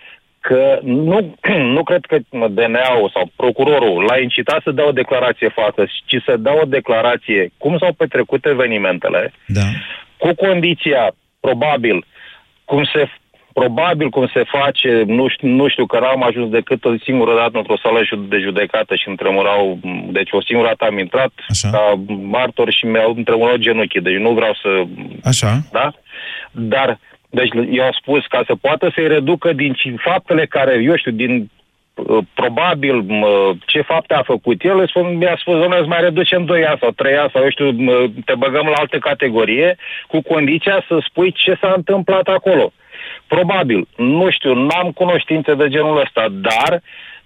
că 0.49 0.79
nu, 0.83 1.35
nu 1.77 1.83
cred 1.83 2.05
că 2.11 2.17
DNA-ul 2.31 3.11
sau 3.15 3.31
procurorul 3.37 4.05
l-a 4.05 4.19
incitat 4.19 4.61
să 4.63 4.71
dea 4.71 4.87
o 4.87 4.93
declarație 5.03 5.49
falsă, 5.49 5.83
ci 6.07 6.17
să 6.27 6.37
dea 6.37 6.55
o 6.63 6.65
declarație 6.79 7.53
cum 7.59 7.79
s-au 7.79 7.93
petrecut 7.93 8.47
evenimentele, 8.47 9.33
Da. 9.47 9.67
cu 10.17 10.35
condiția, 10.35 11.15
probabil, 11.41 12.05
cum 12.65 12.85
se 12.93 13.09
probabil 13.55 14.09
cum 14.09 14.27
se 14.35 14.43
face, 14.59 15.03
nu 15.07 15.29
știu, 15.29 15.49
nu 15.49 15.69
știu 15.69 15.87
că 15.87 15.99
n-am 15.99 16.23
ajuns 16.23 16.51
decât 16.51 16.85
o 16.85 16.91
singură 17.03 17.35
dată 17.35 17.59
într-o 17.59 17.79
sală 17.83 18.01
ju- 18.05 18.17
de 18.29 18.39
judecată 18.39 18.95
și 18.95 19.09
îmi 19.09 19.17
tremurau, 19.17 19.79
deci 20.11 20.29
o 20.33 20.43
singură 20.43 20.69
dată 20.69 20.85
am 20.85 20.99
intrat 20.99 21.33
Așa. 21.49 21.71
ca 21.71 22.03
martor 22.07 22.73
și 22.73 22.85
mi-au 22.87 23.13
îmi 23.15 23.25
tremurau 23.25 23.57
genunchii, 23.57 24.01
deci 24.01 24.17
nu 24.27 24.31
vreau 24.33 24.55
să 24.63 24.69
Așa. 25.25 25.61
da? 25.73 25.93
Dar, 26.51 26.99
deci 27.39 27.51
eu 27.71 27.85
am 27.85 27.97
spus, 28.01 28.27
ca 28.27 28.43
să 28.47 28.55
poată 28.61 28.91
să-i 28.95 29.09
reducă 29.09 29.53
din 29.53 29.73
ci- 29.73 29.95
faptele 29.97 30.47
care, 30.47 30.83
eu 30.83 30.97
știu, 30.97 31.11
din 31.11 31.51
uh, 31.95 32.19
probabil 32.35 33.01
mă, 33.01 33.53
ce 33.67 33.81
fapte 33.81 34.15
a 34.15 34.23
făcut 34.23 34.65
el, 34.65 34.79
îi 34.79 34.89
spun, 34.89 35.17
mi-a 35.17 35.37
spus, 35.41 35.55
domnule, 35.55 35.79
îți 35.79 35.89
mai 35.89 36.01
reducem 36.01 36.45
2 36.45 36.65
ani 36.65 36.79
sau 36.81 36.91
3 36.91 37.17
ani 37.17 37.31
sau, 37.33 37.43
eu 37.43 37.51
știu, 37.51 37.71
mă, 37.71 38.11
te 38.25 38.35
băgăm 38.35 38.67
la 38.67 38.77
altă 38.77 38.99
categorie, 38.99 39.77
cu 40.07 40.23
condiția 40.23 40.85
să 40.89 40.99
spui 41.09 41.33
ce 41.33 41.57
s-a 41.61 41.73
întâmplat 41.77 42.29
acolo. 42.29 42.73
Probabil, 43.27 43.89
nu 43.97 44.31
știu, 44.31 44.55
n-am 44.55 44.91
cunoștințe 44.91 45.55
de 45.55 45.69
genul 45.69 46.01
ăsta, 46.01 46.27
dar 46.31 46.83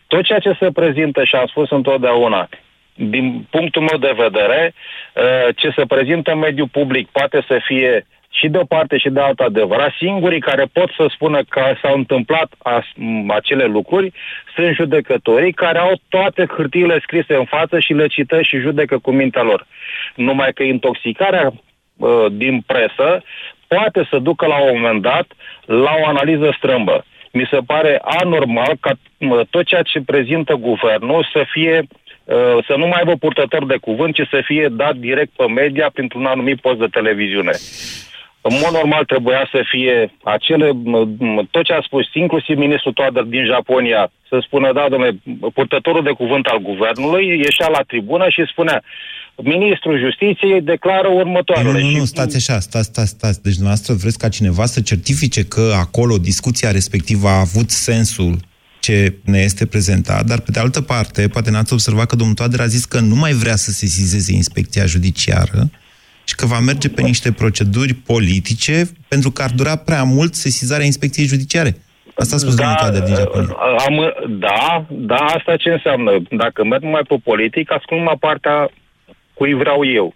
tot 0.06 0.22
ceea 0.22 0.38
ce 0.38 0.56
se 0.60 0.70
prezintă 0.70 1.24
și 1.24 1.34
am 1.34 1.46
spus 1.46 1.70
întotdeauna, 1.70 2.48
din 2.94 3.46
punctul 3.50 3.82
meu 3.82 3.98
de 3.98 4.14
vedere, 4.16 4.74
uh, 4.74 5.54
ce 5.56 5.72
se 5.76 5.86
prezintă 5.86 6.32
în 6.32 6.38
mediul 6.38 6.68
public 6.68 7.08
poate 7.08 7.44
să 7.48 7.60
fie 7.64 8.06
și 8.38 8.48
de 8.48 8.58
o 8.58 8.64
parte 8.64 8.98
și 8.98 9.08
de 9.08 9.20
alta 9.20 9.44
adevărat. 9.44 9.92
Singurii 9.98 10.40
care 10.40 10.64
pot 10.72 10.90
să 10.96 11.06
spună 11.08 11.40
că 11.48 11.62
s-au 11.82 11.94
întâmplat 11.94 12.48
as- 12.58 12.94
m, 12.94 13.30
acele 13.30 13.64
lucruri 13.64 14.12
sunt 14.54 14.74
judecătorii 14.74 15.52
care 15.52 15.78
au 15.78 15.92
toate 16.08 16.46
hârtiile 16.56 16.98
scrise 17.02 17.34
în 17.34 17.44
față 17.44 17.78
și 17.78 17.92
le 17.92 18.06
cită 18.06 18.42
și 18.42 18.58
judecă 18.58 18.98
cu 18.98 19.10
mintea 19.10 19.42
lor. 19.42 19.66
Numai 20.14 20.52
că 20.52 20.62
intoxicarea 20.62 21.52
uh, 21.52 22.26
din 22.30 22.64
presă 22.66 23.22
poate 23.66 24.06
să 24.10 24.18
ducă 24.18 24.46
la 24.46 24.62
un 24.62 24.70
moment 24.74 25.02
dat 25.02 25.26
la 25.64 25.94
o 26.02 26.06
analiză 26.06 26.54
strâmbă. 26.56 27.04
Mi 27.32 27.48
se 27.50 27.58
pare 27.66 28.00
anormal 28.02 28.76
ca 28.80 28.90
mă, 29.18 29.44
tot 29.50 29.64
ceea 29.64 29.82
ce 29.82 30.00
prezintă 30.06 30.54
guvernul 30.54 31.28
să 31.32 31.44
fie 31.52 31.86
uh, 32.24 32.64
să 32.66 32.74
nu 32.76 32.86
mai 32.86 32.98
aibă 32.98 33.14
purtător 33.14 33.66
de 33.66 33.76
cuvânt, 33.76 34.14
ci 34.14 34.28
să 34.30 34.40
fie 34.44 34.68
dat 34.70 34.94
direct 34.94 35.32
pe 35.36 35.46
media 35.46 35.90
printr-un 35.92 36.26
anumit 36.26 36.60
post 36.60 36.78
de 36.78 36.86
televiziune. 36.86 37.52
În 38.48 38.54
mod 38.62 38.72
normal 38.80 39.04
trebuia 39.04 39.48
să 39.52 39.60
fie 39.72 39.94
acele, 40.36 40.68
m- 40.92 41.08
m- 41.32 41.44
tot 41.50 41.64
ce 41.64 41.72
a 41.72 41.82
spus, 41.88 42.04
inclusiv 42.12 42.56
ministrul 42.56 42.92
Toader 42.92 43.22
din 43.22 43.44
Japonia, 43.52 44.02
să 44.28 44.36
spună, 44.46 44.68
da, 44.72 44.84
domnule, 44.90 45.18
purtătorul 45.58 46.02
de 46.02 46.10
cuvânt 46.20 46.46
al 46.46 46.58
guvernului 46.58 47.24
ieșea 47.46 47.68
la 47.76 47.82
tribună 47.86 48.26
și 48.28 48.42
spunea, 48.52 48.82
ministrul 49.36 49.98
justiției 49.98 50.60
declară 50.60 51.08
următoarele. 51.08 51.72
Nu, 51.72 51.78
nu, 51.78 51.90
Și- 51.90 51.96
nu, 51.96 52.04
stați 52.04 52.36
așa, 52.36 52.58
stați, 52.60 52.86
stați, 52.86 53.08
stați. 53.08 53.42
Deci 53.42 53.54
dumneavoastră 53.54 53.94
vreți 53.94 54.18
ca 54.18 54.28
cineva 54.28 54.64
să 54.66 54.80
certifice 54.80 55.44
că 55.44 55.72
acolo 55.84 56.18
discuția 56.18 56.70
respectivă 56.70 57.28
a 57.28 57.40
avut 57.40 57.70
sensul 57.70 58.36
ce 58.80 59.14
ne 59.24 59.38
este 59.38 59.66
prezentat, 59.66 60.24
dar 60.24 60.40
pe 60.40 60.50
de 60.50 60.60
altă 60.60 60.80
parte, 60.80 61.28
poate 61.28 61.50
n-ați 61.50 61.72
observat 61.72 62.06
că 62.06 62.16
domnul 62.16 62.34
Toader 62.34 62.60
a 62.60 62.66
zis 62.66 62.84
că 62.84 63.00
nu 63.00 63.14
mai 63.14 63.32
vrea 63.32 63.56
să 63.56 63.70
sesizeze 63.70 64.32
inspecția 64.32 64.84
judiciară 64.86 65.70
și 66.28 66.34
că 66.34 66.46
va 66.46 66.58
merge 66.58 66.88
pe 66.88 67.02
niște 67.02 67.32
proceduri 67.32 67.94
politice 67.94 68.84
pentru 69.08 69.30
că 69.30 69.42
ar 69.42 69.50
dura 69.50 69.76
prea 69.76 70.02
mult 70.02 70.34
sesizarea 70.34 70.84
inspecției 70.84 71.26
judiciare. 71.26 71.76
Asta 72.14 72.34
a 72.34 72.38
spus 72.38 72.54
da, 72.54 72.62
domnul 72.62 72.78
Toader 72.80 73.02
din 73.02 73.14
Japonia. 73.14 73.56
Am, 73.86 73.96
da, 74.28 74.84
da, 74.88 75.16
asta 75.36 75.56
ce 75.56 75.70
înseamnă? 75.70 76.12
Dacă 76.30 76.64
merg 76.64 76.82
numai 76.82 77.02
pe 77.08 77.16
politic, 77.24 77.72
ascult 77.72 78.00
numai 78.00 78.16
partea 78.20 78.68
cui 79.34 79.54
vreau 79.54 79.84
eu. 79.84 80.14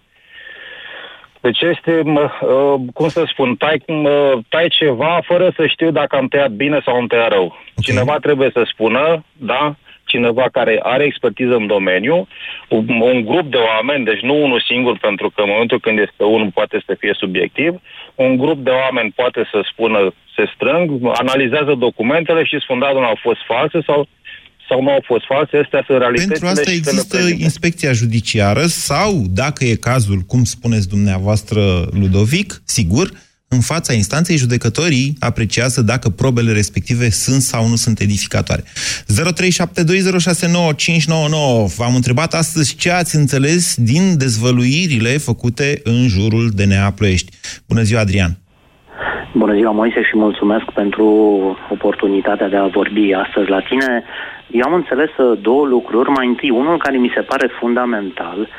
Deci 1.41 1.61
este, 1.61 2.01
mă, 2.03 2.29
uh, 2.41 2.93
cum 2.93 3.09
să 3.09 3.23
spun, 3.27 3.55
tai, 3.55 3.83
mă, 3.87 4.39
tai 4.49 4.67
ceva 4.69 5.21
fără 5.25 5.53
să 5.55 5.67
știu 5.67 5.91
dacă 5.91 6.15
am 6.15 6.27
tăiat 6.27 6.51
bine 6.51 6.81
sau 6.85 6.95
am 6.95 7.07
tăiat 7.07 7.31
rău. 7.31 7.45
Okay. 7.45 7.81
Cineva 7.81 8.17
trebuie 8.21 8.49
să 8.53 8.69
spună, 8.73 9.23
da, 9.37 9.75
cineva 10.13 10.45
care 10.57 10.75
are 10.93 11.03
expertiză 11.05 11.55
în 11.61 11.67
domeniu, 11.75 12.17
un, 12.75 12.85
un 13.11 13.19
grup 13.29 13.47
de 13.55 13.61
oameni, 13.71 14.07
deci 14.09 14.23
nu 14.29 14.35
unul 14.45 14.61
singur, 14.71 14.95
pentru 15.07 15.27
că 15.29 15.39
în 15.41 15.51
momentul 15.53 15.79
când 15.85 15.97
este 16.07 16.23
unul 16.35 16.51
poate 16.59 16.77
să 16.87 16.93
fie 17.01 17.13
subiectiv, 17.23 17.71
un 18.25 18.31
grup 18.43 18.59
de 18.67 18.73
oameni 18.83 19.13
poate 19.21 19.41
să 19.51 19.59
spună, 19.71 19.99
se 20.35 20.43
strâng, 20.55 20.85
analizează 21.23 21.73
documentele 21.87 22.43
și 22.49 22.63
spun, 22.63 22.79
da, 22.79 22.87
domnule, 22.87 23.13
au 23.13 23.19
fost 23.27 23.41
false 23.51 23.79
sau 23.89 23.99
sau 24.71 24.81
nu 24.81 24.91
au 24.91 25.03
fost 25.11 25.25
false, 25.25 25.57
astea 25.57 25.83
sunt 25.87 25.97
realitățile 25.97 26.33
Pentru 26.33 26.47
asta 26.47 26.61
și 26.61 26.67
se 26.67 26.73
le 26.73 26.77
există 26.77 27.17
prezintă. 27.17 27.43
inspecția 27.43 27.91
judiciară 27.91 28.63
sau, 28.65 29.11
dacă 29.41 29.61
e 29.65 29.75
cazul, 29.75 30.19
cum 30.31 30.43
spuneți 30.43 30.89
dumneavoastră, 30.89 31.61
Ludovic, 31.99 32.61
sigur, 32.65 33.07
în 33.57 33.61
fața 33.71 33.93
instanței 33.93 34.41
judecătorii 34.43 35.07
apreciază 35.19 35.81
dacă 35.81 36.07
probele 36.21 36.51
respective 36.51 37.07
sunt 37.09 37.41
sau 37.51 37.61
nu 37.67 37.75
sunt 37.75 37.97
edificatoare. 37.99 38.63
0372069599 38.63 38.65
V-am 41.77 41.95
întrebat 41.99 42.31
astăzi 42.33 42.75
ce 42.75 42.89
ați 42.91 43.15
înțeles 43.15 43.75
din 43.91 44.03
dezvăluirile 44.17 45.13
făcute 45.29 45.67
în 45.83 45.99
jurul 46.15 46.45
DNA 46.59 46.91
Ploiești. 46.97 47.29
Bună 47.67 47.81
ziua, 47.81 48.01
Adrian! 48.01 48.31
Bună 49.33 49.53
ziua, 49.53 49.71
Moise, 49.71 50.01
și 50.03 50.15
mulțumesc 50.25 50.65
pentru 50.81 51.07
oportunitatea 51.69 52.47
de 52.49 52.55
a 52.55 52.67
vorbi 52.67 53.13
astăzi 53.13 53.49
la 53.49 53.59
tine. 53.59 54.03
Eu 54.51 54.65
am 54.65 54.73
înțeles 54.73 55.09
uh, 55.17 55.39
două 55.41 55.65
lucruri. 55.65 56.09
Mai 56.09 56.27
întâi, 56.27 56.49
unul 56.49 56.77
care 56.77 56.97
mi 56.97 57.11
se 57.15 57.21
pare 57.21 57.47
fundamental. 57.59 58.49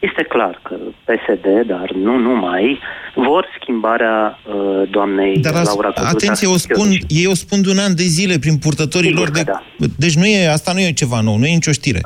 Este 0.00 0.22
clar 0.22 0.60
că 0.62 0.74
PSD, 1.04 1.66
dar 1.66 1.90
nu 1.94 2.16
numai, 2.18 2.80
vor 3.14 3.46
schimbarea 3.60 4.38
uh, 4.44 4.88
doamnei 4.90 5.36
Dar 5.38 5.54
as- 5.54 5.66
Laura 5.66 5.88
Codruța 5.88 6.08
atenție, 6.08 6.48
o 6.48 6.56
spun, 6.56 6.88
ei 7.08 7.26
o 7.26 7.34
spun 7.34 7.62
de 7.62 7.70
un 7.70 7.78
an 7.78 7.94
de 7.94 8.02
zile 8.02 8.38
prin 8.38 8.58
purtătorii 8.58 9.12
lor 9.12 9.30
de... 9.30 9.42
da. 9.42 9.62
Deci 9.98 10.16
nu 10.16 10.24
e, 10.26 10.48
asta 10.48 10.72
nu 10.72 10.80
e 10.80 10.92
ceva 10.92 11.20
nou, 11.20 11.36
nu 11.36 11.46
e 11.46 11.52
nicio 11.52 11.72
știre. 11.72 12.00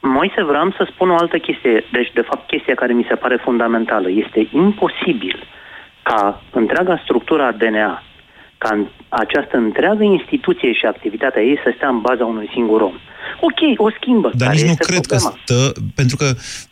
Moise, 0.00 0.42
vreau 0.42 0.70
să 0.76 0.88
spun 0.92 1.10
o 1.10 1.16
altă 1.16 1.38
chestie. 1.38 1.84
Deci, 1.92 2.10
de 2.14 2.20
fapt, 2.20 2.46
chestia 2.46 2.74
care 2.74 2.92
mi 2.92 3.06
se 3.08 3.14
pare 3.14 3.36
fundamentală. 3.42 4.08
Este 4.10 4.48
imposibil 4.52 5.46
ca 6.02 6.42
întreaga 6.50 7.00
structura 7.04 7.52
DNA, 7.52 8.02
ca 8.64 8.70
în 8.76 8.82
această 9.08 9.56
întreagă 9.66 10.02
instituție 10.16 10.70
și 10.78 10.84
activitatea 10.94 11.42
ei 11.50 11.58
să 11.64 11.68
stea 11.76 11.88
în 11.88 12.00
baza 12.08 12.24
unui 12.24 12.48
singur 12.56 12.80
om. 12.90 12.96
Ok, 13.48 13.60
o 13.86 13.88
schimbă. 13.98 14.28
Dar 14.34 14.48
care 14.48 14.58
nici 14.58 14.64
nu 14.70 14.70
este 14.76 14.84
cred 14.88 15.00
problema? 15.06 15.30
că 15.30 15.36
stă, 15.44 15.58
pentru 15.94 16.16
că, 16.20 16.28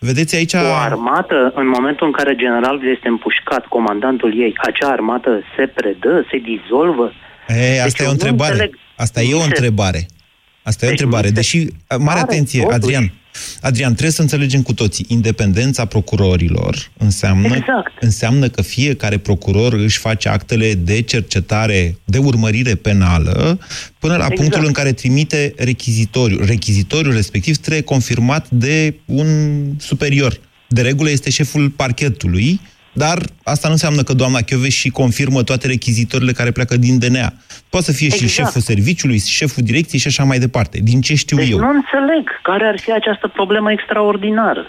vedeți 0.09 0.33
aici... 0.38 0.55
O 0.55 0.74
armată, 0.90 1.38
în 1.55 1.68
momentul 1.76 2.07
în 2.07 2.12
care 2.18 2.33
generalul 2.44 2.83
este 2.94 3.09
împușcat, 3.09 3.64
comandantul 3.76 4.31
ei, 4.44 4.52
acea 4.68 4.88
armată 4.96 5.31
se 5.57 5.64
predă, 5.76 6.12
se 6.31 6.38
dizolvă? 6.50 7.07
E, 7.48 7.83
asta 7.83 7.85
Deci 7.85 7.98
e 7.98 8.02
eu 8.02 8.09
o 8.11 8.12
nu 8.12 8.18
întrebare. 8.20 8.52
înțeleg. 8.52 8.72
Asta 9.05 9.20
e 9.20 9.33
o 9.35 9.37
Mi 9.37 9.40
se- 9.42 9.46
întrebare. 9.52 10.00
Asta 10.70 10.81
e 10.85 10.88
o 10.88 10.90
Deci 10.90 11.00
întrebare. 11.00 11.26
mi 11.28 11.35
se 11.35 11.40
Deși, 11.40 11.59
mare 11.88 12.05
pare, 12.05 12.18
atenție, 12.20 12.61
totuși- 12.61 12.76
Adrian. 12.78 13.07
Adrian, 13.60 13.90
trebuie 13.90 14.12
să 14.12 14.22
înțelegem 14.22 14.62
cu 14.62 14.74
toții. 14.74 15.04
Independența 15.08 15.84
procurorilor 15.84 16.90
înseamnă, 16.98 17.46
Exact. 17.46 17.92
înseamnă 18.00 18.48
că 18.48 18.62
fiecare 18.62 19.18
procuror 19.18 19.72
își 19.72 19.98
face 19.98 20.28
actele 20.28 20.74
de 20.74 21.00
cercetare, 21.00 21.98
de 22.04 22.18
urmărire 22.18 22.74
penală, 22.74 23.58
până 23.98 24.16
la 24.16 24.24
Exact. 24.24 24.40
punctul 24.40 24.64
în 24.64 24.72
care 24.72 24.92
trimite 24.92 25.54
rechizitoriu. 25.56 26.44
Rechizitoriul 26.44 27.14
respectiv 27.14 27.56
trebuie 27.56 27.82
confirmat 27.82 28.50
de 28.50 28.94
un 29.04 29.62
superior. 29.78 30.40
De 30.68 30.80
regulă 30.82 31.10
este 31.10 31.30
șeful 31.30 31.70
parchetului, 31.70 32.60
dar 32.92 33.18
asta 33.44 33.66
nu 33.66 33.72
înseamnă 33.72 34.02
că 34.02 34.12
doamna 34.12 34.38
și 34.68 34.90
confirmă 34.90 35.42
toate 35.42 35.66
rechizitorile 35.66 36.33
care 36.33 36.50
pleacă 36.50 36.76
din 36.76 36.98
DNA. 36.98 37.33
Poate 37.70 37.87
să 37.87 37.92
fie 37.92 38.09
și 38.09 38.24
Exact. 38.24 38.33
șeful 38.33 38.61
serviciului, 38.61 39.18
șeful 39.18 39.62
direcției 39.62 40.00
și 40.00 40.07
așa 40.07 40.24
mai 40.24 40.38
departe. 40.38 40.78
Din 40.83 41.00
ce 41.00 41.14
știu 41.14 41.37
Deci 41.37 41.50
eu. 41.50 41.59
nu 41.59 41.68
înțeleg 41.68 42.28
care 42.42 42.64
ar 42.66 42.78
fi 42.78 42.92
această 42.92 43.28
problemă 43.28 43.72
extraordinară. 43.72 44.66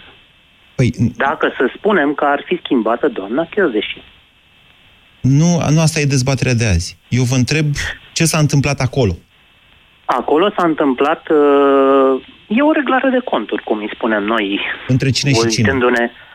Păi, 0.76 0.94
Dacă 1.18 1.54
să 1.58 1.72
spunem 1.78 2.14
că 2.14 2.26
ar 2.26 2.44
fi 2.46 2.60
schimbată 2.64 3.08
doamna 3.08 3.48
Chioveși. 3.50 4.02
nu, 5.22 5.62
nu 5.70 5.80
asta 5.80 6.00
e 6.00 6.06
dezbaterea 6.06 6.54
de 6.54 6.66
azi. 6.66 6.98
Eu 7.08 7.24
vă 7.24 7.36
întreb 7.36 7.66
ce 8.14 8.26
s-a 8.26 8.38
întâmplat 8.38 8.80
acolo. 8.80 9.18
Acolo 10.06 10.52
s-a 10.58 10.66
întâmplat, 10.66 11.28
uh, 11.30 12.24
e 12.48 12.62
o 12.62 12.72
reglare 12.72 13.10
de 13.10 13.20
conturi, 13.24 13.64
cum 13.64 13.78
îi 13.78 13.92
spunem 13.94 14.24
noi. 14.24 14.60
Între 14.88 15.10
cine 15.10 15.32
și 15.32 15.48
cine? 15.48 15.72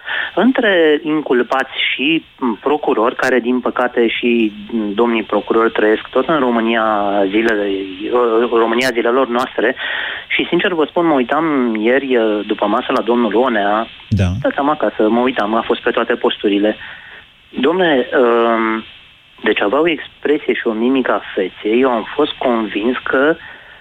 Uitându-ne 0.08 0.46
Între 0.48 1.00
inculpați 1.02 1.72
și 1.92 2.24
m, 2.38 2.58
procurori, 2.60 3.16
care 3.16 3.38
din 3.40 3.60
păcate 3.60 4.08
și 4.08 4.52
m, 4.70 4.92
domnii 4.94 5.22
procurori 5.22 5.72
trăiesc 5.72 6.08
tot 6.10 6.28
în 6.28 6.38
România, 6.38 6.84
zilele, 7.28 7.66
uh, 8.12 8.50
România 8.52 8.88
zilelor 8.92 9.28
noastre 9.28 9.76
și 10.28 10.46
sincer 10.48 10.72
vă 10.72 10.84
spun, 10.84 11.06
mă 11.06 11.14
uitam 11.14 11.74
ieri 11.74 12.16
uh, 12.16 12.40
după 12.46 12.66
masă 12.66 12.92
la 12.92 13.00
domnul 13.00 13.34
Onea, 13.34 13.86
Da. 14.08 14.24
stăteam 14.38 14.68
acasă, 14.68 15.08
mă 15.08 15.20
uitam, 15.20 15.54
a 15.54 15.62
fost 15.62 15.82
pe 15.82 15.90
toate 15.90 16.14
posturile. 16.14 16.76
Domne, 17.48 18.06
um, 18.20 18.84
deci 19.42 19.60
avea 19.60 19.80
o 19.80 19.88
expresie 19.88 20.54
și 20.54 20.66
o 20.66 20.72
mimică 20.72 21.12
a 21.12 21.22
feței, 21.34 21.80
eu 21.80 21.90
am 21.90 22.06
fost 22.14 22.32
convins 22.32 22.96
că 23.02 23.36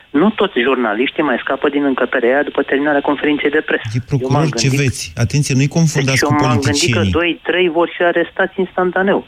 nu 0.09 0.29
toți 0.29 0.59
jurnaliștii 0.59 1.23
mai 1.23 1.37
scapă 1.39 1.69
din 1.69 1.83
încăperea 1.83 2.29
aia 2.29 2.43
după 2.43 2.61
terminarea 2.63 3.01
conferinței 3.01 3.49
de 3.49 3.61
presă. 3.61 3.83
E 3.93 3.99
procuror 4.07 4.49
ce 4.49 4.69
veți. 4.69 5.13
Atenție, 5.15 5.55
nu-i 5.55 5.67
confundați 5.67 6.19
deci 6.19 6.29
cu 6.29 6.35
eu 6.39 6.47
m-am 6.47 6.59
gândit 6.59 6.93
că 6.93 6.99
politicienii. 6.99 7.11
doi, 7.11 7.39
trei 7.43 7.69
vor 7.69 7.89
fi 7.95 8.03
arestați 8.03 8.59
instantaneu. 8.59 9.25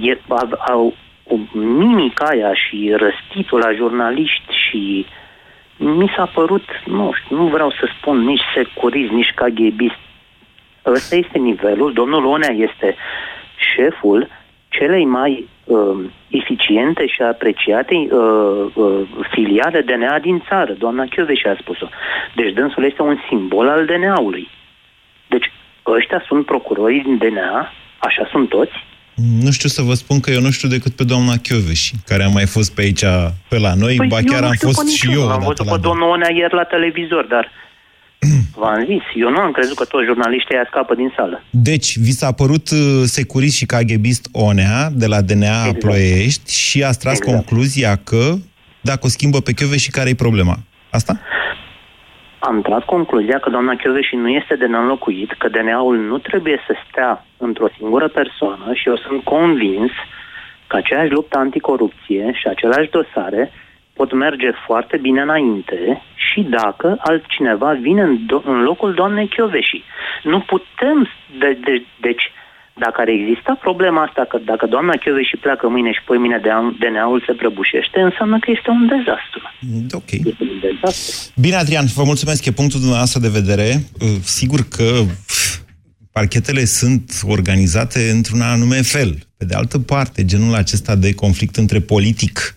E, 0.00 0.18
a, 0.28 0.48
au, 0.68 0.94
cu 1.22 1.48
mimica 1.58 2.24
aia 2.24 2.54
și 2.54 2.94
răstitul 2.96 3.58
la 3.58 3.72
jurnaliști 3.72 4.52
și 4.68 5.06
mi 5.76 6.12
s-a 6.16 6.26
părut, 6.26 6.64
nu 6.84 7.12
știu, 7.12 7.36
nu 7.36 7.46
vreau 7.46 7.70
să 7.70 7.88
spun 7.98 8.24
nici 8.24 8.42
securist, 8.54 9.10
nici 9.10 9.32
caghebist. 9.34 10.00
Ăsta 10.86 11.16
este 11.16 11.38
nivelul, 11.38 11.92
domnul 11.92 12.24
Onea 12.24 12.52
este 12.52 12.96
șeful 13.74 14.28
celei 14.78 15.04
mai 15.04 15.48
uh, 15.64 15.98
eficiente 16.28 17.06
și 17.06 17.22
apreciate 17.22 17.94
uh, 17.94 18.66
uh, 18.74 19.00
filiale 19.32 19.80
DNA 19.80 20.18
din 20.18 20.42
țară. 20.48 20.72
Doamna 20.72 21.04
Chioveși 21.04 21.46
a 21.46 21.56
spus-o. 21.60 21.88
Deci 22.34 22.52
dânsul 22.52 22.84
este 22.84 23.02
un 23.02 23.16
simbol 23.28 23.68
al 23.68 23.84
DNA-ului. 23.84 24.48
Deci 25.28 25.52
ăștia 25.86 26.24
sunt 26.26 26.44
procurorii 26.46 27.02
din 27.02 27.16
DNA, 27.16 27.72
așa 27.98 28.28
sunt 28.30 28.48
toți, 28.48 28.76
Nu 29.44 29.50
știu 29.50 29.68
să 29.68 29.82
vă 29.82 29.94
spun 29.94 30.20
că 30.20 30.30
eu 30.30 30.40
nu 30.40 30.50
știu 30.50 30.68
decât 30.68 30.92
pe 30.92 31.04
doamna 31.04 31.32
Chioveși, 31.42 31.92
care 32.06 32.22
a 32.24 32.28
mai 32.28 32.46
fost 32.46 32.74
pe 32.74 32.82
aici, 32.82 33.04
pe 33.48 33.58
la 33.58 33.74
noi, 33.74 33.96
ba 33.96 34.06
Păi 34.14 34.24
eu 34.24 34.32
chiar 34.32 34.40
nu 34.40 34.46
am 34.46 34.52
știu 34.52 34.68
pe 34.68 34.74
fost 34.74 34.88
și 34.96 35.06
niciunul. 35.06 35.28
eu 35.28 35.32
Am 35.36 35.44
odată 35.44 35.46
văzut 35.46 35.66
la 35.66 35.72
pe 35.72 35.80
domnul 35.88 36.08
Onea 36.08 36.32
ieri 36.32 36.54
la 36.54 36.62
televizor, 36.62 37.24
dar 37.24 37.44
v-am 38.60 38.84
zis, 38.84 39.02
eu 39.14 39.30
nu 39.30 39.38
am 39.38 39.50
crezut 39.50 39.76
că 39.76 39.84
toți 39.84 40.04
jurnaliștii 40.04 40.54
aia 40.54 40.66
scapă 40.68 40.94
din 40.94 41.12
sală. 41.16 41.42
Deci, 41.50 41.98
vi 41.98 42.10
s-a 42.10 42.32
părut 42.32 42.70
uh, 42.70 43.02
securist 43.04 43.56
și 43.56 43.66
caghebist 43.66 44.28
Onea 44.32 44.88
de 44.92 45.06
la 45.06 45.20
DNA 45.20 45.58
exact. 45.58 45.78
Ploiești 45.78 46.54
și 46.54 46.82
ați 46.82 46.98
tras 46.98 47.18
exact. 47.18 47.34
concluzia 47.34 47.96
că 48.04 48.34
dacă 48.80 49.00
o 49.02 49.08
schimbă 49.08 49.38
pe 49.40 49.76
și 49.76 49.90
care 49.90 50.08
e 50.08 50.24
problema? 50.26 50.56
Asta? 50.90 51.20
Am 52.38 52.62
tras 52.62 52.82
concluzia 52.84 53.38
că 53.38 53.50
doamna 53.50 53.74
Chioveși 53.74 54.14
nu 54.14 54.28
este 54.28 54.54
de 54.56 54.66
neînlocuit, 54.66 55.32
că 55.38 55.48
DNA-ul 55.48 55.96
nu 55.98 56.18
trebuie 56.18 56.58
să 56.66 56.72
stea 56.88 57.26
într-o 57.36 57.68
singură 57.76 58.08
persoană 58.08 58.66
și 58.74 58.88
eu 58.88 58.96
sunt 58.96 59.24
convins 59.24 59.90
că 60.66 60.76
aceeași 60.76 61.10
luptă 61.10 61.38
anticorupție 61.38 62.32
și 62.34 62.46
aceleași 62.46 62.90
dosare 62.90 63.52
pot 63.92 64.12
merge 64.12 64.50
foarte 64.66 64.96
bine 64.96 65.20
înainte 65.20 66.02
și 66.36 66.42
dacă 66.60 66.96
altcineva 66.98 67.70
vine 67.72 68.02
în, 68.02 68.16
do- 68.30 68.44
în 68.44 68.62
locul 68.62 68.94
doamnei 68.94 69.28
Chioveși. 69.28 69.82
Nu 70.22 70.38
putem, 70.40 71.08
de, 71.40 71.58
de, 71.64 71.74
deci, 72.00 72.24
Dacă 72.84 73.00
ar 73.00 73.08
exista 73.08 73.52
problema 73.60 74.02
asta, 74.02 74.22
că 74.28 74.38
dacă 74.52 74.66
doamna 74.66 74.94
și 75.28 75.36
pleacă 75.36 75.68
mâine 75.68 75.92
și 75.92 76.02
poi 76.06 76.18
mine 76.18 76.38
DNA-ul 76.82 77.22
se 77.26 77.32
prăbușește, 77.32 78.00
înseamnă 78.00 78.38
că 78.38 78.50
este 78.56 78.70
un 78.70 78.86
dezastru. 78.94 79.40
Ok. 80.00 80.10
Bine, 81.44 81.56
Adrian, 81.56 81.86
vă 81.94 82.04
mulțumesc, 82.04 82.44
e 82.44 82.60
punctul 82.60 82.80
dumneavoastră 82.80 83.20
de 83.20 83.36
vedere. 83.38 83.68
Uh, 84.00 84.08
sigur 84.22 84.60
că 84.76 84.88
parchetele 86.12 86.64
sunt 86.64 87.04
organizate 87.36 88.00
într-un 88.16 88.40
anume 88.40 88.80
fel. 88.82 89.10
Pe 89.36 89.44
de 89.44 89.54
altă 89.54 89.78
parte, 89.78 90.24
genul 90.24 90.54
acesta 90.54 90.94
de 90.96 91.14
conflict 91.14 91.56
între 91.56 91.80
politic 91.80 92.55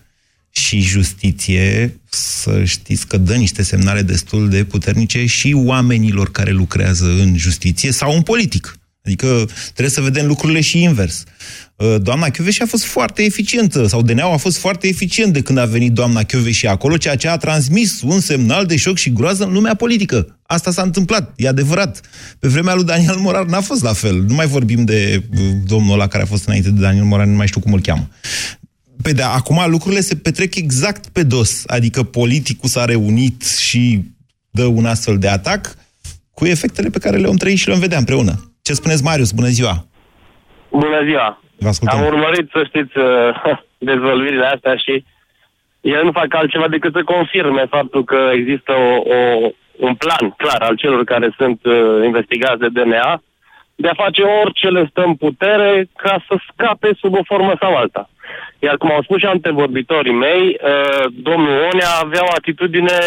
și 0.50 0.80
justiție, 0.80 2.00
să 2.08 2.64
știți 2.64 3.06
că 3.06 3.16
dă 3.16 3.34
niște 3.34 3.62
semnale 3.62 4.02
destul 4.02 4.48
de 4.48 4.64
puternice 4.64 5.26
și 5.26 5.52
oamenilor 5.54 6.30
care 6.30 6.50
lucrează 6.50 7.04
în 7.04 7.36
justiție 7.36 7.92
sau 7.92 8.14
în 8.14 8.22
politic. 8.22 8.74
Adică 9.04 9.48
trebuie 9.62 9.90
să 9.90 10.00
vedem 10.00 10.26
lucrurile 10.26 10.60
și 10.60 10.82
invers. 10.82 11.24
Uh, 11.76 11.96
doamna 12.02 12.26
și 12.50 12.62
a 12.62 12.66
fost 12.66 12.84
foarte 12.84 13.22
eficientă, 13.22 13.86
sau 13.86 14.02
dna 14.02 14.32
a 14.32 14.36
fost 14.36 14.58
foarte 14.58 14.88
eficient 14.88 15.32
de 15.32 15.40
când 15.40 15.58
a 15.58 15.64
venit 15.64 15.92
doamna 15.92 16.22
și 16.50 16.66
acolo, 16.66 16.96
ceea 16.96 17.16
ce 17.16 17.28
a 17.28 17.36
transmis 17.36 18.00
un 18.02 18.20
semnal 18.20 18.66
de 18.66 18.76
șoc 18.76 18.96
și 18.96 19.12
groază 19.12 19.44
în 19.44 19.52
lumea 19.52 19.74
politică. 19.74 20.38
Asta 20.42 20.70
s-a 20.70 20.82
întâmplat, 20.82 21.32
e 21.36 21.48
adevărat. 21.48 22.00
Pe 22.38 22.48
vremea 22.48 22.74
lui 22.74 22.84
Daniel 22.84 23.16
Morar 23.16 23.44
n-a 23.44 23.60
fost 23.60 23.82
la 23.82 23.92
fel. 23.92 24.22
Nu 24.22 24.34
mai 24.34 24.46
vorbim 24.46 24.84
de 24.84 25.22
uh, 25.32 25.38
domnul 25.66 25.92
ăla 25.92 26.06
care 26.06 26.22
a 26.22 26.26
fost 26.26 26.46
înainte 26.46 26.70
de 26.70 26.80
Daniel 26.80 27.04
Morar, 27.04 27.26
nu 27.26 27.36
mai 27.36 27.46
știu 27.46 27.60
cum 27.60 27.72
îl 27.72 27.80
cheamă. 27.80 28.08
Pe 29.02 29.12
de 29.12 29.22
acum 29.22 29.58
lucrurile 29.70 30.00
se 30.00 30.20
petrec 30.24 30.54
exact 30.56 31.12
pe 31.12 31.22
dos, 31.22 31.64
adică 31.66 32.02
politicul 32.02 32.68
s-a 32.68 32.84
reunit 32.84 33.42
și 33.68 33.82
dă 34.50 34.64
un 34.64 34.86
astfel 34.86 35.16
de 35.18 35.28
atac 35.28 35.62
cu 36.34 36.46
efectele 36.46 36.88
pe 36.88 36.98
care 37.04 37.16
le-am 37.16 37.36
trăit 37.42 37.58
și 37.58 37.68
le-am 37.68 37.80
vedea 37.86 37.98
împreună. 37.98 38.32
Ce 38.62 38.72
spuneți, 38.72 39.04
Marius? 39.04 39.32
Bună 39.32 39.48
ziua! 39.48 39.74
Bună 40.70 41.00
ziua! 41.04 41.42
Am 41.86 42.04
urmărit, 42.04 42.50
să 42.52 42.64
știți, 42.64 42.98
uh, 42.98 43.58
dezvăluirile 43.90 44.46
astea 44.46 44.76
și 44.76 45.04
ele 45.80 46.02
nu 46.02 46.12
fac 46.12 46.34
altceva 46.34 46.68
decât 46.68 46.92
să 46.92 47.02
confirme 47.02 47.64
faptul 47.70 48.04
că 48.04 48.30
există 48.34 48.72
o, 48.72 48.92
o, 49.16 49.18
un 49.86 49.94
plan 49.94 50.30
clar 50.36 50.62
al 50.62 50.76
celor 50.76 51.04
care 51.04 51.34
sunt 51.36 51.64
uh, 51.64 52.04
investigați 52.04 52.60
de 52.60 52.68
DNA 52.68 53.22
de 53.82 53.88
a 53.88 54.02
face 54.04 54.22
orice 54.22 54.68
le 54.68 54.86
stă 54.90 55.02
în 55.02 55.14
putere 55.14 55.88
ca 55.96 56.24
să 56.28 56.34
scape 56.48 56.90
sub 57.00 57.14
o 57.14 57.22
formă 57.24 57.52
sau 57.60 57.76
alta. 57.76 58.10
Iar 58.62 58.76
cum 58.76 58.90
au 58.90 59.02
spus 59.02 59.18
și 59.18 59.26
antevorbitorii 59.26 60.12
mei, 60.12 60.58
uh, 60.62 61.04
domnul 61.12 61.68
Onea 61.72 61.90
avea 62.02 62.22
o 62.22 62.34
atitudine 62.36 62.98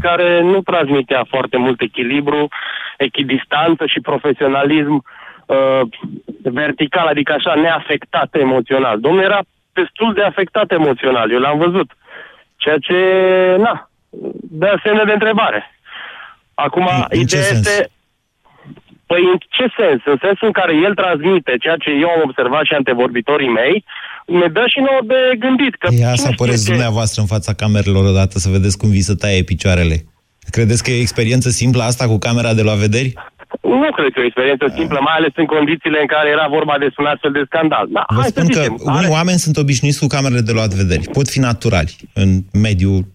care 0.00 0.40
nu 0.42 0.62
transmitea 0.62 1.24
foarte 1.28 1.56
mult 1.56 1.80
echilibru, 1.80 2.48
echidistanță 2.96 3.86
și 3.86 4.00
profesionalism 4.00 5.04
uh, 5.46 5.80
vertical, 6.42 7.06
adică 7.06 7.32
așa, 7.32 7.54
neafectat 7.54 8.34
emoțional. 8.34 9.00
Domnul 9.00 9.22
era 9.22 9.40
destul 9.72 10.12
de 10.14 10.22
afectat 10.22 10.72
emoțional, 10.72 11.32
eu 11.32 11.38
l-am 11.38 11.58
văzut. 11.58 11.90
Ceea 12.56 12.78
ce, 12.78 12.96
na, 13.58 13.90
dă 14.50 14.80
semne 14.84 15.04
de 15.04 15.12
întrebare. 15.12 15.70
Acum, 16.54 16.88
în, 17.10 17.20
ideea 17.20 17.42
în 17.50 17.56
este... 17.56 17.70
Sens? 17.70 17.90
Păi 19.06 19.22
în 19.32 19.38
ce 19.48 19.66
sens? 19.76 20.00
În 20.04 20.18
sensul 20.20 20.46
în 20.46 20.52
care 20.52 20.74
el 20.74 20.94
transmite 20.94 21.56
ceea 21.60 21.76
ce 21.76 21.90
eu 21.90 22.08
am 22.08 22.20
observat 22.24 22.64
și 22.64 22.74
antevorbitorii 22.74 23.48
mei, 23.48 23.84
ne 24.38 24.48
dă 24.56 24.64
și 24.72 24.78
nouă 24.78 25.02
de 25.12 25.20
gândit. 25.38 25.74
Că 25.78 25.88
Ia 25.98 26.14
să 26.14 26.28
apăreți 26.32 26.64
ce... 26.64 26.70
dumneavoastră 26.70 27.20
în 27.20 27.26
fața 27.26 27.52
camerelor 27.52 28.04
odată 28.04 28.38
să 28.38 28.48
vedeți 28.48 28.78
cum 28.78 28.90
vi 28.90 29.00
se 29.00 29.14
taie 29.14 29.42
picioarele. 29.42 30.04
Credeți 30.50 30.82
că 30.82 30.90
e 30.90 31.00
experiență 31.00 31.48
simplă 31.50 31.82
asta 31.82 32.06
cu 32.06 32.18
camera 32.18 32.54
de 32.54 32.62
la 32.62 32.74
vederi? 32.74 33.12
Nu 33.62 33.90
cred 33.96 34.10
că 34.12 34.18
e 34.20 34.22
o 34.22 34.26
experiență 34.26 34.72
simplă, 34.76 34.98
mai 35.02 35.16
ales 35.16 35.32
în 35.36 35.44
condițiile 35.44 35.98
în 36.00 36.06
care 36.06 36.28
era 36.30 36.46
vorba 36.48 36.74
de 36.78 36.88
un 36.98 37.06
astfel 37.06 37.32
de 37.32 37.42
scandal. 37.46 37.86
Da, 37.90 38.04
Vă 38.08 38.22
spun 38.22 38.46
că 38.46 38.52
zicem, 38.52 38.76
unii 38.80 38.98
are... 38.98 39.08
oameni 39.08 39.38
sunt 39.38 39.56
obișnuiți 39.56 39.98
cu 39.98 40.06
camerele 40.06 40.40
de 40.40 40.52
luat 40.52 40.72
vederi. 40.82 41.08
Pot 41.12 41.28
fi 41.28 41.38
naturali 41.38 41.96
în 42.12 42.28
mediul 42.52 43.06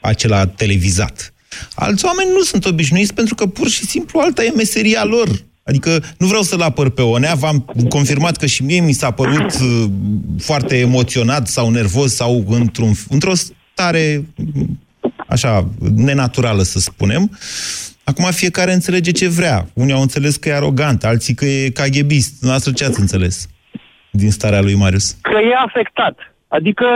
acela 0.00 0.46
televizat. 0.46 1.34
Alți 1.74 2.04
oameni 2.04 2.30
nu 2.32 2.40
sunt 2.40 2.64
obișnuiți 2.66 3.14
pentru 3.14 3.34
că 3.34 3.46
pur 3.46 3.68
și 3.68 3.84
simplu 3.84 4.20
alta 4.20 4.44
e 4.44 4.52
meseria 4.56 5.04
lor. 5.04 5.28
Adică 5.68 6.02
nu 6.18 6.26
vreau 6.26 6.42
să-l 6.42 6.60
apăr 6.60 6.90
pe 6.90 7.02
Onea, 7.02 7.34
v-am 7.34 7.64
confirmat 7.88 8.36
că 8.36 8.46
și 8.46 8.64
mie 8.64 8.80
mi 8.80 8.92
s-a 8.92 9.10
părut 9.10 9.52
uh, 9.52 9.84
foarte 10.38 10.78
emoționat 10.78 11.46
sau 11.46 11.70
nervos 11.70 12.14
sau 12.14 12.44
într-un, 12.48 12.92
într-o 13.08 13.32
stare 13.34 14.24
așa, 15.26 15.68
nenaturală, 15.94 16.62
să 16.62 16.78
spunem. 16.78 17.38
Acum 18.04 18.24
fiecare 18.30 18.72
înțelege 18.72 19.10
ce 19.10 19.28
vrea. 19.28 19.66
Unii 19.72 19.94
au 19.94 20.00
înțeles 20.00 20.36
că 20.36 20.48
e 20.48 20.54
arogant, 20.54 21.04
alții 21.04 21.34
că 21.34 21.44
e 21.44 21.70
caghebist. 21.70 22.42
Noastră 22.42 22.72
ce 22.72 22.84
ați 22.84 23.00
înțeles 23.00 23.48
din 24.10 24.30
starea 24.30 24.60
lui 24.60 24.74
Marius? 24.74 25.16
Că 25.20 25.38
e 25.50 25.54
afectat. 25.66 26.18
Adică 26.48 26.86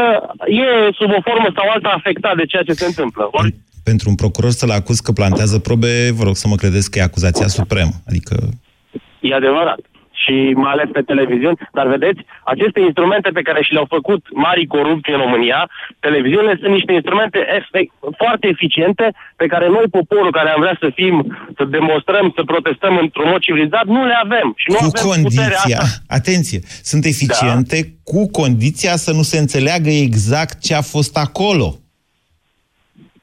e 0.46 0.92
sub 0.98 1.10
o 1.10 1.20
formă 1.22 1.52
sau 1.54 1.68
alta 1.68 1.94
afectat 1.96 2.36
de 2.36 2.44
ceea 2.44 2.62
ce 2.62 2.72
se 2.72 2.84
întâmplă. 2.84 3.28
Ori 3.30 3.54
pentru 3.82 4.08
un 4.08 4.14
procuror 4.14 4.50
să-l 4.50 4.70
acuz 4.70 5.00
că 5.00 5.12
plantează 5.12 5.58
probe, 5.58 6.10
vă 6.10 6.22
rog 6.22 6.36
să 6.36 6.48
mă 6.48 6.56
credeți 6.56 6.90
că 6.90 6.98
e 6.98 7.02
acuzația 7.02 7.46
supremă. 7.46 7.92
Adică... 8.06 8.48
E 9.28 9.34
adevărat. 9.34 9.80
Și 10.22 10.36
mai 10.62 10.72
ales 10.72 10.88
pe 10.92 11.08
televiziuni. 11.10 11.58
Dar 11.72 11.86
vedeți, 11.86 12.20
aceste 12.44 12.80
instrumente 12.80 13.30
pe 13.30 13.42
care 13.42 13.62
și 13.62 13.72
le-au 13.72 13.88
făcut 13.96 14.22
mari 14.44 14.66
corupții 14.66 15.12
în 15.12 15.18
România, 15.24 15.60
televiziunile 16.00 16.56
sunt 16.60 16.72
niște 16.72 16.92
instrumente 16.92 17.38
efect, 17.58 17.92
foarte 18.16 18.46
eficiente 18.54 19.06
pe 19.36 19.46
care 19.46 19.66
noi, 19.68 19.86
poporul 19.90 20.32
care 20.32 20.48
am 20.50 20.60
vrea 20.60 20.76
să 20.80 20.88
fim, 20.94 21.14
să 21.56 21.64
demonstrăm, 21.64 22.32
să 22.36 22.42
protestăm 22.52 22.96
într-un 22.96 23.28
mod 23.32 23.40
civilizat, 23.40 23.84
nu 23.84 24.04
le 24.04 24.16
avem. 24.24 24.48
Și 24.56 24.68
nu 24.70 24.76
cu 24.76 24.84
avem 24.84 25.10
condiția, 25.10 25.80
atenție, 26.18 26.60
sunt 26.90 27.04
eficiente 27.04 27.78
da. 27.82 27.88
cu 28.10 28.30
condiția 28.30 28.96
să 28.96 29.12
nu 29.12 29.22
se 29.22 29.38
înțeleagă 29.38 29.90
exact 29.90 30.60
ce 30.60 30.74
a 30.74 30.82
fost 30.82 31.16
acolo. 31.16 31.81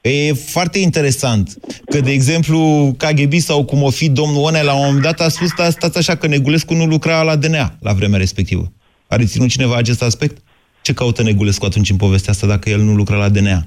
E 0.00 0.32
foarte 0.32 0.78
interesant 0.78 1.54
că, 1.90 2.00
de 2.00 2.10
exemplu, 2.10 2.58
KGB 2.98 3.32
sau 3.32 3.64
cum 3.64 3.82
o 3.82 3.90
fi 3.90 4.08
domnul 4.08 4.42
Onea, 4.42 4.62
la 4.62 4.74
un 4.74 4.84
moment 4.84 5.02
dat 5.02 5.20
a 5.20 5.28
spus, 5.28 5.48
sta, 5.48 5.70
stați 5.70 5.98
așa, 5.98 6.14
că 6.14 6.26
Negulescu 6.26 6.74
nu 6.74 6.84
lucra 6.86 7.22
la 7.22 7.36
DNA 7.36 7.76
la 7.80 7.92
vremea 7.92 8.18
respectivă. 8.18 8.72
A 9.08 9.16
reținut 9.16 9.48
cineva 9.48 9.76
acest 9.76 10.02
aspect? 10.02 10.42
Ce 10.82 10.92
caută 10.92 11.22
Negulescu 11.22 11.64
atunci 11.64 11.90
în 11.90 11.96
povestea 11.96 12.32
asta 12.32 12.46
dacă 12.46 12.70
el 12.70 12.80
nu 12.80 12.94
lucra 12.94 13.16
la 13.16 13.28
DNA? 13.28 13.66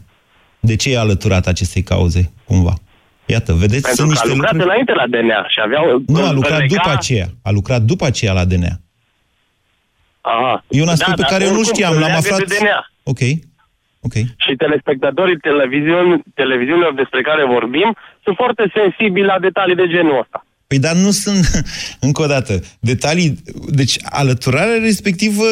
De 0.60 0.76
ce 0.76 0.92
e 0.92 0.98
alăturat 0.98 1.48
acestei 1.48 1.82
cauze, 1.82 2.32
cumva? 2.46 2.74
Iată, 3.26 3.54
vedeți, 3.54 3.82
Pentru 3.82 3.96
sunt 3.96 4.10
niște 4.10 4.28
a 4.28 4.34
lucrat 4.34 4.54
lucruri... 4.54 4.70
înainte 4.70 4.94
la 4.94 5.08
DNA 5.08 5.46
și 5.48 5.60
avea... 5.64 5.80
Nu, 6.08 6.26
a 6.26 6.32
lucrat 6.32 6.60
lega... 6.60 6.76
după 6.76 6.90
aceea. 6.90 7.28
A 7.42 7.52
lucrat 7.52 7.82
după 7.82 8.06
aceea 8.06 8.34
la 8.34 8.46
DNA. 8.46 8.80
Aha. 10.22 10.66
E 10.70 10.82
un 10.82 10.88
aspect 10.88 11.18
da, 11.18 11.24
pe 11.24 11.32
care 11.32 11.44
eu 11.44 11.54
nu 11.54 11.64
știam, 11.64 11.94
l-am 12.00 12.12
aflat... 12.12 12.40
DNA. 12.44 12.92
Ok. 13.04 13.20
Okay. 14.08 14.26
Și 14.38 14.56
telespectatorii 14.56 15.38
televiziuni, 15.38 16.24
televiziunilor 16.34 16.94
despre 16.94 17.22
care 17.22 17.46
vorbim 17.46 17.96
sunt 18.24 18.36
foarte 18.36 18.72
sensibili 18.78 19.26
la 19.26 19.40
detalii 19.40 19.76
de 19.76 19.88
genul 19.88 20.20
ăsta. 20.20 20.46
Păi 20.68 20.80
dar 20.80 20.96
nu 20.96 21.12
sunt, 21.12 21.44
încă 22.08 22.22
o 22.22 22.26
dată, 22.26 22.54
detalii... 22.80 23.30
Deci 23.68 23.96
alăturarea 24.04 24.80
respectivă 24.90 25.44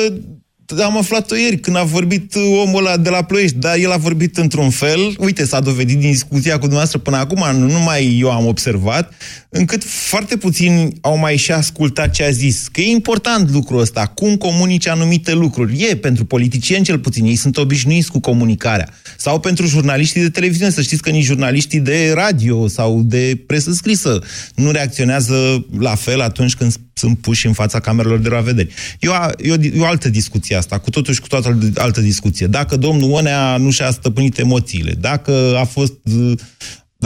am 0.79 0.97
aflat-o 0.97 1.35
ieri 1.35 1.59
când 1.59 1.75
a 1.75 1.83
vorbit 1.83 2.35
omul 2.63 2.85
ăla 2.85 2.97
de 2.97 3.09
la 3.09 3.21
Ploiești, 3.21 3.57
dar 3.57 3.77
el 3.77 3.91
a 3.91 3.97
vorbit 3.97 4.37
într-un 4.37 4.69
fel, 4.69 5.15
uite, 5.17 5.45
s-a 5.45 5.59
dovedit 5.59 5.97
din 5.99 6.11
discuția 6.11 6.53
cu 6.53 6.59
dumneavoastră 6.59 6.99
până 6.99 7.17
acum, 7.17 7.57
nu 7.57 7.71
numai 7.71 8.17
eu 8.19 8.31
am 8.31 8.45
observat, 8.45 9.13
încât 9.49 9.83
foarte 9.83 10.37
puțini 10.37 10.93
au 11.01 11.17
mai 11.17 11.37
și 11.37 11.51
ascultat 11.51 12.11
ce 12.11 12.23
a 12.23 12.29
zis. 12.29 12.67
Că 12.71 12.81
e 12.81 12.89
important 12.89 13.51
lucrul 13.51 13.79
ăsta, 13.79 14.05
cum 14.05 14.35
comunici 14.35 14.87
anumite 14.87 15.33
lucruri. 15.33 15.83
E, 15.89 15.95
pentru 15.95 16.25
politicieni 16.25 16.85
cel 16.85 16.99
puțin, 16.99 17.25
ei 17.25 17.35
sunt 17.35 17.57
obișnuiți 17.57 18.11
cu 18.11 18.19
comunicarea. 18.19 18.89
Sau 19.17 19.39
pentru 19.39 19.65
jurnaliștii 19.65 20.21
de 20.21 20.29
televiziune, 20.29 20.71
să 20.71 20.81
știți 20.81 21.01
că 21.01 21.09
nici 21.09 21.23
jurnaliștii 21.23 21.79
de 21.79 22.11
radio 22.15 22.67
sau 22.67 23.01
de 23.01 23.43
presă 23.47 23.71
scrisă 23.71 24.19
nu 24.55 24.71
reacționează 24.71 25.65
la 25.79 25.95
fel 25.95 26.21
atunci 26.21 26.55
când 26.55 26.73
sunt 27.01 27.17
puși 27.17 27.47
în 27.47 27.53
fața 27.53 27.79
camerelor 27.79 28.19
de 28.19 28.29
la 28.29 28.39
vedere. 28.39 28.69
E 28.99 29.07
o, 29.07 29.13
e, 29.37 29.51
o, 29.51 29.55
e 29.77 29.81
o 29.81 29.85
altă 29.85 30.09
discuție 30.09 30.55
asta, 30.55 30.79
cu 30.79 30.89
totul 30.89 31.13
și 31.13 31.21
cu 31.21 31.27
toată 31.27 31.57
altă 31.75 32.01
discuție. 32.01 32.47
Dacă 32.47 32.77
domnul 32.77 33.11
Onea 33.11 33.57
nu 33.57 33.69
și-a 33.69 33.91
stăpânit 33.91 34.37
emoțiile, 34.37 34.93
dacă 34.99 35.57
a 35.59 35.63
fost 35.63 35.93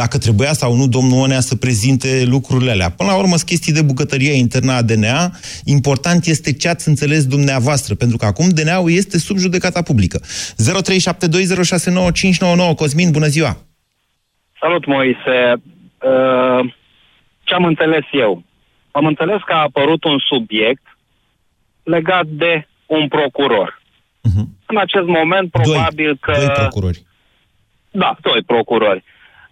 dacă 0.01 0.17
trebuia 0.17 0.53
sau 0.53 0.75
nu 0.75 0.87
domnul 0.87 1.21
Onea 1.25 1.39
să 1.39 1.55
prezinte 1.55 2.23
lucrurile 2.25 2.71
alea. 2.71 2.89
Până 2.89 3.09
la 3.09 3.17
urmă, 3.17 3.35
sunt 3.35 3.49
chestii 3.49 3.73
de 3.73 3.89
bucătărie 3.91 4.33
internă 4.45 4.71
a 4.71 4.81
DNA. 4.81 5.31
Important 5.65 6.25
este 6.25 6.53
ce 6.53 6.69
ați 6.69 6.87
înțeles 6.87 7.27
dumneavoastră, 7.27 7.95
pentru 7.95 8.17
că 8.17 8.25
acum 8.25 8.49
DNA-ul 8.49 8.91
este 8.91 9.17
sub 9.17 9.37
judecata 9.37 9.81
publică. 9.81 10.19
0372069599 10.21 10.25
Cosmin, 12.75 13.11
bună 13.11 13.27
ziua! 13.35 13.57
Salut, 14.61 14.85
Moise! 14.85 15.37
Uh, 16.11 16.73
ce 17.43 17.53
am 17.53 17.65
înțeles 17.65 18.03
eu? 18.11 18.43
Am 18.97 19.05
înțeles 19.05 19.41
că 19.45 19.53
a 19.53 19.67
apărut 19.69 20.03
un 20.03 20.19
subiect 20.19 20.97
legat 21.83 22.25
de 22.25 22.67
un 22.85 23.07
procuror. 23.07 23.81
Uh-huh. 24.27 24.45
În 24.65 24.77
acest 24.77 25.05
moment, 25.05 25.51
probabil 25.51 26.05
doi, 26.05 26.17
că... 26.21 26.31
Doi 26.31 26.55
procurori. 26.55 27.03
Da, 27.91 28.15
doi 28.21 28.41
procurori. 28.45 29.03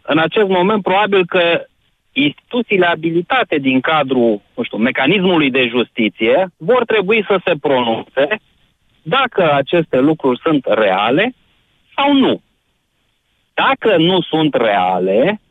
În 0.02 0.18
acest 0.18 0.48
moment, 0.48 0.84
probabil 0.84 1.26
că 1.26 1.66
instituțiile 2.12 2.86
abilitate 2.86 3.58
din 3.58 3.80
cadrul, 3.82 4.42
nu 4.56 4.64
știu, 4.64 4.78
mecanismului 4.78 5.52
de 5.52 5.68
justiție 5.68 6.48
vor 6.58 6.86
trebui 6.86 7.26
să 7.28 7.42
se 7.46 7.54
pronunțe 7.62 8.28
dacă 9.02 9.54
aceste 9.54 10.00
lucruri 10.00 10.40
sunt 10.44 10.66
reale 10.66 11.36
sau 11.96 12.14
nu. 12.14 12.42
Dacă 13.54 13.98
nu 13.98 14.22
sunt 14.22 14.54
reale, 14.54 15.42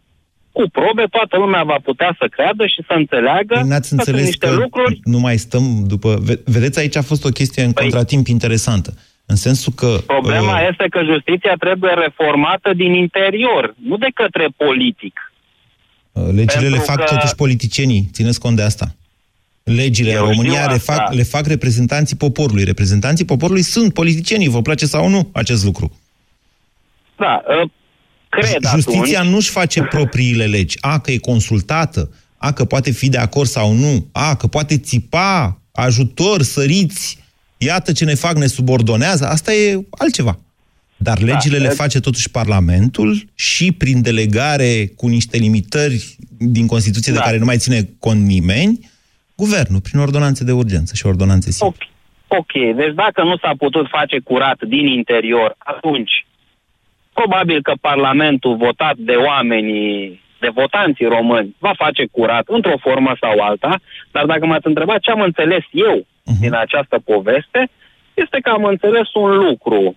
cu 0.52 0.62
probe, 0.72 1.04
toată 1.10 1.36
lumea 1.36 1.62
va 1.62 1.78
putea 1.82 2.16
să 2.18 2.26
creadă 2.30 2.66
și 2.66 2.80
să 2.86 2.92
înțeleagă 2.96 3.54
păi 3.54 3.68
N-ați 3.68 3.88
că 3.88 3.94
înțeles 3.94 4.20
sunt 4.20 4.32
niște 4.32 4.46
că 4.46 4.52
lucruri... 4.52 5.00
nu 5.04 5.18
mai 5.18 5.36
stăm 5.36 5.84
după... 5.86 6.22
Vedeți, 6.44 6.78
aici 6.78 6.96
a 6.96 7.02
fost 7.02 7.24
o 7.24 7.28
chestie 7.28 7.62
în 7.62 7.72
păi... 7.72 7.82
contratimp 7.82 8.26
interesantă. 8.26 8.94
În 9.26 9.36
sensul 9.36 9.72
că... 9.72 9.98
Problema 10.06 10.60
uh... 10.60 10.66
este 10.70 10.86
că 10.90 11.00
justiția 11.02 11.54
trebuie 11.58 11.92
reformată 11.94 12.72
din 12.74 12.92
interior, 12.92 13.74
nu 13.88 13.96
de 13.96 14.08
către 14.14 14.48
politic. 14.56 15.32
Uh, 16.12 16.22
legile 16.32 16.68
le 16.68 16.78
fac 16.78 16.96
că... 16.96 17.14
totuși 17.14 17.34
politicienii, 17.34 18.08
țineți 18.12 18.40
cont 18.40 18.56
de 18.56 18.62
asta. 18.62 18.86
Legile 19.62 20.12
în 20.12 20.18
România 20.18 20.66
le 20.66 20.78
fac, 20.78 21.12
le 21.12 21.22
fac 21.22 21.46
reprezentanții 21.46 22.16
poporului. 22.16 22.64
Reprezentanții 22.64 23.24
poporului 23.24 23.62
sunt 23.62 23.94
politicienii, 23.94 24.48
vă 24.48 24.62
place 24.62 24.86
sau 24.86 25.08
nu 25.08 25.28
acest 25.32 25.64
lucru? 25.64 25.92
Da, 27.16 27.42
uh, 27.62 27.70
cred 28.40 28.66
Justiția 28.74 29.18
atunci... 29.18 29.34
nu-și 29.34 29.50
face 29.50 29.82
propriile 29.82 30.46
legi. 30.46 30.76
A, 30.80 30.98
că 30.98 31.10
e 31.10 31.18
consultată, 31.18 32.10
a, 32.36 32.52
că 32.52 32.64
poate 32.64 32.90
fi 32.90 33.08
de 33.08 33.18
acord 33.18 33.48
sau 33.48 33.72
nu, 33.72 34.06
a, 34.12 34.34
că 34.34 34.46
poate 34.46 34.78
țipa 34.78 35.60
ajutor, 35.72 36.42
săriți, 36.42 37.18
iată 37.56 37.92
ce 37.92 38.04
ne 38.04 38.14
fac, 38.14 38.36
ne 38.36 38.46
subordonează, 38.46 39.26
asta 39.26 39.52
e 39.52 39.84
altceva. 39.90 40.38
Dar 40.96 41.18
da, 41.18 41.24
legile 41.24 41.58
da, 41.58 41.62
le 41.62 41.68
face 41.68 42.00
totuși 42.00 42.30
Parlamentul 42.30 43.24
și 43.34 43.72
prin 43.72 44.02
delegare 44.02 44.92
cu 44.96 45.06
niște 45.06 45.36
limitări 45.38 46.16
din 46.38 46.66
Constituție 46.66 47.12
da. 47.12 47.18
de 47.18 47.24
care 47.24 47.38
nu 47.38 47.44
mai 47.44 47.56
ține 47.56 47.88
cont 47.98 48.22
nimeni, 48.26 48.90
guvernul, 49.34 49.80
prin 49.80 50.00
ordonanțe 50.00 50.44
de 50.44 50.52
urgență 50.52 50.94
și 50.94 51.06
ordonanțe 51.06 51.50
simple. 51.50 51.86
Ok, 52.28 52.38
ok. 52.38 52.76
deci 52.76 52.94
dacă 52.94 53.22
nu 53.22 53.36
s-a 53.36 53.52
putut 53.58 53.86
face 53.90 54.18
curat 54.18 54.62
din 54.62 54.86
interior, 54.86 55.54
atunci 55.58 56.12
probabil 57.12 57.62
că 57.62 57.72
Parlamentul 57.80 58.56
votat 58.56 58.96
de 58.96 59.12
oamenii, 59.12 60.22
de 60.40 60.48
votanții 60.48 61.06
români, 61.06 61.56
va 61.58 61.72
face 61.76 62.06
curat 62.10 62.44
într-o 62.46 62.76
formă 62.80 63.16
sau 63.20 63.38
alta, 63.38 63.80
dar 64.10 64.24
dacă 64.24 64.46
m-ați 64.46 64.66
întrebat 64.66 65.00
ce 65.00 65.10
am 65.10 65.20
înțeles 65.20 65.64
eu 65.70 65.98
uh-huh. 65.98 66.40
din 66.40 66.54
această 66.54 66.98
poveste, 67.04 67.68
este 68.14 68.38
că 68.42 68.50
am 68.50 68.64
înțeles 68.64 69.12
un 69.14 69.36
lucru. 69.36 69.96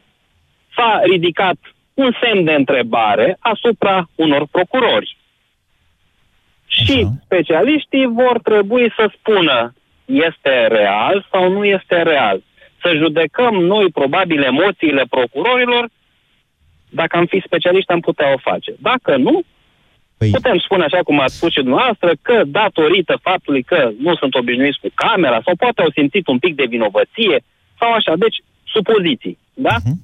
S-a 0.75 1.01
ridicat 1.03 1.57
un 1.93 2.11
semn 2.21 2.43
de 2.43 2.53
întrebare 2.53 3.37
asupra 3.39 4.09
unor 4.15 4.47
procurori. 4.51 5.17
Și 6.67 7.05
uh-huh. 7.05 7.23
specialiștii 7.23 8.05
vor 8.05 8.39
trebui 8.43 8.93
să 8.95 9.11
spună 9.17 9.73
este 10.05 10.67
real 10.67 11.27
sau 11.31 11.51
nu 11.51 11.65
este 11.65 12.01
real. 12.01 12.43
Să 12.81 12.93
judecăm 12.95 13.53
noi 13.55 13.89
probabil 13.91 14.43
emoțiile 14.43 15.03
procurorilor 15.09 15.89
dacă 17.01 17.13
am 17.17 17.25
fi 17.33 17.39
specialiști, 17.45 17.91
am 17.91 18.03
putea 18.09 18.27
o 18.35 18.43
face. 18.49 18.71
Dacă 18.89 19.11
nu, 19.25 19.35
păi... 20.17 20.29
putem 20.29 20.57
spune, 20.65 20.83
așa 20.83 21.01
cum 21.07 21.19
ați 21.19 21.35
spus 21.35 21.51
și 21.51 21.65
dumneavoastră, 21.67 22.09
că 22.27 22.37
datorită 22.59 23.13
faptului 23.27 23.63
că 23.63 23.79
nu 24.05 24.15
sunt 24.15 24.33
obișnuiți 24.35 24.81
cu 24.83 24.89
camera 25.03 25.39
sau 25.45 25.55
poate 25.55 25.81
au 25.81 25.91
simțit 25.97 26.25
un 26.27 26.39
pic 26.39 26.53
de 26.55 26.65
vinovăție 26.75 27.37
sau 27.79 27.89
așa. 27.91 28.13
Deci, 28.23 28.37
supoziții, 28.73 29.37
da? 29.53 29.75
Uh-huh. 29.79 29.97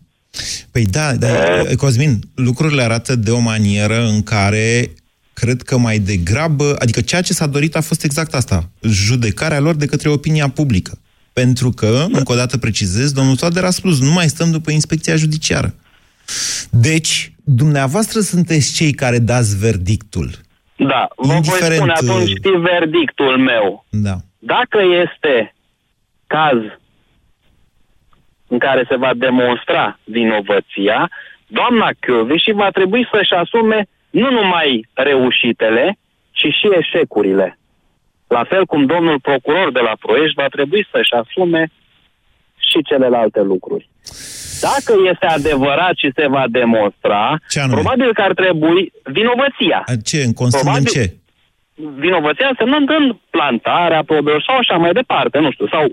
Păi 0.71 0.85
da, 0.97 1.07
da 1.23 1.27
uh... 1.27 1.75
Cosmin, 1.75 2.13
lucrurile 2.35 2.81
arată 2.81 3.15
de 3.15 3.31
o 3.31 3.39
manieră 3.39 3.99
în 4.13 4.23
care 4.23 4.93
cred 5.33 5.61
că 5.61 5.77
mai 5.77 5.97
degrabă, 5.99 6.75
adică 6.79 7.01
ceea 7.01 7.21
ce 7.21 7.33
s-a 7.33 7.47
dorit 7.47 7.75
a 7.75 7.81
fost 7.81 8.03
exact 8.03 8.33
asta, 8.33 8.69
judecarea 8.81 9.59
lor 9.59 9.75
de 9.75 9.85
către 9.85 10.09
opinia 10.09 10.49
publică. 10.49 10.99
Pentru 11.33 11.69
că, 11.69 12.05
încă 12.11 12.31
o 12.31 12.35
dată 12.35 12.57
precizez, 12.57 13.11
domnul 13.11 13.35
Toader 13.35 13.63
a 13.63 13.69
spus, 13.69 13.99
nu 13.99 14.11
mai 14.11 14.29
stăm 14.29 14.51
după 14.51 14.71
inspecția 14.71 15.15
judiciară. 15.15 15.75
Deci, 16.71 17.31
dumneavoastră 17.43 18.19
sunteți 18.19 18.75
cei 18.75 18.91
care 18.91 19.19
dați 19.19 19.57
verdictul. 19.57 20.29
Da, 20.75 21.07
vă 21.15 21.33
Indiferent... 21.33 21.79
voi 21.79 21.91
spune 21.95 22.11
atunci 22.11 22.29
știi 22.29 22.59
verdictul 22.59 23.37
meu. 23.37 23.85
Da. 23.89 24.15
Dacă 24.39 24.79
este 25.05 25.53
caz 26.27 26.57
în 28.47 28.57
care 28.57 28.85
se 28.89 28.95
va 28.95 29.11
demonstra 29.15 29.99
vinovăția, 30.03 31.09
doamna 31.47 31.89
și 32.35 32.51
va 32.51 32.69
trebui 32.69 33.07
să-și 33.11 33.33
asume 33.33 33.87
nu 34.09 34.31
numai 34.31 34.87
reușitele, 34.93 35.97
ci 36.31 36.45
și 36.59 36.69
eșecurile. 36.79 37.59
La 38.27 38.43
fel 38.43 38.65
cum 38.65 38.85
domnul 38.85 39.19
procuror 39.19 39.71
de 39.71 39.79
la 39.79 39.93
Proiești 39.99 40.35
va 40.35 40.47
trebui 40.47 40.87
să-și 40.91 41.13
asume 41.13 41.71
și 42.57 42.83
celelalte 42.83 43.41
lucruri. 43.41 43.89
Dacă 44.69 44.93
este 45.11 45.25
adevărat 45.25 45.95
și 45.95 46.11
se 46.15 46.27
va 46.27 46.43
demonstra, 46.49 47.39
ce 47.49 47.61
probabil 47.69 48.13
că 48.13 48.21
ar 48.21 48.33
trebui 48.33 48.91
vinovăția. 49.03 49.83
Ce? 50.03 50.23
În 50.23 50.33
probabil, 50.33 50.77
în 50.77 50.83
ce? 50.83 51.15
Vinovăția 52.05 52.47
însemnând 52.47 52.89
în 52.89 53.17
plantarea 53.29 54.03
probelor 54.03 54.43
sau 54.47 54.55
așa 54.57 54.75
mai 54.77 54.91
departe, 54.91 55.39
nu 55.39 55.51
știu, 55.51 55.67
sau 55.67 55.83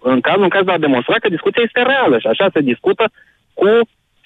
în 0.00 0.20
cazul 0.20 0.42
în 0.42 0.48
care 0.48 0.64
va 0.64 0.78
demonstra 0.78 1.14
că 1.14 1.28
discuția 1.28 1.62
este 1.64 1.82
reală 1.82 2.18
și 2.18 2.26
așa 2.26 2.46
se 2.52 2.60
discută 2.60 3.04
cu 3.54 3.70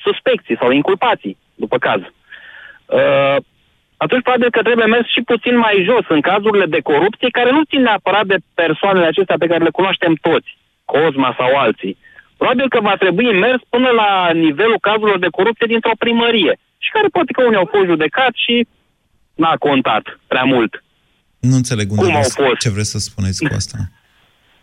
suspecții 0.07 0.57
sau 0.61 0.71
inculpații, 0.71 1.39
după 1.55 1.79
caz. 1.79 2.01
Uh, 2.01 3.37
atunci 3.97 4.23
probabil 4.23 4.51
că 4.51 4.63
trebuie 4.63 4.87
mers 4.87 5.07
și 5.09 5.21
puțin 5.21 5.57
mai 5.57 5.85
jos 5.89 6.05
în 6.09 6.21
cazurile 6.21 6.67
de 6.67 6.81
corupție 6.81 7.29
care 7.39 7.51
nu 7.51 7.63
țin 7.63 7.83
neapărat 7.83 8.27
de 8.27 8.37
persoanele 8.55 9.07
acestea 9.07 9.37
pe 9.39 9.47
care 9.47 9.65
le 9.65 9.79
cunoaștem 9.79 10.15
toți, 10.21 10.59
Cosma 10.85 11.35
sau 11.39 11.57
alții, 11.57 11.97
Probabil 12.37 12.69
că 12.69 12.81
va 12.81 12.97
trebui 12.97 13.39
mers 13.39 13.61
până 13.69 13.89
la 13.91 14.31
nivelul 14.33 14.79
cazurilor 14.81 15.19
de 15.19 15.29
corupție 15.39 15.67
dintr-o 15.67 15.99
primărie. 15.99 16.59
Și 16.79 16.91
care 16.91 17.09
poate 17.09 17.33
că 17.33 17.43
unii 17.43 17.57
au 17.57 17.69
fost 17.75 17.87
judecați 17.87 18.43
și 18.45 18.67
n-a 19.35 19.57
contat 19.57 20.19
prea 20.27 20.45
mult. 20.45 20.85
Nu 21.41 21.55
înțeleg 21.55 21.91
unde 21.91 22.03
Cum 22.05 22.15
au 22.15 22.23
fost? 22.23 22.59
ce 22.59 22.71
vreți 22.71 22.91
să 22.91 22.99
spuneți 22.99 23.45
cu 23.45 23.55
asta. 23.55 23.79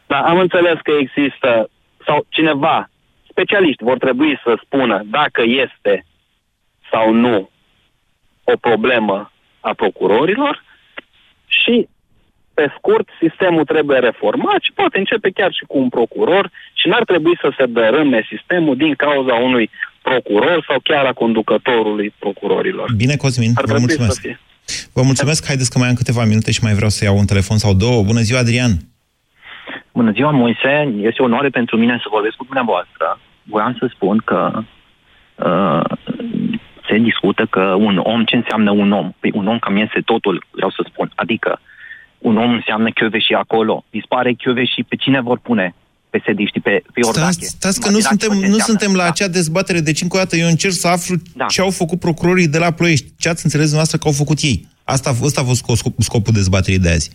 Da, 0.08 0.20
am 0.20 0.38
înțeles 0.40 0.78
că 0.84 0.92
există, 1.00 1.70
sau 2.06 2.26
cineva, 2.30 2.90
specialiști 3.30 3.84
vor 3.84 3.98
trebui 3.98 4.40
să 4.44 4.60
spună 4.66 5.02
dacă 5.06 5.42
este 5.46 6.06
sau 6.92 7.14
nu 7.14 7.50
o 8.44 8.56
problemă 8.58 9.32
a 9.60 9.74
procurorilor 9.74 10.64
și 11.46 11.88
pe 12.54 12.74
scurt, 12.78 13.08
sistemul 13.20 13.66
trebuie 13.66 14.00
reformat 14.00 14.62
și 14.62 14.72
poate 14.74 14.98
începe 14.98 15.30
chiar 15.30 15.52
și 15.54 15.64
cu 15.68 15.78
un 15.78 15.90
procuror 15.90 16.52
și 16.74 16.88
n-ar 16.88 17.04
trebui 17.04 17.36
să 17.42 17.50
se 17.58 17.66
dărâme 17.66 18.28
sistemul 18.30 18.76
din 18.76 18.94
cauza 18.96 19.34
unui 19.34 19.70
procuror 20.02 20.66
sau 20.68 20.80
chiar 20.84 21.06
a 21.06 21.14
conducătorului 21.14 22.14
procurorilor. 22.20 22.88
Bine, 22.96 23.16
Cosmin, 23.16 23.52
Ar 23.56 23.66
vă 23.66 23.78
mulțumesc. 23.80 24.22
Vă 24.94 25.02
mulțumesc, 25.02 25.46
haideți 25.46 25.72
că 25.72 25.78
mai 25.80 25.88
am 25.88 25.96
câteva 25.96 26.24
minute 26.24 26.52
și 26.52 26.64
mai 26.64 26.74
vreau 26.74 26.90
să 26.90 27.04
iau 27.04 27.18
un 27.18 27.26
telefon 27.26 27.58
sau 27.58 27.74
două. 27.74 28.04
Bună 28.04 28.20
ziua, 28.20 28.40
Adrian! 28.40 28.72
Bună 29.94 30.12
ziua, 30.12 30.32
Moise! 30.32 30.94
Este 31.02 31.22
o 31.22 31.26
onoare 31.26 31.50
pentru 31.50 31.78
mine 31.78 32.00
să 32.02 32.08
vorbesc 32.12 32.36
cu 32.36 32.44
dumneavoastră. 32.44 33.20
Voiam 33.44 33.76
să 33.80 33.92
spun 33.94 34.18
că 34.18 34.64
uh, 35.36 35.84
se 36.88 36.98
discută 36.98 37.46
că 37.50 37.64
un 37.88 37.98
om, 37.98 38.24
ce 38.24 38.36
înseamnă 38.36 38.72
un 38.72 38.92
om? 38.92 39.12
Păi 39.20 39.32
un 39.34 39.48
om 39.48 39.60
cam 39.60 39.78
este 39.78 40.02
totul, 40.06 40.46
vreau 40.52 40.70
să 40.70 40.86
spun. 40.90 41.12
Adică 41.16 41.60
un 42.24 42.38
om 42.38 42.52
înseamnă 42.52 42.90
și 43.28 43.34
acolo. 43.34 43.84
Dispare 43.90 44.36
și 44.76 44.84
pe 44.90 44.96
cine 44.96 45.22
vor 45.22 45.40
pune? 45.40 45.76
pe 46.14 46.22
sediști, 46.26 46.60
pe, 46.60 46.84
pe 46.94 47.00
Iordache. 47.04 47.32
Stați, 47.32 47.46
stați 47.48 47.82
că 47.82 47.90
nu 47.90 48.00
suntem, 48.00 48.32
nu 48.54 48.58
suntem 48.58 48.92
la 48.96 49.04
da. 49.04 49.10
acea 49.10 49.28
dezbatere, 49.28 49.80
deci 49.80 50.02
încă 50.02 50.16
o 50.16 50.20
dată 50.20 50.36
eu 50.36 50.48
încerc 50.48 50.74
să 50.74 50.88
aflu 50.88 51.16
da. 51.36 51.46
ce 51.46 51.62
au 51.62 51.70
făcut 51.70 52.00
procurorii 52.00 52.48
de 52.48 52.58
la 52.58 52.72
Ploiești. 52.72 53.08
Ce 53.20 53.30
ați 53.30 53.44
înțeles 53.46 53.70
dumneavoastră 53.72 53.98
că 53.98 54.08
au 54.08 54.14
făcut 54.14 54.40
ei? 54.42 54.68
Asta, 54.84 55.10
asta 55.10 55.42
a 55.42 55.44
fost 55.44 55.64
scopul 55.98 56.34
dezbaterii 56.34 56.80
de 56.80 56.90
azi. 56.90 57.12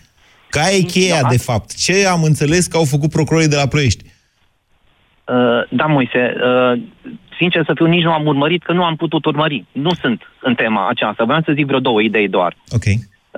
Ca 0.50 0.70
e 0.70 0.80
cheia, 0.80 1.22
da. 1.22 1.28
de 1.28 1.38
fapt. 1.38 1.74
Ce 1.74 2.06
am 2.06 2.22
înțeles 2.22 2.66
că 2.66 2.76
au 2.76 2.84
făcut 2.84 3.10
procurorii 3.10 3.48
de 3.48 3.56
la 3.56 3.66
Ploiești? 3.66 4.04
Uh, 4.04 5.62
da, 5.70 5.86
Moise, 5.86 6.22
uh, 6.48 6.80
sincer 7.38 7.62
să 7.64 7.72
fiu, 7.74 7.86
nici 7.86 8.02
nu 8.02 8.12
am 8.12 8.26
urmărit, 8.26 8.62
că 8.62 8.72
nu 8.72 8.84
am 8.84 8.96
putut 8.96 9.24
urmări. 9.24 9.64
Nu 9.72 9.90
sunt 10.02 10.22
în 10.40 10.54
tema 10.54 10.88
aceasta. 10.88 11.24
Vreau 11.24 11.40
să 11.44 11.52
zic 11.54 11.66
vreo 11.66 11.80
două 11.80 12.00
idei 12.00 12.28
doar. 12.28 12.56
Ok. 12.68 12.84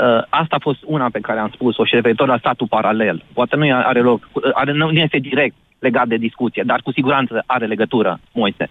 Uh, 0.00 0.22
asta 0.28 0.56
a 0.56 0.62
fost 0.62 0.78
una 0.84 1.08
pe 1.12 1.20
care 1.20 1.38
am 1.38 1.50
spus-o 1.54 1.84
și 1.84 1.94
referitor 1.94 2.28
la 2.28 2.38
statul 2.38 2.66
paralel. 2.66 3.24
Poate 3.32 3.56
nu 3.56 3.76
are 3.76 4.00
loc, 4.00 4.28
uh, 4.32 4.50
are, 4.52 4.72
nu 4.72 4.90
este 4.90 5.18
direct 5.18 5.54
legat 5.78 6.08
de 6.08 6.16
discuție, 6.16 6.62
dar 6.66 6.80
cu 6.80 6.92
siguranță 6.92 7.42
are 7.46 7.66
legătură, 7.66 8.20
Moise. 8.32 8.70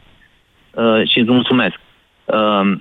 Uh, 0.71 1.09
și 1.09 1.19
îți 1.19 1.32
mulțumesc. 1.32 1.80
Uh, 2.25 2.80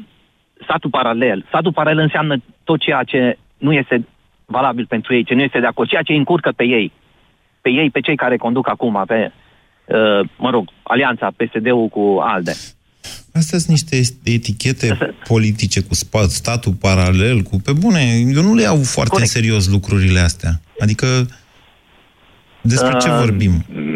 statul 0.63 0.91
paralel. 0.91 1.45
Statul 1.49 1.73
paralel 1.73 2.03
înseamnă 2.03 2.37
tot 2.65 2.81
ceea 2.81 3.03
ce 3.03 3.39
nu 3.59 3.73
este 3.73 4.07
valabil 4.45 4.87
pentru 4.87 5.15
ei, 5.15 5.25
ce 5.25 5.35
nu 5.35 5.43
este 5.43 5.61
de 5.61 5.67
acord, 5.67 5.89
ceea 5.89 6.03
ce 6.03 6.13
încurcă 6.13 6.53
pe 6.57 6.65
ei. 6.65 6.93
Pe 7.61 7.71
ei, 7.71 7.91
pe 7.91 8.01
cei 8.01 8.17
care 8.17 8.37
conduc 8.37 8.69
acum, 8.69 9.03
pe, 9.07 9.33
uh, 9.85 10.29
mă 10.37 10.51
rog, 10.51 10.69
alianța 10.83 11.31
PSD-ul 11.37 11.89
cu 11.89 12.19
ALDE. 12.21 12.53
Astea 13.39 13.59
sunt 13.59 13.71
niște 13.71 13.97
etichete 14.25 15.15
politice 15.33 15.81
cu 15.81 15.95
statul 16.29 16.73
paralel, 16.73 17.41
cu... 17.41 17.61
Pe 17.65 17.73
bune, 17.73 18.01
eu 18.35 18.43
nu 18.43 18.55
le 18.55 18.63
iau 18.63 18.83
foarte 18.83 19.11
Corect. 19.11 19.35
în 19.35 19.41
serios 19.41 19.69
lucrurile 19.69 20.21
astea. 20.21 20.61
Adică, 20.79 21.07
despre 22.61 22.95
uh, 22.95 23.01
ce 23.03 23.11
vorbim? 23.11 23.53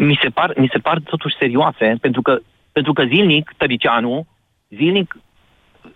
Mi 0.07 0.19
se, 0.21 0.29
par, 0.29 0.53
mi 0.57 0.69
se 0.71 0.77
par 0.77 0.99
totuși 1.03 1.35
serioase, 1.39 1.97
pentru 2.01 2.21
că, 2.21 2.39
pentru 2.71 2.93
că 2.93 3.03
zilnic, 3.03 3.53
Tăricianu, 3.57 4.27
zilnic 4.69 5.17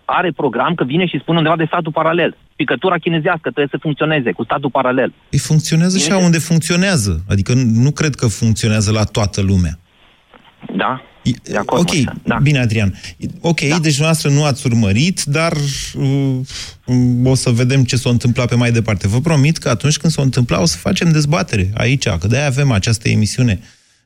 are 0.06 0.32
program 0.32 0.76
că 0.76 0.84
vine 0.84 1.06
și 1.06 1.20
spune 1.20 1.38
undeva 1.38 1.56
de 1.56 1.66
statul 1.68 1.92
paralel. 1.92 2.38
Picătura 2.56 2.98
chinezească 2.98 3.50
trebuie 3.50 3.68
să 3.70 3.78
funcționeze 3.82 4.32
cu 4.32 4.44
statul 4.44 4.70
paralel. 4.70 5.14
Ei 5.30 5.40
funcționează 5.40 5.98
și 5.98 6.12
unde 6.12 6.38
funcționează. 6.38 7.24
Adică 7.30 7.54
nu 7.56 7.92
cred 7.92 8.16
că 8.16 8.28
funcționează 8.28 8.92
la 8.92 9.04
toată 9.04 9.42
lumea. 9.42 9.80
Da, 10.76 11.02
de 11.44 11.58
acord, 11.58 11.82
ok, 11.82 11.96
da. 12.24 12.38
bine, 12.42 12.60
Adrian. 12.60 12.94
Ok, 13.42 13.62
da. 13.62 13.80
deci 13.80 14.00
noastră 14.00 14.30
nu 14.30 14.44
ați 14.44 14.68
urmărit, 14.68 15.22
dar 15.24 15.54
uh, 15.98 17.32
o 17.32 17.36
să 17.36 17.50
vedem 17.50 17.84
ce 17.84 17.96
s-a 17.96 18.10
întâmplat 18.10 18.48
pe 18.48 18.56
mai 18.56 18.72
departe. 18.72 19.08
Vă 19.08 19.20
promit 19.20 19.58
că 19.58 19.70
atunci 19.70 19.98
când 19.98 20.14
s-a 20.14 20.22
întâmplat 20.22 20.62
o 20.62 20.66
să 20.66 20.78
facem 20.78 21.12
dezbatere 21.12 21.70
aici, 21.74 22.08
că 22.08 22.28
de-aia 22.28 22.46
avem 22.46 22.72
această 22.72 23.10
emisiune 23.10 23.60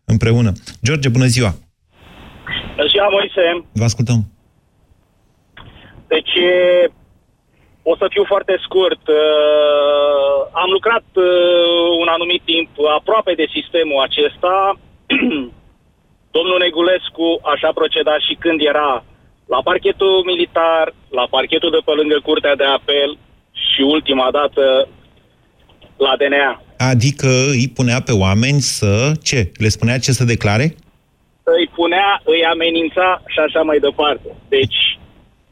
împreună. 0.05 0.51
George, 0.84 1.09
bună 1.09 1.26
ziua! 1.26 1.55
Bună 2.76 2.88
ziua, 2.89 3.07
Moise! 3.09 3.65
Vă 3.72 3.84
ascultăm! 3.84 4.32
Deci, 6.07 6.34
o 7.84 7.95
să 7.97 8.05
fiu 8.09 8.24
foarte 8.28 8.55
scurt. 8.65 9.07
Uh, 9.07 10.38
am 10.51 10.69
lucrat 10.72 11.07
uh, 11.13 11.88
un 12.01 12.07
anumit 12.07 12.41
timp 12.45 12.69
aproape 12.99 13.34
de 13.34 13.45
sistemul 13.55 13.99
acesta. 14.07 14.78
Domnul 16.32 16.59
Negulescu 16.59 17.27
așa 17.53 17.69
proceda 17.79 18.15
și 18.25 18.34
când 18.43 18.59
era 18.71 19.03
la 19.53 19.59
parchetul 19.69 20.23
militar, 20.25 20.93
la 21.09 21.25
parchetul 21.29 21.71
de 21.71 21.82
pe 21.86 21.93
lângă 21.99 22.17
Curtea 22.23 22.55
de 22.55 22.63
Apel 22.63 23.17
și 23.71 23.82
ultima 23.82 24.27
dată 24.32 24.88
la 25.97 26.13
DNA. 26.21 26.61
Adică 26.91 27.29
îi 27.55 27.67
punea 27.77 27.99
pe 28.07 28.13
oameni 28.25 28.59
să... 28.59 28.91
Ce? 29.23 29.51
Le 29.63 29.69
spunea 29.75 29.97
ce 29.99 30.11
să 30.11 30.32
declare? 30.34 30.75
Îi 31.43 31.67
punea, 31.75 32.21
îi 32.23 32.45
amenința 32.53 33.21
și 33.27 33.39
așa 33.39 33.61
mai 33.61 33.79
departe. 33.79 34.29
Deci 34.49 34.79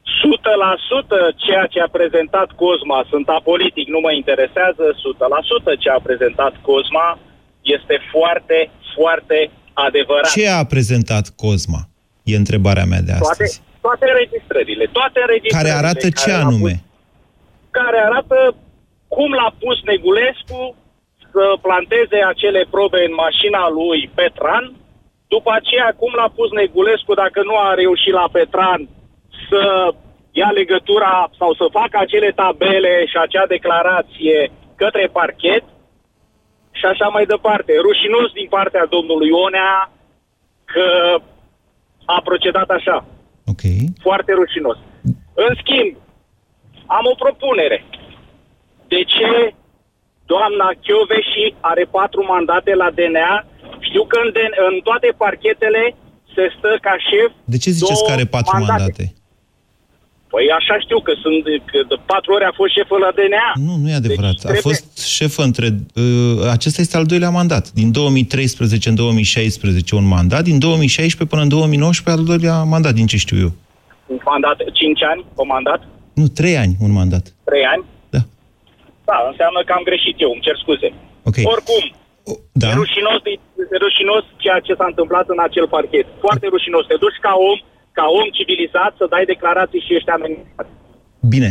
100% 0.09 1.35
ceea 1.35 1.65
ce 1.73 1.79
a 1.81 1.89
prezentat 1.97 2.49
Cosma, 2.61 3.05
sunt 3.09 3.27
apolitic, 3.29 3.87
nu 3.87 3.99
mă 3.99 4.11
interesează, 4.11 4.83
100% 5.75 5.79
ce 5.79 5.89
a 5.89 5.99
prezentat 6.07 6.53
Cosma 6.61 7.19
este 7.61 7.95
foarte, 8.11 8.71
foarte 8.95 9.49
adevărat. 9.73 10.31
Ce 10.31 10.47
a 10.49 10.63
prezentat 10.63 11.25
Cosma? 11.35 11.81
E 12.23 12.35
întrebarea 12.35 12.85
mea 12.85 13.01
de 13.01 13.11
astăzi. 13.11 13.61
Toate, 13.61 13.79
toate 13.81 14.05
înregistrările, 14.11 14.85
toate 14.97 15.19
înregistrările. 15.25 15.69
Care 15.69 15.81
arată 15.81 16.07
ce 16.09 16.29
care 16.31 16.41
anume? 16.43 16.75
Pus, 16.75 16.87
care 17.79 17.99
arată 18.07 18.37
cum 19.15 19.29
l-a 19.39 19.51
pus 19.63 19.77
Negulescu 19.91 20.61
să 21.31 21.43
planteze 21.65 22.19
acele 22.31 22.61
probe 22.75 22.99
în 23.09 23.13
mașina 23.25 23.63
lui 23.79 23.99
Petran, 24.17 24.65
după 25.33 25.51
aceea 25.59 25.89
cum 26.01 26.11
l-a 26.19 26.29
pus 26.37 26.49
Negulescu 26.61 27.13
dacă 27.23 27.39
nu 27.49 27.55
a 27.67 27.69
reușit 27.81 28.13
la 28.21 28.27
Petran 28.35 28.81
să 29.49 29.63
ia 30.41 30.49
legătura 30.59 31.13
sau 31.39 31.51
să 31.59 31.65
facă 31.79 31.95
acele 32.01 32.31
tabele 32.41 32.93
și 33.11 33.17
acea 33.25 33.45
declarație 33.55 34.37
către 34.81 35.05
parchet 35.17 35.63
și 36.79 36.85
așa 36.91 37.07
mai 37.15 37.25
departe. 37.33 37.71
Rușinos 37.87 38.27
din 38.39 38.47
partea 38.55 38.85
domnului 38.95 39.29
Ionea 39.35 39.73
că 40.73 40.87
a 42.15 42.19
procedat 42.29 42.69
așa. 42.77 42.97
Ok. 43.51 43.63
Foarte 44.07 44.31
rușinos. 44.41 44.77
În 45.45 45.51
schimb, 45.61 45.91
am 46.97 47.05
o 47.11 47.15
propunere. 47.23 47.77
De 48.93 49.01
ce 49.13 49.29
doamna 50.31 50.67
Chioveși 50.83 51.45
are 51.71 51.83
patru 51.97 52.21
mandate 52.33 52.71
la 52.81 52.89
DNA? 52.97 53.33
Știu 53.87 54.03
că 54.11 54.17
în, 54.25 54.31
în 54.67 54.75
toate 54.87 55.09
parchetele 55.23 55.83
se 56.35 56.43
stă 56.57 56.71
ca 56.85 56.93
șef 57.07 57.31
De 57.53 57.57
ce 57.63 57.69
ziceți 57.77 58.05
că 58.05 58.11
are 58.11 58.25
patru 58.35 58.51
mandate? 58.57 58.71
mandate? 58.71 59.05
Păi 60.33 60.45
așa 60.59 60.75
știu 60.85 60.99
că 61.07 61.13
sunt 61.23 61.43
că 61.71 61.77
de 61.91 61.97
patru 62.05 62.33
ori 62.33 62.45
a 62.49 62.53
fost 62.59 62.71
șefă 62.77 62.95
la 63.05 63.11
DNA. 63.17 63.47
Nu, 63.67 63.73
nu 63.81 63.87
e 63.89 64.01
adevărat. 64.03 64.35
Deci, 64.35 64.41
trebuie... 64.41 64.63
A 64.65 64.69
fost 64.69 64.87
șefă 65.17 65.41
între... 65.49 65.67
Uh, 65.95 66.49
acesta 66.55 66.81
este 66.81 66.97
al 66.97 67.07
doilea 67.11 67.29
mandat. 67.39 67.65
Din 67.79 67.89
2013 67.91 68.89
în 68.89 68.95
2016 68.95 69.95
un 69.95 70.07
mandat, 70.07 70.43
din 70.49 70.59
2016 70.59 71.29
până 71.33 71.41
în 71.45 71.49
2019 71.49 72.21
al 72.21 72.27
doilea 72.31 72.55
mandat, 72.73 72.93
din 72.99 73.07
ce 73.11 73.17
știu 73.25 73.37
eu. 73.45 73.51
Un 74.13 74.19
mandat, 74.31 74.57
5 74.73 75.03
ani, 75.11 75.21
o 75.41 75.45
mandat? 75.45 75.81
Nu, 76.19 76.27
3 76.27 76.57
ani, 76.63 76.73
un 76.85 76.91
mandat. 76.99 77.25
3 77.43 77.63
ani? 77.73 77.83
Da. 78.15 78.21
Da, 79.09 79.17
înseamnă 79.31 79.59
că 79.65 79.71
am 79.77 79.83
greșit 79.89 80.15
eu, 80.25 80.31
îmi 80.33 80.45
cer 80.45 80.55
scuze. 80.63 80.89
Okay. 81.29 81.43
Oricum, 81.53 81.83
da. 82.61 82.67
e, 82.69 82.73
rușinos, 82.81 83.19
e 83.73 83.77
rușinos 83.85 84.23
ceea 84.43 84.59
ce 84.65 84.73
s-a 84.79 84.87
întâmplat 84.91 85.25
în 85.33 85.39
acel 85.47 85.67
parchet. 85.75 86.07
Foarte 86.25 86.45
rușinos. 86.55 86.83
Te 86.85 86.97
duci 87.05 87.19
ca 87.25 87.33
om 87.51 87.59
ca 87.99 88.05
om 88.19 88.27
civilizat 88.37 88.91
să 88.99 89.05
dai 89.13 89.25
declarații 89.33 89.83
și 89.85 89.95
ești 89.97 90.09
amenințat. 90.17 90.67
Bine. 91.33 91.49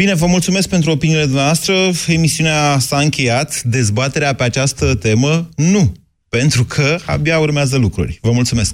Bine, 0.00 0.14
vă 0.14 0.26
mulțumesc 0.26 0.68
pentru 0.68 0.90
opiniile 0.90 1.26
noastre. 1.40 1.74
Emisiunea 2.06 2.78
s-a 2.78 2.98
încheiat. 3.06 3.50
Dezbaterea 3.62 4.34
pe 4.34 4.42
această 4.42 4.94
temă, 4.94 5.48
nu. 5.56 5.82
Pentru 6.28 6.62
că 6.64 6.96
abia 7.06 7.38
urmează 7.38 7.76
lucruri. 7.78 8.18
Vă 8.22 8.32
mulțumesc. 8.32 8.72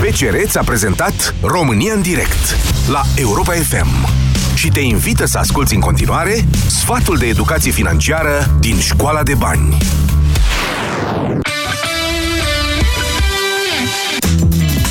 BCR 0.00 0.36
a 0.58 0.64
prezentat 0.64 1.34
România 1.42 1.92
în 1.94 2.02
direct 2.02 2.44
la 2.88 3.02
Europa 3.18 3.52
FM 3.52 3.90
și 4.56 4.68
te 4.68 4.80
invită 4.80 5.24
să 5.24 5.38
asculti 5.38 5.74
în 5.74 5.80
continuare 5.80 6.34
sfatul 6.66 7.16
de 7.16 7.26
educație 7.26 7.70
financiară 7.70 8.56
din 8.60 8.78
Școala 8.78 9.22
de 9.22 9.34
Bani. 9.38 9.76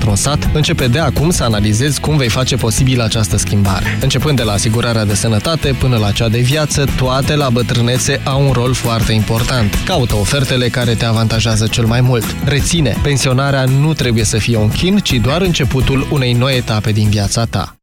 într-un 0.00 0.16
sat, 0.16 0.50
începe 0.52 0.86
de 0.88 0.98
acum 0.98 1.30
să 1.30 1.44
analizezi 1.44 2.00
cum 2.00 2.16
vei 2.16 2.28
face 2.28 2.56
posibil 2.56 3.00
această 3.00 3.36
schimbare. 3.36 3.98
Începând 4.00 4.36
de 4.36 4.42
la 4.42 4.52
asigurarea 4.52 5.04
de 5.04 5.14
sănătate 5.14 5.74
până 5.78 5.96
la 5.96 6.10
cea 6.10 6.28
de 6.28 6.38
viață, 6.38 6.84
toate 6.96 7.34
la 7.34 7.50
bătrânețe 7.50 8.20
au 8.24 8.46
un 8.46 8.52
rol 8.52 8.72
foarte 8.72 9.12
important. 9.12 9.78
Caută 9.84 10.14
ofertele 10.14 10.68
care 10.68 10.94
te 10.94 11.04
avantajează 11.04 11.66
cel 11.66 11.84
mai 11.84 12.00
mult. 12.00 12.36
Reține, 12.44 12.96
pensionarea 13.02 13.64
nu 13.64 13.92
trebuie 13.92 14.24
să 14.24 14.38
fie 14.38 14.56
un 14.56 14.68
chin, 14.68 14.98
ci 14.98 15.12
doar 15.12 15.40
începutul 15.40 16.06
unei 16.10 16.32
noi 16.32 16.56
etape 16.56 16.92
din 16.92 17.08
viața 17.08 17.44
ta. 17.44 17.74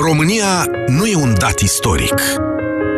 România 0.00 0.64
nu 0.86 1.06
e 1.06 1.16
un 1.16 1.34
dat 1.38 1.58
istoric. 1.60 2.14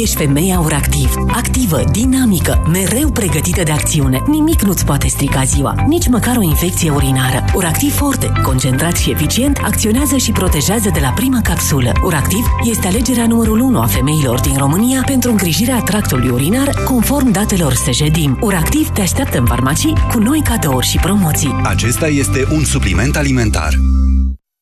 Ești 0.00 0.16
femeia 0.16 0.58
Uractiv. 0.58 1.14
Activă, 1.26 1.82
dinamică, 1.90 2.62
mereu 2.72 3.10
pregătită 3.10 3.62
de 3.62 3.70
acțiune. 3.70 4.22
Nimic 4.26 4.62
nu-ți 4.62 4.84
poate 4.84 5.08
strica 5.08 5.42
ziua, 5.44 5.74
nici 5.86 6.08
măcar 6.08 6.36
o 6.36 6.42
infecție 6.42 6.90
urinară. 6.90 7.44
Uractiv 7.54 7.94
Forte, 7.94 8.32
concentrat 8.42 8.96
și 8.96 9.10
eficient, 9.10 9.60
acționează 9.62 10.16
și 10.16 10.32
protejează 10.32 10.90
de 10.92 11.00
la 11.00 11.08
prima 11.08 11.40
capsulă. 11.42 11.92
Uractiv 12.04 12.44
este 12.64 12.86
alegerea 12.86 13.26
numărul 13.26 13.60
1 13.60 13.80
a 13.80 13.86
femeilor 13.86 14.40
din 14.40 14.56
România 14.56 15.02
pentru 15.06 15.30
îngrijirea 15.30 15.80
tractului 15.80 16.28
urinar, 16.28 16.82
conform 16.84 17.30
datelor 17.30 17.72
Sejedim. 17.72 18.38
Uractiv 18.40 18.88
te 18.88 19.00
așteaptă 19.00 19.38
în 19.38 19.46
farmacii 19.46 19.94
cu 20.12 20.18
noi 20.18 20.40
cadouri 20.44 20.86
și 20.86 20.98
promoții. 20.98 21.54
Acesta 21.62 22.06
este 22.06 22.46
un 22.52 22.64
supliment 22.64 23.16
alimentar. 23.16 23.74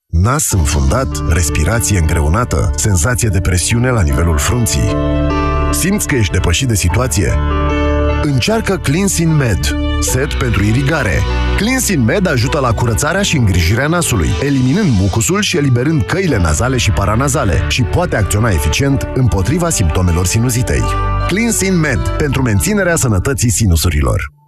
Nas 0.07 0.51
înfundat, 0.51 1.33
respirație 1.33 1.99
îngreunată, 1.99 2.71
senzație 2.77 3.29
de 3.29 3.41
presiune 3.41 3.91
la 3.91 4.03
nivelul 4.03 4.39
frunții. 4.39 5.12
Simți 5.73 6.07
că 6.07 6.15
ești 6.15 6.33
depășit 6.33 6.69
de 6.69 6.75
situație? 6.75 7.33
Încearcă 8.23 8.77
Cleansin 8.77 9.37
Med, 9.37 9.77
set 10.01 10.35
pentru 10.35 10.65
irigare. 10.65 11.19
Cleansin 11.57 12.05
Med 12.05 12.27
ajută 12.27 12.59
la 12.59 12.73
curățarea 12.73 13.23
și 13.23 13.37
îngrijirea 13.37 13.87
nasului, 13.87 14.29
eliminând 14.43 14.89
mucusul 14.99 15.41
și 15.41 15.57
eliberând 15.57 16.03
căile 16.03 16.39
nazale 16.39 16.77
și 16.77 16.91
paranazale 16.91 17.65
și 17.69 17.83
poate 17.83 18.17
acționa 18.17 18.51
eficient 18.51 19.09
împotriva 19.15 19.71
simptomelor 19.71 20.27
sinuzitei. 20.27 20.83
Cleansin 21.27 21.79
Med, 21.79 22.09
pentru 22.09 22.43
menținerea 22.43 22.97
sănătății 22.97 23.51
sinusurilor. 23.51 24.42